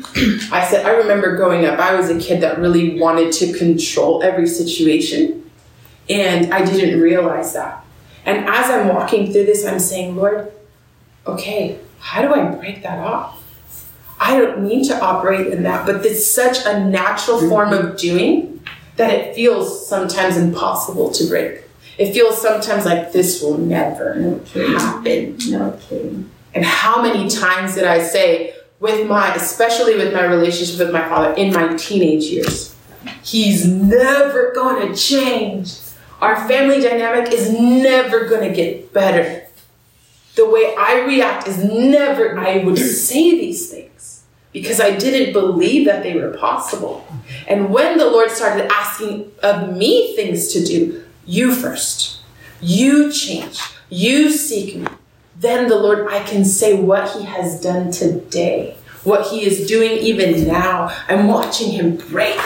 I 0.51 0.65
said, 0.67 0.85
I 0.85 0.91
remember 0.91 1.35
growing 1.35 1.65
up, 1.65 1.79
I 1.79 1.95
was 1.95 2.09
a 2.09 2.19
kid 2.19 2.41
that 2.41 2.57
really 2.57 2.99
wanted 2.99 3.31
to 3.33 3.53
control 3.53 4.23
every 4.23 4.47
situation. 4.47 5.49
And 6.09 6.53
I 6.53 6.65
didn't 6.65 6.99
realize 6.99 7.53
that. 7.53 7.85
And 8.25 8.47
as 8.47 8.69
I'm 8.69 8.87
walking 8.87 9.31
through 9.31 9.45
this, 9.45 9.65
I'm 9.65 9.79
saying, 9.79 10.15
Lord, 10.15 10.51
okay, 11.27 11.79
how 11.99 12.21
do 12.21 12.33
I 12.33 12.45
break 12.55 12.81
that 12.83 12.99
off? 12.99 13.34
I 14.19 14.39
don't 14.39 14.63
mean 14.63 14.85
to 14.85 14.99
operate 14.99 15.47
in 15.47 15.63
that, 15.63 15.85
but 15.85 16.05
it's 16.05 16.25
such 16.25 16.65
a 16.65 16.79
natural 16.79 17.37
mm-hmm. 17.37 17.49
form 17.49 17.73
of 17.73 17.97
doing 17.97 18.63
that 18.95 19.13
it 19.13 19.35
feels 19.35 19.87
sometimes 19.87 20.37
impossible 20.37 21.11
to 21.11 21.27
break. 21.27 21.63
It 21.97 22.13
feels 22.13 22.41
sometimes 22.41 22.85
like 22.85 23.11
this 23.11 23.41
will 23.41 23.57
never 23.57 24.15
no 24.15 24.39
happen. 24.79 25.37
Kidding. 25.37 26.31
And 26.53 26.63
how 26.63 27.01
many 27.01 27.29
times 27.29 27.75
did 27.75 27.85
I 27.85 28.01
say, 28.01 28.53
with 28.79 29.07
my, 29.07 29.33
especially 29.35 29.95
with 29.95 30.13
my 30.13 30.25
relationship 30.25 30.79
with 30.79 30.91
my 30.91 31.07
father 31.07 31.33
in 31.33 31.53
my 31.53 31.75
teenage 31.75 32.25
years, 32.25 32.75
he's 33.23 33.67
never 33.67 34.53
gonna 34.53 34.95
change. 34.95 35.77
Our 36.21 36.47
family 36.47 36.81
dynamic 36.81 37.31
is 37.33 37.51
never 37.51 38.27
gonna 38.27 38.53
get 38.53 38.93
better. 38.93 39.44
The 40.35 40.49
way 40.49 40.75
I 40.77 41.05
react 41.05 41.47
is 41.47 41.63
never, 41.63 42.37
I 42.37 42.57
would 42.57 42.77
say 42.77 43.31
these 43.31 43.69
things 43.69 44.23
because 44.51 44.79
I 44.79 44.95
didn't 44.95 45.33
believe 45.33 45.85
that 45.85 46.01
they 46.01 46.15
were 46.15 46.31
possible. 46.37 47.05
And 47.47 47.73
when 47.73 47.97
the 47.97 48.09
Lord 48.09 48.31
started 48.31 48.71
asking 48.71 49.31
of 49.43 49.75
me 49.75 50.15
things 50.15 50.53
to 50.53 50.63
do, 50.63 51.03
you 51.25 51.53
first, 51.53 52.21
you 52.61 53.11
change, 53.11 53.59
you 53.89 54.31
seek 54.31 54.77
me, 54.77 54.87
then 55.37 55.67
the 55.67 55.75
Lord, 55.75 56.07
I 56.07 56.23
can 56.23 56.45
say 56.45 56.79
what 56.79 57.11
He 57.11 57.25
has 57.25 57.59
done 57.59 57.91
today, 57.91 58.77
what 59.03 59.27
He 59.27 59.45
is 59.45 59.67
doing 59.67 59.91
even 59.97 60.47
now. 60.47 60.95
I'm 61.09 61.27
watching 61.27 61.71
Him 61.71 61.97
break 61.97 62.39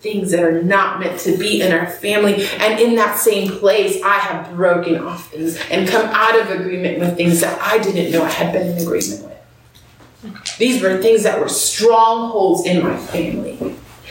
things 0.00 0.30
that 0.30 0.42
are 0.42 0.62
not 0.62 0.98
meant 0.98 1.20
to 1.20 1.36
be 1.36 1.60
in 1.60 1.72
our 1.72 1.86
family. 1.86 2.46
And 2.58 2.80
in 2.80 2.96
that 2.96 3.18
same 3.18 3.50
place, 3.50 4.02
I 4.02 4.18
have 4.18 4.54
broken 4.56 4.96
off 4.96 5.30
things 5.30 5.58
and 5.70 5.88
come 5.88 6.06
out 6.06 6.38
of 6.40 6.50
agreement 6.50 6.98
with 6.98 7.16
things 7.16 7.40
that 7.40 7.60
I 7.60 7.78
didn't 7.78 8.10
know 8.10 8.24
I 8.24 8.30
had 8.30 8.52
been 8.52 8.68
in 8.68 8.82
agreement 8.82 9.24
with. 9.24 10.58
These 10.58 10.82
were 10.82 10.98
things 10.98 11.22
that 11.22 11.38
were 11.40 11.48
strongholds 11.48 12.66
in 12.66 12.82
my 12.82 12.96
family. 12.96 13.58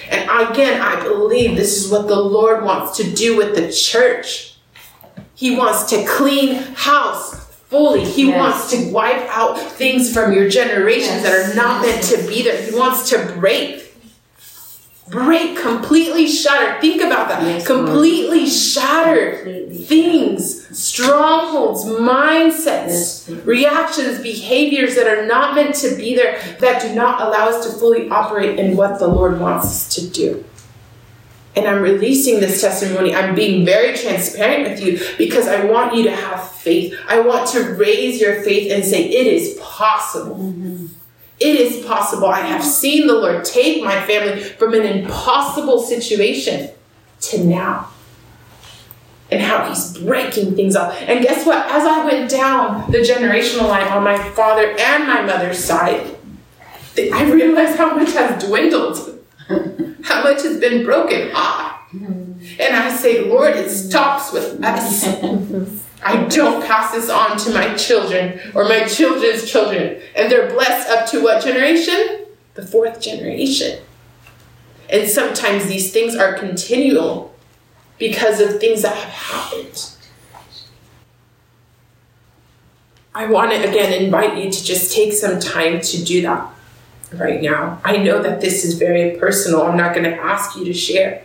And 0.09 0.51
again, 0.51 0.81
I 0.81 1.01
believe 1.03 1.55
this 1.55 1.83
is 1.83 1.91
what 1.91 2.07
the 2.07 2.19
Lord 2.19 2.63
wants 2.63 2.97
to 2.97 3.11
do 3.11 3.37
with 3.37 3.55
the 3.55 3.71
church. 3.71 4.55
He 5.35 5.55
wants 5.55 5.89
to 5.91 6.05
clean 6.05 6.55
house 6.55 7.45
fully. 7.69 8.03
He 8.03 8.27
yes. 8.27 8.37
wants 8.37 8.71
to 8.71 8.91
wipe 8.91 9.27
out 9.29 9.59
things 9.59 10.11
from 10.11 10.33
your 10.33 10.49
generations 10.49 11.21
yes. 11.21 11.23
that 11.23 11.51
are 11.51 11.55
not 11.55 11.83
meant 11.83 12.03
to 12.05 12.17
be 12.27 12.43
there. 12.43 12.61
He 12.61 12.75
wants 12.75 13.09
to 13.11 13.33
break 13.37 13.88
break, 15.09 15.57
completely 15.57 16.27
shatter. 16.27 16.79
Think 16.81 17.01
about 17.01 17.29
that. 17.29 17.43
Yes, 17.43 17.65
completely 17.65 18.41
Lord. 18.41 18.51
shatter 18.51 19.35
completely 19.35 19.77
things, 19.83 20.77
strongholds, 20.77 21.85
mindsets, 21.85 23.27
yes, 23.27 23.29
reactions, 23.45 24.21
behaviors 24.21 24.95
that 24.95 25.07
are 25.07 25.25
not 25.25 25.55
meant 25.55 25.75
to 25.75 25.95
be 25.95 26.15
there, 26.15 26.39
that 26.59 26.81
do 26.81 26.93
not 26.93 27.21
allow 27.21 27.49
us 27.49 27.65
to 27.65 27.77
fully 27.77 28.09
operate 28.09 28.59
in 28.59 28.75
what 28.77 28.99
the 28.99 29.07
Lord 29.07 29.39
wants 29.39 29.65
us 29.65 29.95
to 29.95 30.09
do. 30.09 30.45
And 31.55 31.67
I'm 31.67 31.81
releasing 31.81 32.39
this 32.39 32.61
testimony. 32.61 33.13
I'm 33.13 33.33
being 33.33 33.65
very 33.65 33.97
transparent 33.97 34.69
with 34.69 34.81
you 34.81 34.99
because 35.17 35.47
I 35.47 35.65
want 35.65 35.95
you 35.95 36.03
to 36.03 36.11
have 36.11 36.51
faith. 36.51 36.95
I 37.07 37.19
want 37.19 37.49
to 37.49 37.73
raise 37.73 38.21
your 38.21 38.43
faith 38.43 38.71
and 38.71 38.85
say, 38.85 39.09
it 39.09 39.27
is 39.27 39.57
possible. 39.59 40.35
Mm-hmm 40.35 40.98
It 41.39 41.55
is 41.55 41.85
possible. 41.85 42.27
I 42.27 42.41
have 42.41 42.63
seen 42.63 43.07
the 43.07 43.13
Lord 43.13 43.45
take 43.45 43.83
my 43.83 44.05
family 44.05 44.43
from 44.43 44.73
an 44.73 44.83
impossible 44.83 45.81
situation 45.81 46.69
to 47.21 47.43
now. 47.43 47.89
And 49.31 49.41
how 49.41 49.69
he's 49.69 49.97
breaking 49.97 50.55
things 50.55 50.75
up. 50.75 50.93
And 51.03 51.23
guess 51.23 51.45
what? 51.45 51.65
As 51.67 51.85
I 51.85 52.03
went 52.03 52.31
down 52.31 52.91
the 52.91 52.97
generational 52.97 53.67
line 53.67 53.87
on 53.87 54.03
my 54.03 54.17
father 54.31 54.75
and 54.77 55.07
my 55.07 55.21
mother's 55.21 55.63
side, 55.63 56.15
I 56.97 57.31
realized 57.31 57.77
how 57.77 57.95
much 57.95 58.11
has 58.13 58.43
dwindled, 58.43 59.23
how 60.03 60.23
much 60.23 60.41
has 60.41 60.59
been 60.59 60.83
broken 60.83 61.31
off. 61.33 61.79
And 61.93 62.75
I 62.75 62.93
say, 62.93 63.25
Lord, 63.25 63.55
it 63.55 63.69
stops 63.69 64.33
with 64.33 64.63
us. 64.63 65.05
I 66.01 66.25
don't 66.25 66.65
pass 66.65 66.91
this 66.93 67.09
on 67.09 67.37
to 67.39 67.53
my 67.53 67.75
children 67.75 68.39
or 68.55 68.63
my 68.63 68.85
children's 68.85 69.49
children. 69.49 70.01
And 70.15 70.31
they're 70.31 70.49
blessed 70.49 70.89
up 70.89 71.07
to 71.09 71.21
what 71.21 71.43
generation? 71.43 72.25
The 72.53 72.65
fourth 72.65 73.01
generation. 73.01 73.81
And 74.89 75.09
sometimes 75.09 75.67
these 75.67 75.91
things 75.91 76.15
are 76.15 76.33
continual 76.33 77.35
because 77.97 78.39
of 78.39 78.59
things 78.59 78.81
that 78.81 78.95
have 78.95 79.09
happened. 79.09 79.91
I 83.13 83.25
want 83.25 83.51
to 83.51 83.69
again 83.69 83.91
invite 84.01 84.37
you 84.37 84.49
to 84.49 84.63
just 84.63 84.95
take 84.95 85.13
some 85.13 85.39
time 85.39 85.81
to 85.81 86.03
do 86.03 86.21
that 86.21 86.47
right 87.13 87.41
now. 87.41 87.81
I 87.83 87.97
know 87.97 88.21
that 88.21 88.39
this 88.39 88.63
is 88.63 88.75
very 88.75 89.17
personal. 89.17 89.63
I'm 89.63 89.75
not 89.75 89.93
going 89.93 90.09
to 90.09 90.15
ask 90.15 90.55
you 90.55 90.63
to 90.65 90.73
share. 90.73 91.23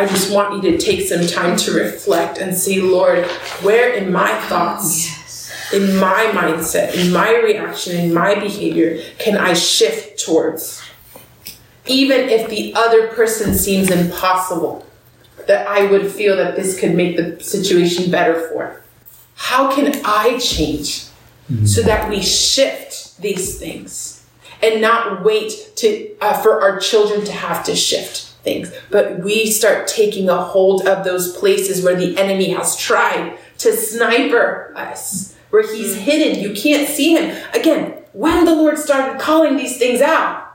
I 0.00 0.06
just 0.06 0.32
want 0.32 0.54
you 0.54 0.72
to 0.72 0.78
take 0.78 1.06
some 1.06 1.26
time 1.26 1.58
to 1.58 1.72
reflect 1.72 2.38
and 2.38 2.56
say, 2.56 2.80
Lord, 2.80 3.26
where 3.60 3.92
in 3.92 4.10
my 4.10 4.32
thoughts, 4.48 5.06
yes. 5.06 5.72
in 5.74 5.94
my 5.98 6.24
mindset, 6.32 6.94
in 6.94 7.12
my 7.12 7.36
reaction, 7.36 8.00
in 8.00 8.14
my 8.14 8.34
behavior, 8.34 9.02
can 9.18 9.36
I 9.36 9.52
shift 9.52 10.24
towards? 10.24 10.82
Even 11.84 12.30
if 12.30 12.48
the 12.48 12.72
other 12.74 13.08
person 13.08 13.52
seems 13.52 13.90
impossible, 13.90 14.86
that 15.46 15.66
I 15.66 15.84
would 15.84 16.10
feel 16.10 16.34
that 16.34 16.56
this 16.56 16.80
could 16.80 16.94
make 16.94 17.18
the 17.18 17.38
situation 17.44 18.10
better 18.10 18.48
for. 18.48 18.82
How 19.34 19.70
can 19.70 20.00
I 20.02 20.38
change 20.38 21.02
mm-hmm. 21.52 21.66
so 21.66 21.82
that 21.82 22.08
we 22.08 22.22
shift 22.22 23.20
these 23.20 23.58
things 23.58 24.24
and 24.62 24.80
not 24.80 25.24
wait 25.24 25.72
to 25.76 26.16
uh, 26.22 26.40
for 26.40 26.62
our 26.62 26.80
children 26.80 27.22
to 27.26 27.32
have 27.32 27.62
to 27.64 27.76
shift? 27.76 28.29
Things, 28.42 28.72
but 28.90 29.20
we 29.20 29.50
start 29.50 29.86
taking 29.86 30.28
a 30.28 30.36
hold 30.42 30.86
of 30.86 31.04
those 31.04 31.36
places 31.36 31.84
where 31.84 31.96
the 31.96 32.16
enemy 32.18 32.50
has 32.50 32.76
tried 32.76 33.38
to 33.58 33.72
sniper 33.72 34.72
us, 34.76 35.36
where 35.50 35.62
he's 35.62 35.94
mm. 35.96 36.00
hidden. 36.00 36.42
You 36.42 36.54
can't 36.54 36.88
see 36.88 37.14
him. 37.14 37.36
Again, 37.54 37.94
when 38.12 38.44
the 38.44 38.54
Lord 38.54 38.78
started 38.78 39.20
calling 39.20 39.56
these 39.56 39.78
things 39.78 40.00
out, 40.00 40.46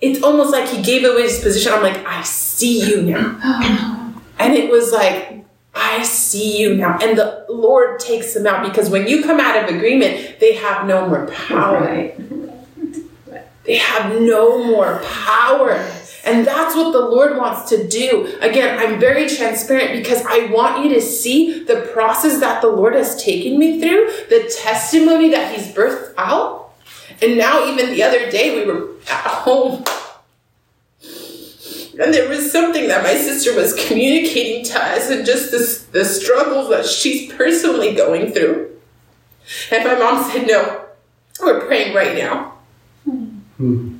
it's 0.00 0.22
almost 0.22 0.52
like 0.52 0.68
he 0.68 0.82
gave 0.82 1.04
away 1.04 1.22
his 1.22 1.40
position. 1.40 1.72
I'm 1.72 1.82
like, 1.82 2.04
I 2.06 2.22
see 2.22 2.88
you 2.88 3.02
now. 3.02 4.00
And 4.36 4.52
it 4.54 4.68
was 4.68 4.90
like, 4.90 5.44
I 5.74 6.02
see 6.02 6.60
you 6.60 6.74
now. 6.74 6.98
And 7.00 7.16
the 7.16 7.46
Lord 7.48 8.00
takes 8.00 8.34
them 8.34 8.48
out 8.48 8.66
because 8.66 8.90
when 8.90 9.06
you 9.06 9.22
come 9.22 9.38
out 9.38 9.62
of 9.62 9.74
agreement, 9.74 10.40
they 10.40 10.54
have 10.54 10.86
no 10.86 11.08
more 11.08 11.28
power. 11.28 11.80
Right. 11.80 12.20
They 13.64 13.76
have 13.76 14.20
no 14.20 14.64
more 14.64 15.00
power. 15.04 15.78
And 16.24 16.46
that's 16.46 16.74
what 16.74 16.92
the 16.92 17.00
Lord 17.00 17.36
wants 17.36 17.68
to 17.68 17.86
do. 17.86 18.38
Again, 18.40 18.78
I'm 18.78 18.98
very 18.98 19.28
transparent 19.28 19.92
because 19.92 20.24
I 20.26 20.46
want 20.46 20.84
you 20.84 20.94
to 20.94 21.00
see 21.00 21.64
the 21.64 21.82
process 21.92 22.40
that 22.40 22.62
the 22.62 22.68
Lord 22.68 22.94
has 22.94 23.22
taken 23.22 23.58
me 23.58 23.78
through, 23.80 24.06
the 24.30 24.50
testimony 24.62 25.30
that 25.30 25.54
He's 25.54 25.74
birthed 25.74 26.14
out. 26.16 26.72
And 27.20 27.36
now, 27.36 27.66
even 27.66 27.90
the 27.90 28.02
other 28.02 28.30
day, 28.30 28.56
we 28.56 28.70
were 28.70 28.88
at 29.08 29.26
home. 29.26 29.84
And 32.00 32.12
there 32.12 32.28
was 32.28 32.50
something 32.50 32.88
that 32.88 33.04
my 33.04 33.14
sister 33.14 33.54
was 33.54 33.74
communicating 33.86 34.64
to 34.64 34.82
us, 34.82 35.10
and 35.10 35.24
just 35.24 35.50
this, 35.50 35.84
the 35.84 36.04
struggles 36.04 36.70
that 36.70 36.86
she's 36.86 37.32
personally 37.34 37.94
going 37.94 38.32
through. 38.32 38.70
And 39.70 39.84
my 39.84 39.94
mom 39.94 40.28
said, 40.30 40.46
No, 40.46 40.86
we're 41.40 41.66
praying 41.66 41.94
right 41.94 42.16
now. 42.16 42.54
Hmm 43.04 43.93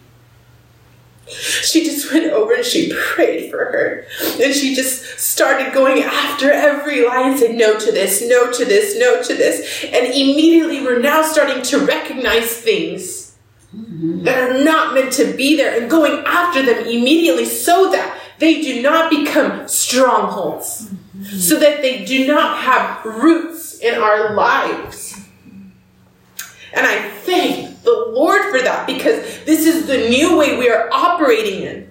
she 1.35 1.85
just 1.85 2.13
went 2.13 2.33
over 2.33 2.55
and 2.55 2.65
she 2.65 2.93
prayed 2.95 3.51
for 3.51 3.59
her. 3.59 4.07
And 4.43 4.55
she 4.55 4.75
just 4.75 5.19
started 5.19 5.73
going 5.73 6.03
after 6.03 6.51
every 6.51 7.07
lie 7.07 7.29
and 7.29 7.39
said, 7.39 7.55
no 7.55 7.79
to 7.79 7.93
this, 7.93 8.23
no 8.27 8.51
to 8.53 8.65
this, 8.65 8.99
no 8.99 9.23
to 9.23 9.35
this. 9.35 9.85
And 9.85 10.07
immediately 10.07 10.83
we're 10.83 11.01
now 11.01 11.23
starting 11.23 11.63
to 11.63 11.79
recognize 11.85 12.57
things 12.57 13.37
that 13.73 14.51
are 14.51 14.63
not 14.63 14.95
meant 14.95 15.13
to 15.15 15.33
be 15.37 15.57
there 15.57 15.81
and 15.81 15.91
going 15.91 16.25
after 16.27 16.63
them 16.63 16.87
immediately 16.87 17.45
so 17.45 17.91
that 17.91 18.21
they 18.39 18.61
do 18.63 18.83
not 18.83 19.11
become 19.11 19.67
strongholds, 19.69 20.91
mm-hmm. 20.91 21.39
so 21.39 21.59
that 21.59 21.83
they 21.83 22.05
do 22.05 22.27
not 22.27 22.59
have 22.59 23.05
roots 23.05 23.79
in 23.79 23.95
our 23.95 24.35
lives. 24.35 25.14
And 26.75 26.87
I 26.87 27.09
thank 27.09 27.83
the 27.83 28.13
Lord 28.13 28.43
for 28.51 28.61
that 28.61 28.87
because 28.87 29.45
this 29.45 29.67
is 29.67 29.87
the 29.87 30.09
new 30.09 30.37
way 30.37 30.59
we 30.59 30.69
are 30.69 30.89
operating 30.93 31.63
in. 31.63 31.91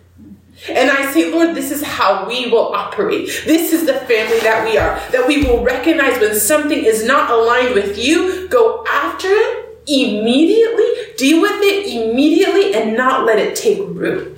And 0.69 0.89
I 0.89 1.11
say, 1.11 1.31
Lord, 1.31 1.55
this 1.55 1.71
is 1.71 1.83
how 1.83 2.27
we 2.27 2.49
will 2.49 2.73
operate. 2.73 3.27
This 3.45 3.73
is 3.73 3.85
the 3.85 3.93
family 3.93 4.39
that 4.41 4.63
we 4.65 4.77
are. 4.77 4.95
That 5.11 5.27
we 5.27 5.43
will 5.43 5.63
recognize 5.63 6.19
when 6.19 6.35
something 6.35 6.85
is 6.85 7.05
not 7.05 7.29
aligned 7.29 7.73
with 7.73 7.97
you, 7.97 8.47
go 8.47 8.83
after 8.89 9.27
it 9.29 9.79
immediately, 9.87 10.85
deal 11.17 11.41
with 11.41 11.61
it 11.61 11.87
immediately, 11.87 12.73
and 12.73 12.95
not 12.95 13.25
let 13.25 13.39
it 13.39 13.55
take 13.55 13.79
root. 13.79 14.37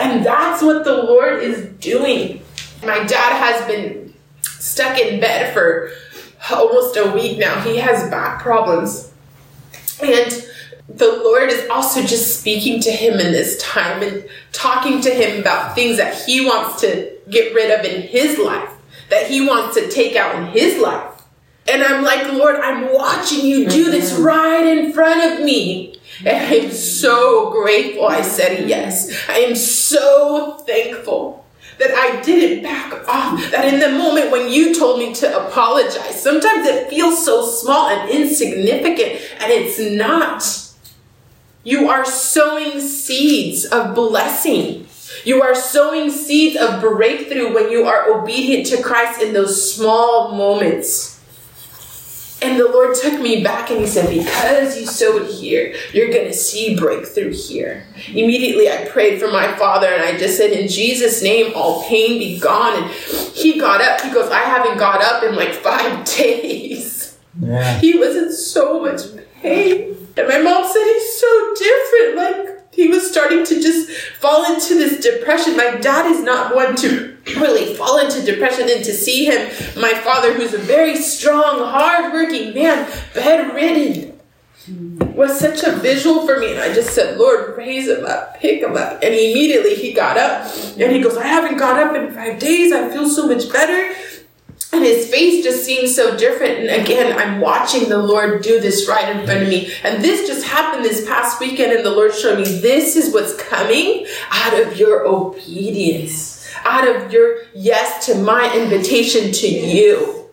And 0.00 0.24
that's 0.24 0.62
what 0.62 0.84
the 0.84 1.04
Lord 1.04 1.42
is 1.42 1.66
doing. 1.78 2.42
My 2.82 3.04
dad 3.04 3.38
has 3.38 3.66
been 3.66 4.12
stuck 4.42 4.98
in 4.98 5.20
bed 5.20 5.54
for 5.54 5.90
almost 6.50 6.96
a 6.96 7.12
week 7.12 7.38
now. 7.38 7.60
He 7.60 7.76
has 7.76 8.10
back 8.10 8.42
problems. 8.42 9.13
And 10.02 10.46
the 10.88 11.22
Lord 11.24 11.50
is 11.50 11.68
also 11.70 12.02
just 12.02 12.40
speaking 12.40 12.80
to 12.82 12.90
him 12.90 13.14
in 13.14 13.32
this 13.32 13.60
time 13.62 14.02
and 14.02 14.28
talking 14.52 15.00
to 15.00 15.10
him 15.10 15.40
about 15.40 15.74
things 15.74 15.96
that 15.96 16.14
he 16.14 16.44
wants 16.44 16.80
to 16.82 17.10
get 17.30 17.54
rid 17.54 17.70
of 17.70 17.84
in 17.84 18.02
his 18.02 18.38
life, 18.38 18.70
that 19.10 19.26
he 19.28 19.46
wants 19.46 19.76
to 19.76 19.88
take 19.88 20.16
out 20.16 20.34
in 20.36 20.46
his 20.48 20.80
life. 20.80 21.10
And 21.66 21.82
I'm 21.82 22.04
like, 22.04 22.30
Lord, 22.32 22.56
I'm 22.56 22.92
watching 22.92 23.44
you 23.44 23.68
do 23.68 23.90
this 23.90 24.12
mm-hmm. 24.12 24.22
right 24.22 24.66
in 24.66 24.92
front 24.92 25.32
of 25.32 25.44
me. 25.44 25.98
And 26.24 26.54
I'm 26.54 26.70
so 26.70 27.50
grateful 27.50 28.06
I 28.06 28.20
said 28.22 28.68
yes. 28.68 29.10
I 29.28 29.38
am 29.38 29.56
so 29.56 30.58
thankful 30.66 31.43
that 31.78 31.90
I 31.90 32.20
didn't 32.22 32.62
back 32.62 32.92
off. 33.08 33.50
That 33.50 33.72
in 33.72 33.80
the 33.80 33.90
moment 33.90 34.30
when 34.30 34.50
you 34.50 34.74
told 34.74 34.98
me 34.98 35.14
to 35.14 35.46
apologize, 35.46 36.22
sometimes 36.22 36.66
it 36.66 36.88
feels 36.88 37.24
so 37.24 37.46
small 37.46 37.88
and 37.88 38.10
insignificant, 38.10 39.20
and 39.40 39.52
it's 39.52 39.78
not. 39.78 40.44
You 41.64 41.88
are 41.88 42.04
sowing 42.04 42.80
seeds 42.80 43.64
of 43.64 43.94
blessing. 43.94 44.86
You 45.24 45.42
are 45.42 45.54
sowing 45.54 46.10
seeds 46.10 46.56
of 46.56 46.80
breakthrough 46.80 47.54
when 47.54 47.70
you 47.70 47.84
are 47.86 48.10
obedient 48.12 48.66
to 48.66 48.82
Christ 48.82 49.22
in 49.22 49.32
those 49.32 49.74
small 49.74 50.32
moments. 50.32 51.13
And 52.44 52.60
the 52.60 52.68
Lord 52.68 52.94
took 52.94 53.20
me 53.20 53.42
back 53.42 53.70
and 53.70 53.80
He 53.80 53.86
said, 53.86 54.10
Because 54.10 54.78
you 54.78 54.86
sowed 54.86 55.30
here, 55.30 55.74
you're 55.92 56.10
going 56.10 56.26
to 56.26 56.34
see 56.34 56.76
breakthrough 56.76 57.32
here. 57.32 57.86
Immediately, 58.08 58.70
I 58.70 58.86
prayed 58.86 59.18
for 59.18 59.30
my 59.30 59.52
father 59.56 59.86
and 59.88 60.02
I 60.02 60.18
just 60.18 60.36
said, 60.36 60.50
In 60.52 60.68
Jesus' 60.68 61.22
name, 61.22 61.52
all 61.54 61.82
pain 61.84 62.18
be 62.18 62.38
gone. 62.38 62.82
And 62.82 62.90
he 62.90 63.58
got 63.58 63.80
up. 63.80 64.00
He 64.02 64.12
goes, 64.12 64.30
I 64.30 64.40
haven't 64.40 64.76
got 64.78 65.02
up 65.02 65.22
in 65.22 65.34
like 65.34 65.54
five 65.54 66.04
days. 66.16 67.16
Yeah. 67.40 67.78
He 67.78 67.98
was 67.98 68.14
in 68.14 68.32
so 68.32 68.80
much 68.80 69.00
pain. 69.40 69.96
And 70.16 70.28
my 70.28 70.38
mom 70.40 70.70
said 70.70 70.84
he's 70.84 71.20
so 71.20 71.54
different. 71.56 72.16
Like 72.16 72.74
he 72.74 72.88
was 72.88 73.10
starting 73.10 73.44
to 73.44 73.54
just 73.60 73.90
fall 74.20 74.52
into 74.52 74.74
this 74.74 75.02
depression. 75.02 75.56
My 75.56 75.76
dad 75.76 76.10
is 76.10 76.22
not 76.22 76.54
one 76.54 76.76
to 76.76 77.13
really 77.26 77.74
fall 77.74 77.98
into 77.98 78.22
depression 78.22 78.68
and 78.68 78.84
to 78.84 78.92
see 78.92 79.24
him, 79.24 79.48
my 79.80 79.92
father, 79.94 80.34
who's 80.34 80.54
a 80.54 80.58
very 80.58 80.96
strong, 80.96 81.58
hardworking 81.58 82.54
man, 82.54 82.90
bedridden, 83.14 84.18
was 85.14 85.38
such 85.38 85.62
a 85.62 85.72
visual 85.72 86.26
for 86.26 86.38
me. 86.38 86.52
And 86.52 86.60
I 86.60 86.72
just 86.72 86.94
said, 86.94 87.18
Lord, 87.18 87.56
raise 87.56 87.88
him 87.88 88.04
up, 88.04 88.38
pick 88.38 88.62
him 88.62 88.76
up. 88.76 88.94
And 89.02 89.14
immediately 89.14 89.74
he 89.74 89.92
got 89.92 90.16
up 90.16 90.50
and 90.78 90.92
he 90.92 91.02
goes, 91.02 91.16
I 91.16 91.26
haven't 91.26 91.58
got 91.58 91.78
up 91.78 91.94
in 91.94 92.12
five 92.14 92.38
days. 92.38 92.72
I 92.72 92.90
feel 92.90 93.08
so 93.08 93.26
much 93.26 93.52
better. 93.52 93.94
And 94.72 94.82
his 94.82 95.08
face 95.08 95.44
just 95.44 95.64
seems 95.64 95.94
so 95.94 96.16
different. 96.16 96.58
And 96.58 96.82
again, 96.82 97.16
I'm 97.16 97.40
watching 97.40 97.88
the 97.88 97.98
Lord 97.98 98.42
do 98.42 98.60
this 98.60 98.88
right 98.88 99.14
in 99.14 99.24
front 99.24 99.42
of 99.42 99.48
me. 99.48 99.72
And 99.84 100.02
this 100.02 100.26
just 100.26 100.44
happened 100.44 100.84
this 100.84 101.06
past 101.06 101.38
weekend, 101.38 101.72
and 101.72 101.84
the 101.84 101.92
Lord 101.92 102.12
showed 102.12 102.38
me 102.38 102.44
this 102.44 102.96
is 102.96 103.14
what's 103.14 103.36
coming 103.36 104.04
out 104.32 104.60
of 104.60 104.76
your 104.76 105.06
obedience, 105.06 106.33
out 106.64 106.88
of 106.88 107.12
your 107.12 107.42
yes 107.54 108.06
to 108.06 108.16
my 108.16 108.54
invitation 108.56 109.32
to 109.32 109.46
you. 109.46 110.24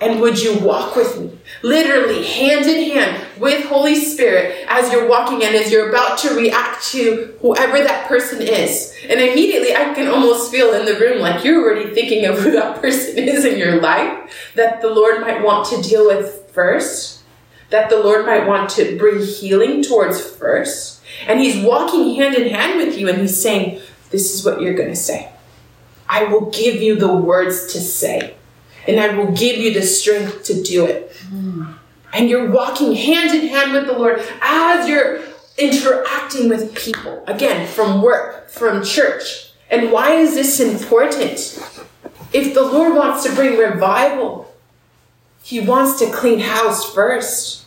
And 0.00 0.20
would 0.20 0.42
you 0.42 0.58
walk 0.58 0.94
with 0.94 1.18
me? 1.18 1.38
Literally, 1.62 2.22
hand 2.22 2.66
in 2.66 2.90
hand 2.90 3.26
with 3.38 3.64
Holy 3.66 3.94
Spirit 3.94 4.66
as 4.68 4.92
you're 4.92 5.08
walking 5.08 5.42
and 5.42 5.54
as 5.54 5.72
you're 5.72 5.88
about 5.88 6.18
to 6.18 6.34
react 6.34 6.84
to 6.88 7.34
whoever 7.40 7.78
that 7.78 8.06
person 8.06 8.42
is. 8.42 8.94
And 9.08 9.18
immediately 9.20 9.74
I 9.74 9.94
can 9.94 10.08
almost 10.08 10.50
feel 10.50 10.74
in 10.74 10.84
the 10.84 10.98
room 10.98 11.20
like 11.20 11.44
you're 11.44 11.64
already 11.64 11.94
thinking 11.94 12.26
of 12.26 12.38
who 12.38 12.50
that 12.52 12.80
person 12.82 13.18
is 13.18 13.46
in 13.46 13.58
your 13.58 13.80
life 13.80 14.52
that 14.54 14.82
the 14.82 14.90
Lord 14.90 15.22
might 15.22 15.42
want 15.42 15.66
to 15.68 15.80
deal 15.80 16.06
with 16.06 16.50
first, 16.52 17.22
that 17.70 17.88
the 17.88 17.98
Lord 17.98 18.26
might 18.26 18.46
want 18.46 18.68
to 18.70 18.98
bring 18.98 19.24
healing 19.24 19.82
towards 19.82 20.20
first. 20.20 21.00
And 21.26 21.40
He's 21.40 21.64
walking 21.64 22.16
hand 22.16 22.34
in 22.34 22.50
hand 22.50 22.76
with 22.76 22.98
you 22.98 23.08
and 23.08 23.18
He's 23.18 23.40
saying, 23.40 23.80
This 24.10 24.34
is 24.34 24.44
what 24.44 24.60
you're 24.60 24.74
going 24.74 24.90
to 24.90 24.96
say. 24.96 25.32
I 26.08 26.24
will 26.24 26.50
give 26.50 26.76
you 26.76 26.96
the 26.96 27.14
words 27.14 27.72
to 27.72 27.80
say 27.80 28.36
and 28.86 29.00
I 29.00 29.16
will 29.16 29.32
give 29.32 29.58
you 29.58 29.72
the 29.72 29.82
strength 29.82 30.44
to 30.44 30.62
do 30.62 30.86
it. 30.86 31.12
Mm. 31.30 31.74
And 32.12 32.30
you're 32.30 32.50
walking 32.50 32.94
hand 32.94 33.34
in 33.34 33.48
hand 33.48 33.72
with 33.72 33.86
the 33.86 33.92
Lord 33.92 34.22
as 34.40 34.88
you're 34.88 35.20
interacting 35.58 36.48
with 36.48 36.74
people. 36.74 37.24
Again, 37.26 37.66
from 37.66 38.02
work, 38.02 38.48
from 38.48 38.84
church. 38.84 39.52
And 39.70 39.90
why 39.90 40.14
is 40.14 40.34
this 40.34 40.60
important? 40.60 41.38
If 42.32 42.54
the 42.54 42.62
Lord 42.62 42.94
wants 42.94 43.24
to 43.24 43.34
bring 43.34 43.58
revival, 43.58 44.54
He 45.42 45.60
wants 45.60 45.98
to 45.98 46.10
clean 46.10 46.40
house 46.40 46.92
first. 46.92 47.64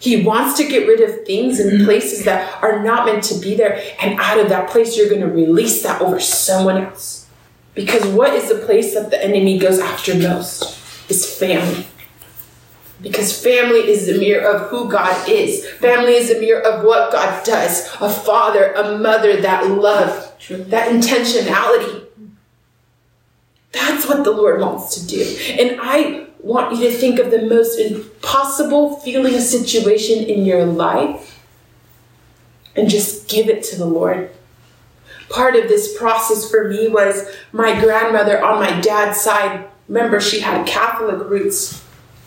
He 0.00 0.22
wants 0.22 0.56
to 0.58 0.68
get 0.68 0.86
rid 0.86 1.00
of 1.00 1.26
things 1.26 1.58
and 1.58 1.84
places 1.84 2.24
that 2.24 2.62
are 2.62 2.82
not 2.82 3.04
meant 3.04 3.24
to 3.24 3.38
be 3.38 3.56
there. 3.56 3.82
And 4.00 4.18
out 4.20 4.38
of 4.38 4.48
that 4.48 4.70
place, 4.70 4.96
you're 4.96 5.08
going 5.08 5.22
to 5.22 5.28
release 5.28 5.82
that 5.82 6.00
over 6.00 6.20
someone 6.20 6.78
else. 6.78 7.17
Because 7.78 8.04
what 8.08 8.34
is 8.34 8.48
the 8.48 8.56
place 8.66 8.94
that 8.94 9.10
the 9.10 9.24
enemy 9.24 9.56
goes 9.56 9.78
after 9.78 10.12
most? 10.12 10.76
Is 11.08 11.24
family. 11.38 11.86
Because 13.00 13.40
family 13.40 13.88
is 13.88 14.08
the 14.08 14.18
mirror 14.18 14.50
of 14.50 14.68
who 14.68 14.90
God 14.90 15.28
is. 15.28 15.64
Family 15.74 16.14
is 16.14 16.28
the 16.28 16.40
mirror 16.40 16.60
of 16.60 16.84
what 16.84 17.12
God 17.12 17.44
does. 17.44 17.86
A 18.00 18.10
father, 18.10 18.72
a 18.72 18.98
mother, 18.98 19.40
that 19.42 19.70
love, 19.70 20.10
that 20.48 20.90
intentionality. 20.90 22.04
That's 23.70 24.08
what 24.08 24.24
the 24.24 24.32
Lord 24.32 24.60
wants 24.60 24.96
to 24.96 25.06
do. 25.06 25.22
And 25.62 25.78
I 25.80 26.26
want 26.40 26.74
you 26.74 26.90
to 26.90 26.90
think 26.90 27.20
of 27.20 27.30
the 27.30 27.42
most 27.42 27.78
impossible 27.78 28.96
feeling 28.96 29.38
situation 29.38 30.24
in 30.24 30.44
your 30.44 30.64
life 30.64 31.44
and 32.74 32.90
just 32.90 33.28
give 33.28 33.48
it 33.48 33.62
to 33.66 33.76
the 33.76 33.86
Lord 33.86 34.32
part 35.30 35.56
of 35.56 35.68
this 35.68 35.96
process 35.96 36.50
for 36.50 36.68
me 36.68 36.88
was 36.88 37.28
my 37.52 37.78
grandmother 37.80 38.42
on 38.42 38.60
my 38.60 38.80
dad's 38.80 39.20
side. 39.20 39.68
Remember, 39.88 40.20
she 40.20 40.40
had 40.40 40.66
Catholic 40.66 41.28
roots. 41.28 41.84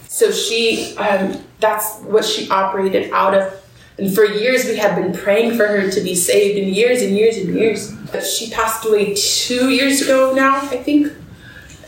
So 0.07 0.31
she, 0.31 0.95
um, 0.97 1.41
that's 1.59 1.99
what 1.99 2.25
she 2.25 2.49
operated 2.49 3.11
out 3.11 3.33
of. 3.33 3.53
And 3.97 4.13
for 4.13 4.25
years, 4.25 4.65
we 4.65 4.77
had 4.77 4.95
been 4.95 5.13
praying 5.13 5.57
for 5.57 5.67
her 5.67 5.89
to 5.89 6.01
be 6.01 6.15
saved, 6.15 6.57
and 6.57 6.75
years 6.75 7.01
and 7.01 7.15
years 7.15 7.37
and 7.37 7.53
years. 7.53 7.91
But 8.11 8.25
she 8.25 8.49
passed 8.49 8.85
away 8.85 9.13
two 9.13 9.69
years 9.69 10.01
ago 10.01 10.33
now, 10.33 10.55
I 10.55 10.77
think. 10.77 11.13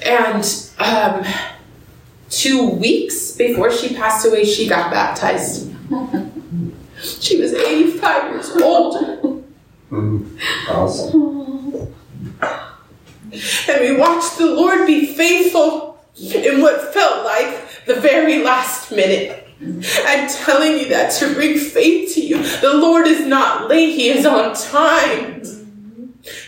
And 0.05 0.69
um, 0.79 1.25
two 2.29 2.69
weeks 2.69 3.31
before 3.31 3.71
she 3.71 3.95
passed 3.95 4.25
away, 4.25 4.45
she 4.45 4.67
got 4.67 4.91
baptized. 4.91 5.71
she 7.01 7.39
was 7.39 7.53
85 7.53 8.31
years 8.31 8.49
old. 8.61 9.42
Mm-hmm. 9.93 10.71
Awesome. 10.71 11.93
And 13.69 13.81
we 13.81 13.95
watched 13.95 14.37
the 14.39 14.47
Lord 14.47 14.87
be 14.87 15.13
faithful 15.13 16.03
in 16.19 16.61
what 16.61 16.93
felt 16.93 17.23
like 17.25 17.85
the 17.85 17.95
very 17.95 18.43
last 18.43 18.91
minute. 18.91 19.47
I'm 20.05 20.27
telling 20.27 20.79
you 20.79 20.89
that 20.89 21.11
to 21.19 21.33
bring 21.33 21.57
faith 21.57 22.13
to 22.15 22.21
you. 22.21 22.41
The 22.59 22.73
Lord 22.73 23.07
is 23.07 23.25
not 23.25 23.69
late, 23.69 23.95
He 23.95 24.09
is 24.09 24.25
on 24.25 24.55
time. 24.55 25.43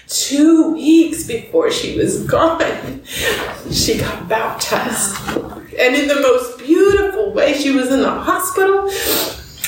Two 0.07 0.73
weeks 0.73 1.27
before 1.27 1.71
she 1.71 1.97
was 1.97 2.25
gone, 2.25 3.03
she 3.71 3.99
got 3.99 4.27
baptized. 4.27 5.15
And 5.77 5.95
in 5.95 6.07
the 6.07 6.15
most 6.21 6.59
beautiful 6.59 7.31
way, 7.31 7.53
she 7.53 7.71
was 7.71 7.91
in 7.91 8.01
the 8.01 8.09
hospital 8.09 8.89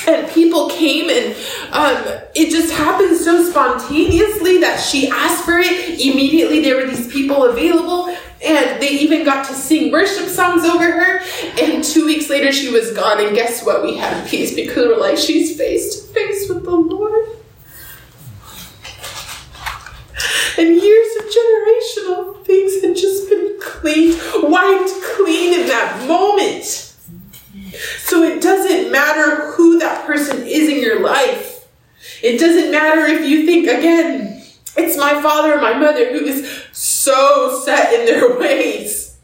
and 0.08 0.30
people 0.30 0.70
came 0.70 1.10
and 1.10 1.36
um, 1.72 2.20
it 2.34 2.50
just 2.50 2.72
happened 2.72 3.16
so 3.16 3.48
spontaneously 3.48 4.58
that 4.58 4.80
she 4.80 5.08
asked 5.08 5.44
for 5.44 5.58
it. 5.58 6.00
Immediately 6.00 6.62
there 6.62 6.76
were 6.76 6.86
these 6.86 7.12
people 7.12 7.44
available 7.44 8.08
and 8.44 8.80
they 8.80 8.90
even 8.90 9.24
got 9.24 9.46
to 9.48 9.54
sing 9.54 9.92
worship 9.92 10.28
songs 10.28 10.64
over 10.64 10.90
her. 10.90 11.20
And 11.60 11.84
two 11.84 12.06
weeks 12.06 12.30
later 12.30 12.52
she 12.52 12.70
was 12.70 12.92
gone 12.92 13.22
and 13.24 13.34
guess 13.34 13.64
what? 13.64 13.82
We 13.82 13.96
had 13.96 14.26
peace 14.28 14.54
because 14.54 14.86
we're 14.86 14.98
like 14.98 15.18
she's 15.18 15.56
face 15.56 16.00
to 16.00 16.12
face 16.14 16.48
with 16.48 16.64
the 16.64 16.70
lord. 16.70 17.28
And 20.56 20.74
years 20.74 21.16
of 21.18 21.24
generational 21.26 22.44
things 22.44 22.82
had 22.82 22.96
just 22.96 23.28
been 23.28 23.58
cleaned 23.60 24.20
wiped 24.42 24.90
clean 25.16 25.60
in 25.60 25.66
that 25.68 26.08
moment 26.08 26.87
so 27.98 28.22
it 28.22 28.42
doesn't 28.42 28.90
matter 28.90 29.52
who 29.52 29.78
that 29.78 30.06
person 30.06 30.46
is 30.46 30.68
in 30.68 30.80
your 30.80 31.00
life. 31.00 31.68
It 32.22 32.38
doesn't 32.38 32.70
matter 32.70 33.06
if 33.06 33.28
you 33.28 33.46
think, 33.46 33.68
again, 33.68 34.42
it's 34.76 34.96
my 34.96 35.20
father 35.20 35.54
or 35.54 35.60
my 35.60 35.74
mother 35.74 36.12
who 36.12 36.24
is 36.24 36.64
so 36.72 37.60
set 37.64 37.92
in 37.92 38.06
their 38.06 38.38
ways. 38.40 39.16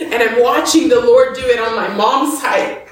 And 0.00 0.14
I'm 0.14 0.42
watching 0.42 0.88
the 0.88 1.00
Lord 1.00 1.34
do 1.34 1.42
it 1.42 1.60
on 1.60 1.76
my 1.76 1.88
mom's 1.94 2.40
side. 2.40 2.86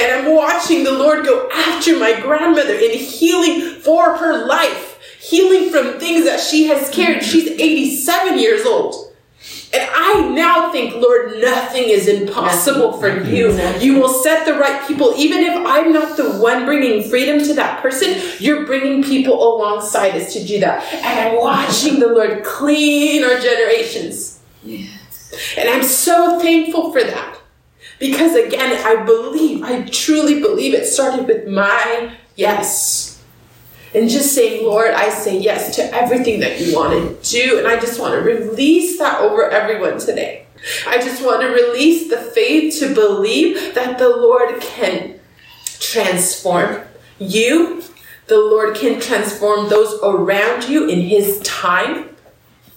And 0.00 0.12
I'm 0.12 0.34
watching 0.34 0.82
the 0.82 0.92
Lord 0.92 1.24
go 1.24 1.48
after 1.52 1.98
my 1.98 2.18
grandmother 2.20 2.74
in 2.74 2.98
healing 2.98 3.80
for 3.80 4.16
her 4.16 4.46
life, 4.46 4.98
healing 5.20 5.70
from 5.70 5.98
things 5.98 6.24
that 6.24 6.40
she 6.40 6.68
has 6.68 6.88
carried. 6.90 7.22
She's 7.22 7.48
87 7.48 8.38
years 8.38 8.64
old. 8.64 9.13
And 9.74 9.90
I 9.92 10.28
now 10.28 10.70
think, 10.70 10.94
Lord, 10.94 11.40
nothing 11.40 11.84
is 11.88 12.06
impossible 12.06 12.92
for 12.92 13.08
you. 13.24 13.52
You 13.80 13.98
will 13.98 14.08
set 14.08 14.46
the 14.46 14.54
right 14.54 14.86
people. 14.86 15.14
Even 15.16 15.40
if 15.40 15.66
I'm 15.66 15.92
not 15.92 16.16
the 16.16 16.38
one 16.38 16.64
bringing 16.64 17.08
freedom 17.10 17.40
to 17.40 17.54
that 17.54 17.82
person, 17.82 18.20
you're 18.38 18.64
bringing 18.66 19.02
people 19.02 19.34
alongside 19.34 20.14
us 20.14 20.32
to 20.34 20.44
do 20.44 20.60
that. 20.60 20.84
And 20.92 21.28
I'm 21.28 21.40
watching 21.40 21.98
the 21.98 22.06
Lord 22.06 22.44
clean 22.44 23.24
our 23.24 23.40
generations. 23.40 24.40
Yes. 24.62 25.54
And 25.58 25.68
I'm 25.68 25.82
so 25.82 26.38
thankful 26.38 26.92
for 26.92 27.02
that. 27.02 27.38
Because 27.98 28.36
again, 28.36 28.80
I 28.84 29.04
believe, 29.04 29.64
I 29.64 29.82
truly 29.86 30.40
believe 30.40 30.74
it 30.74 30.86
started 30.86 31.26
with 31.26 31.48
my 31.48 32.12
yes 32.36 33.13
and 33.94 34.08
just 34.08 34.34
saying, 34.34 34.64
Lord, 34.64 34.92
I 34.92 35.08
say 35.08 35.38
yes 35.38 35.76
to 35.76 35.82
everything 35.94 36.40
that 36.40 36.60
you 36.60 36.74
want 36.74 36.92
to 36.92 37.30
do. 37.30 37.58
And 37.58 37.66
I 37.66 37.78
just 37.78 38.00
want 38.00 38.14
to 38.14 38.20
release 38.20 38.98
that 38.98 39.20
over 39.20 39.48
everyone 39.48 39.98
today. 39.98 40.46
I 40.86 40.98
just 40.98 41.24
want 41.24 41.42
to 41.42 41.48
release 41.48 42.10
the 42.10 42.16
faith 42.16 42.78
to 42.80 42.94
believe 42.94 43.74
that 43.74 43.98
the 43.98 44.08
Lord 44.08 44.60
can 44.60 45.20
transform 45.78 46.82
you. 47.18 47.82
The 48.26 48.38
Lord 48.38 48.74
can 48.74 49.00
transform 49.00 49.68
those 49.68 50.00
around 50.02 50.68
you 50.68 50.88
in 50.88 51.02
His 51.02 51.40
time 51.40 52.13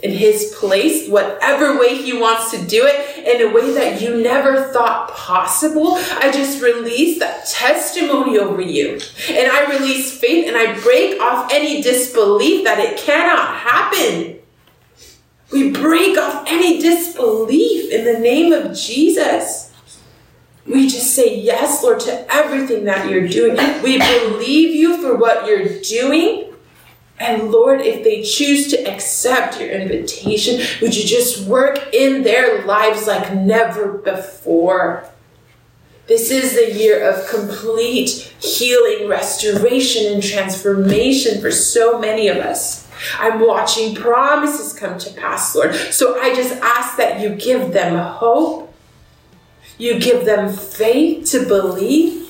in 0.02 0.12
his 0.12 0.54
place, 0.58 1.10
whatever 1.10 1.80
way 1.80 1.96
he 1.98 2.14
wants 2.14 2.52
to 2.52 2.64
do 2.68 2.86
it, 2.86 3.26
in 3.26 3.50
a 3.50 3.54
way 3.54 3.74
that 3.74 4.00
you 4.00 4.22
never 4.22 4.66
thought 4.72 5.10
possible. 5.12 5.96
I 5.96 6.32
just 6.32 6.62
release 6.62 7.18
that 7.20 7.48
testimony 7.48 8.38
over 8.38 8.62
you. 8.62 9.00
And 9.30 9.52
I 9.52 9.66
release 9.76 10.18
faith 10.18 10.48
and 10.48 10.56
I 10.56 10.80
break 10.80 11.20
off 11.20 11.52
any 11.52 11.82
disbelief 11.82 12.64
that 12.66 12.78
it 12.78 12.98
cannot 12.98 13.56
happen. 13.56 14.40
We 15.52 15.72
break 15.72 16.18
off 16.18 16.44
any 16.48 16.80
disbelief 16.80 17.92
in 17.92 18.06
the 18.06 18.20
name 18.20 18.54
of 18.54 18.78
Jesus. 18.78 19.74
We 20.68 20.88
just 20.88 21.16
say 21.16 21.40
yes, 21.40 21.82
Lord, 21.82 22.02
to 22.02 22.34
everything 22.34 22.84
that 22.84 23.10
you're 23.10 23.28
doing. 23.28 23.56
We 23.82 23.98
believe 23.98 24.76
you 24.76 25.02
for 25.02 25.16
what 25.16 25.48
you're 25.48 25.80
doing. 25.82 26.54
And 27.20 27.52
Lord, 27.52 27.82
if 27.82 28.04
they 28.04 28.22
choose 28.22 28.68
to 28.68 28.78
accept 28.84 29.60
your 29.60 29.70
invitation, 29.70 30.62
would 30.82 30.96
you 30.96 31.04
just 31.04 31.48
work 31.48 31.94
in 31.94 32.24
their 32.24 32.64
lives 32.66 33.08
like 33.08 33.34
never 33.34 33.94
before? 33.98 35.10
This 36.08 36.32
is 36.32 36.54
the 36.54 36.74
year 36.74 37.10
of 37.10 37.28
complete 37.28 38.34
healing, 38.40 39.10
restoration, 39.10 40.14
and 40.14 40.24
transformation 40.24 41.42
for 41.42 41.52
so 41.52 42.00
many 42.00 42.28
of 42.28 42.38
us. 42.38 42.88
I'm 43.20 43.46
watching 43.46 43.94
promises 43.94 44.74
come 44.74 44.98
to 45.00 45.14
pass, 45.14 45.56
Lord. 45.56 45.76
So 45.76 46.20
I 46.20 46.34
just 46.34 46.54
ask 46.62 46.98
that 46.98 47.20
you 47.20 47.36
give 47.36 47.74
them 47.74 47.98
hope, 47.98 48.74
you 49.78 50.00
give 50.00 50.26
them 50.26 50.52
faith 50.54 51.30
to 51.32 51.46
believe, 51.46 52.27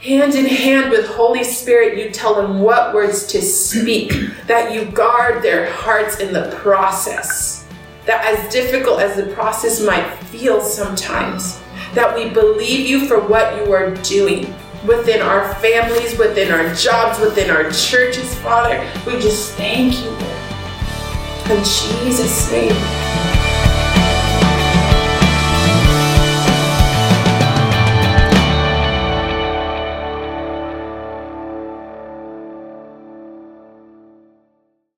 hand 0.00 0.34
in 0.34 0.46
hand 0.46 0.90
with 0.90 1.06
Holy 1.06 1.44
Spirit, 1.44 1.98
you 1.98 2.10
tell 2.10 2.34
them 2.34 2.60
what 2.60 2.94
words 2.94 3.26
to 3.26 3.42
speak, 3.42 4.12
that 4.46 4.72
you 4.72 4.86
guard 4.86 5.42
their 5.42 5.70
hearts 5.70 6.20
in 6.20 6.32
the 6.32 6.50
process. 6.56 7.68
That 8.06 8.24
as 8.24 8.50
difficult 8.52 9.00
as 9.00 9.16
the 9.16 9.32
process 9.34 9.84
might 9.84 10.10
feel 10.24 10.62
sometimes, 10.62 11.60
that 11.94 12.16
we 12.16 12.30
believe 12.30 12.88
you 12.88 13.06
for 13.06 13.20
what 13.20 13.56
you 13.56 13.72
are 13.74 13.94
doing 13.96 14.54
within 14.86 15.20
our 15.20 15.54
families, 15.56 16.18
within 16.18 16.50
our 16.50 16.74
jobs, 16.74 17.20
within 17.20 17.50
our 17.50 17.70
churches, 17.70 18.34
Father. 18.36 18.90
We 19.06 19.20
just 19.20 19.52
thank 19.52 20.02
you. 20.02 20.10
In 21.54 21.62
Jesus' 21.62 22.50
name. 22.50 23.09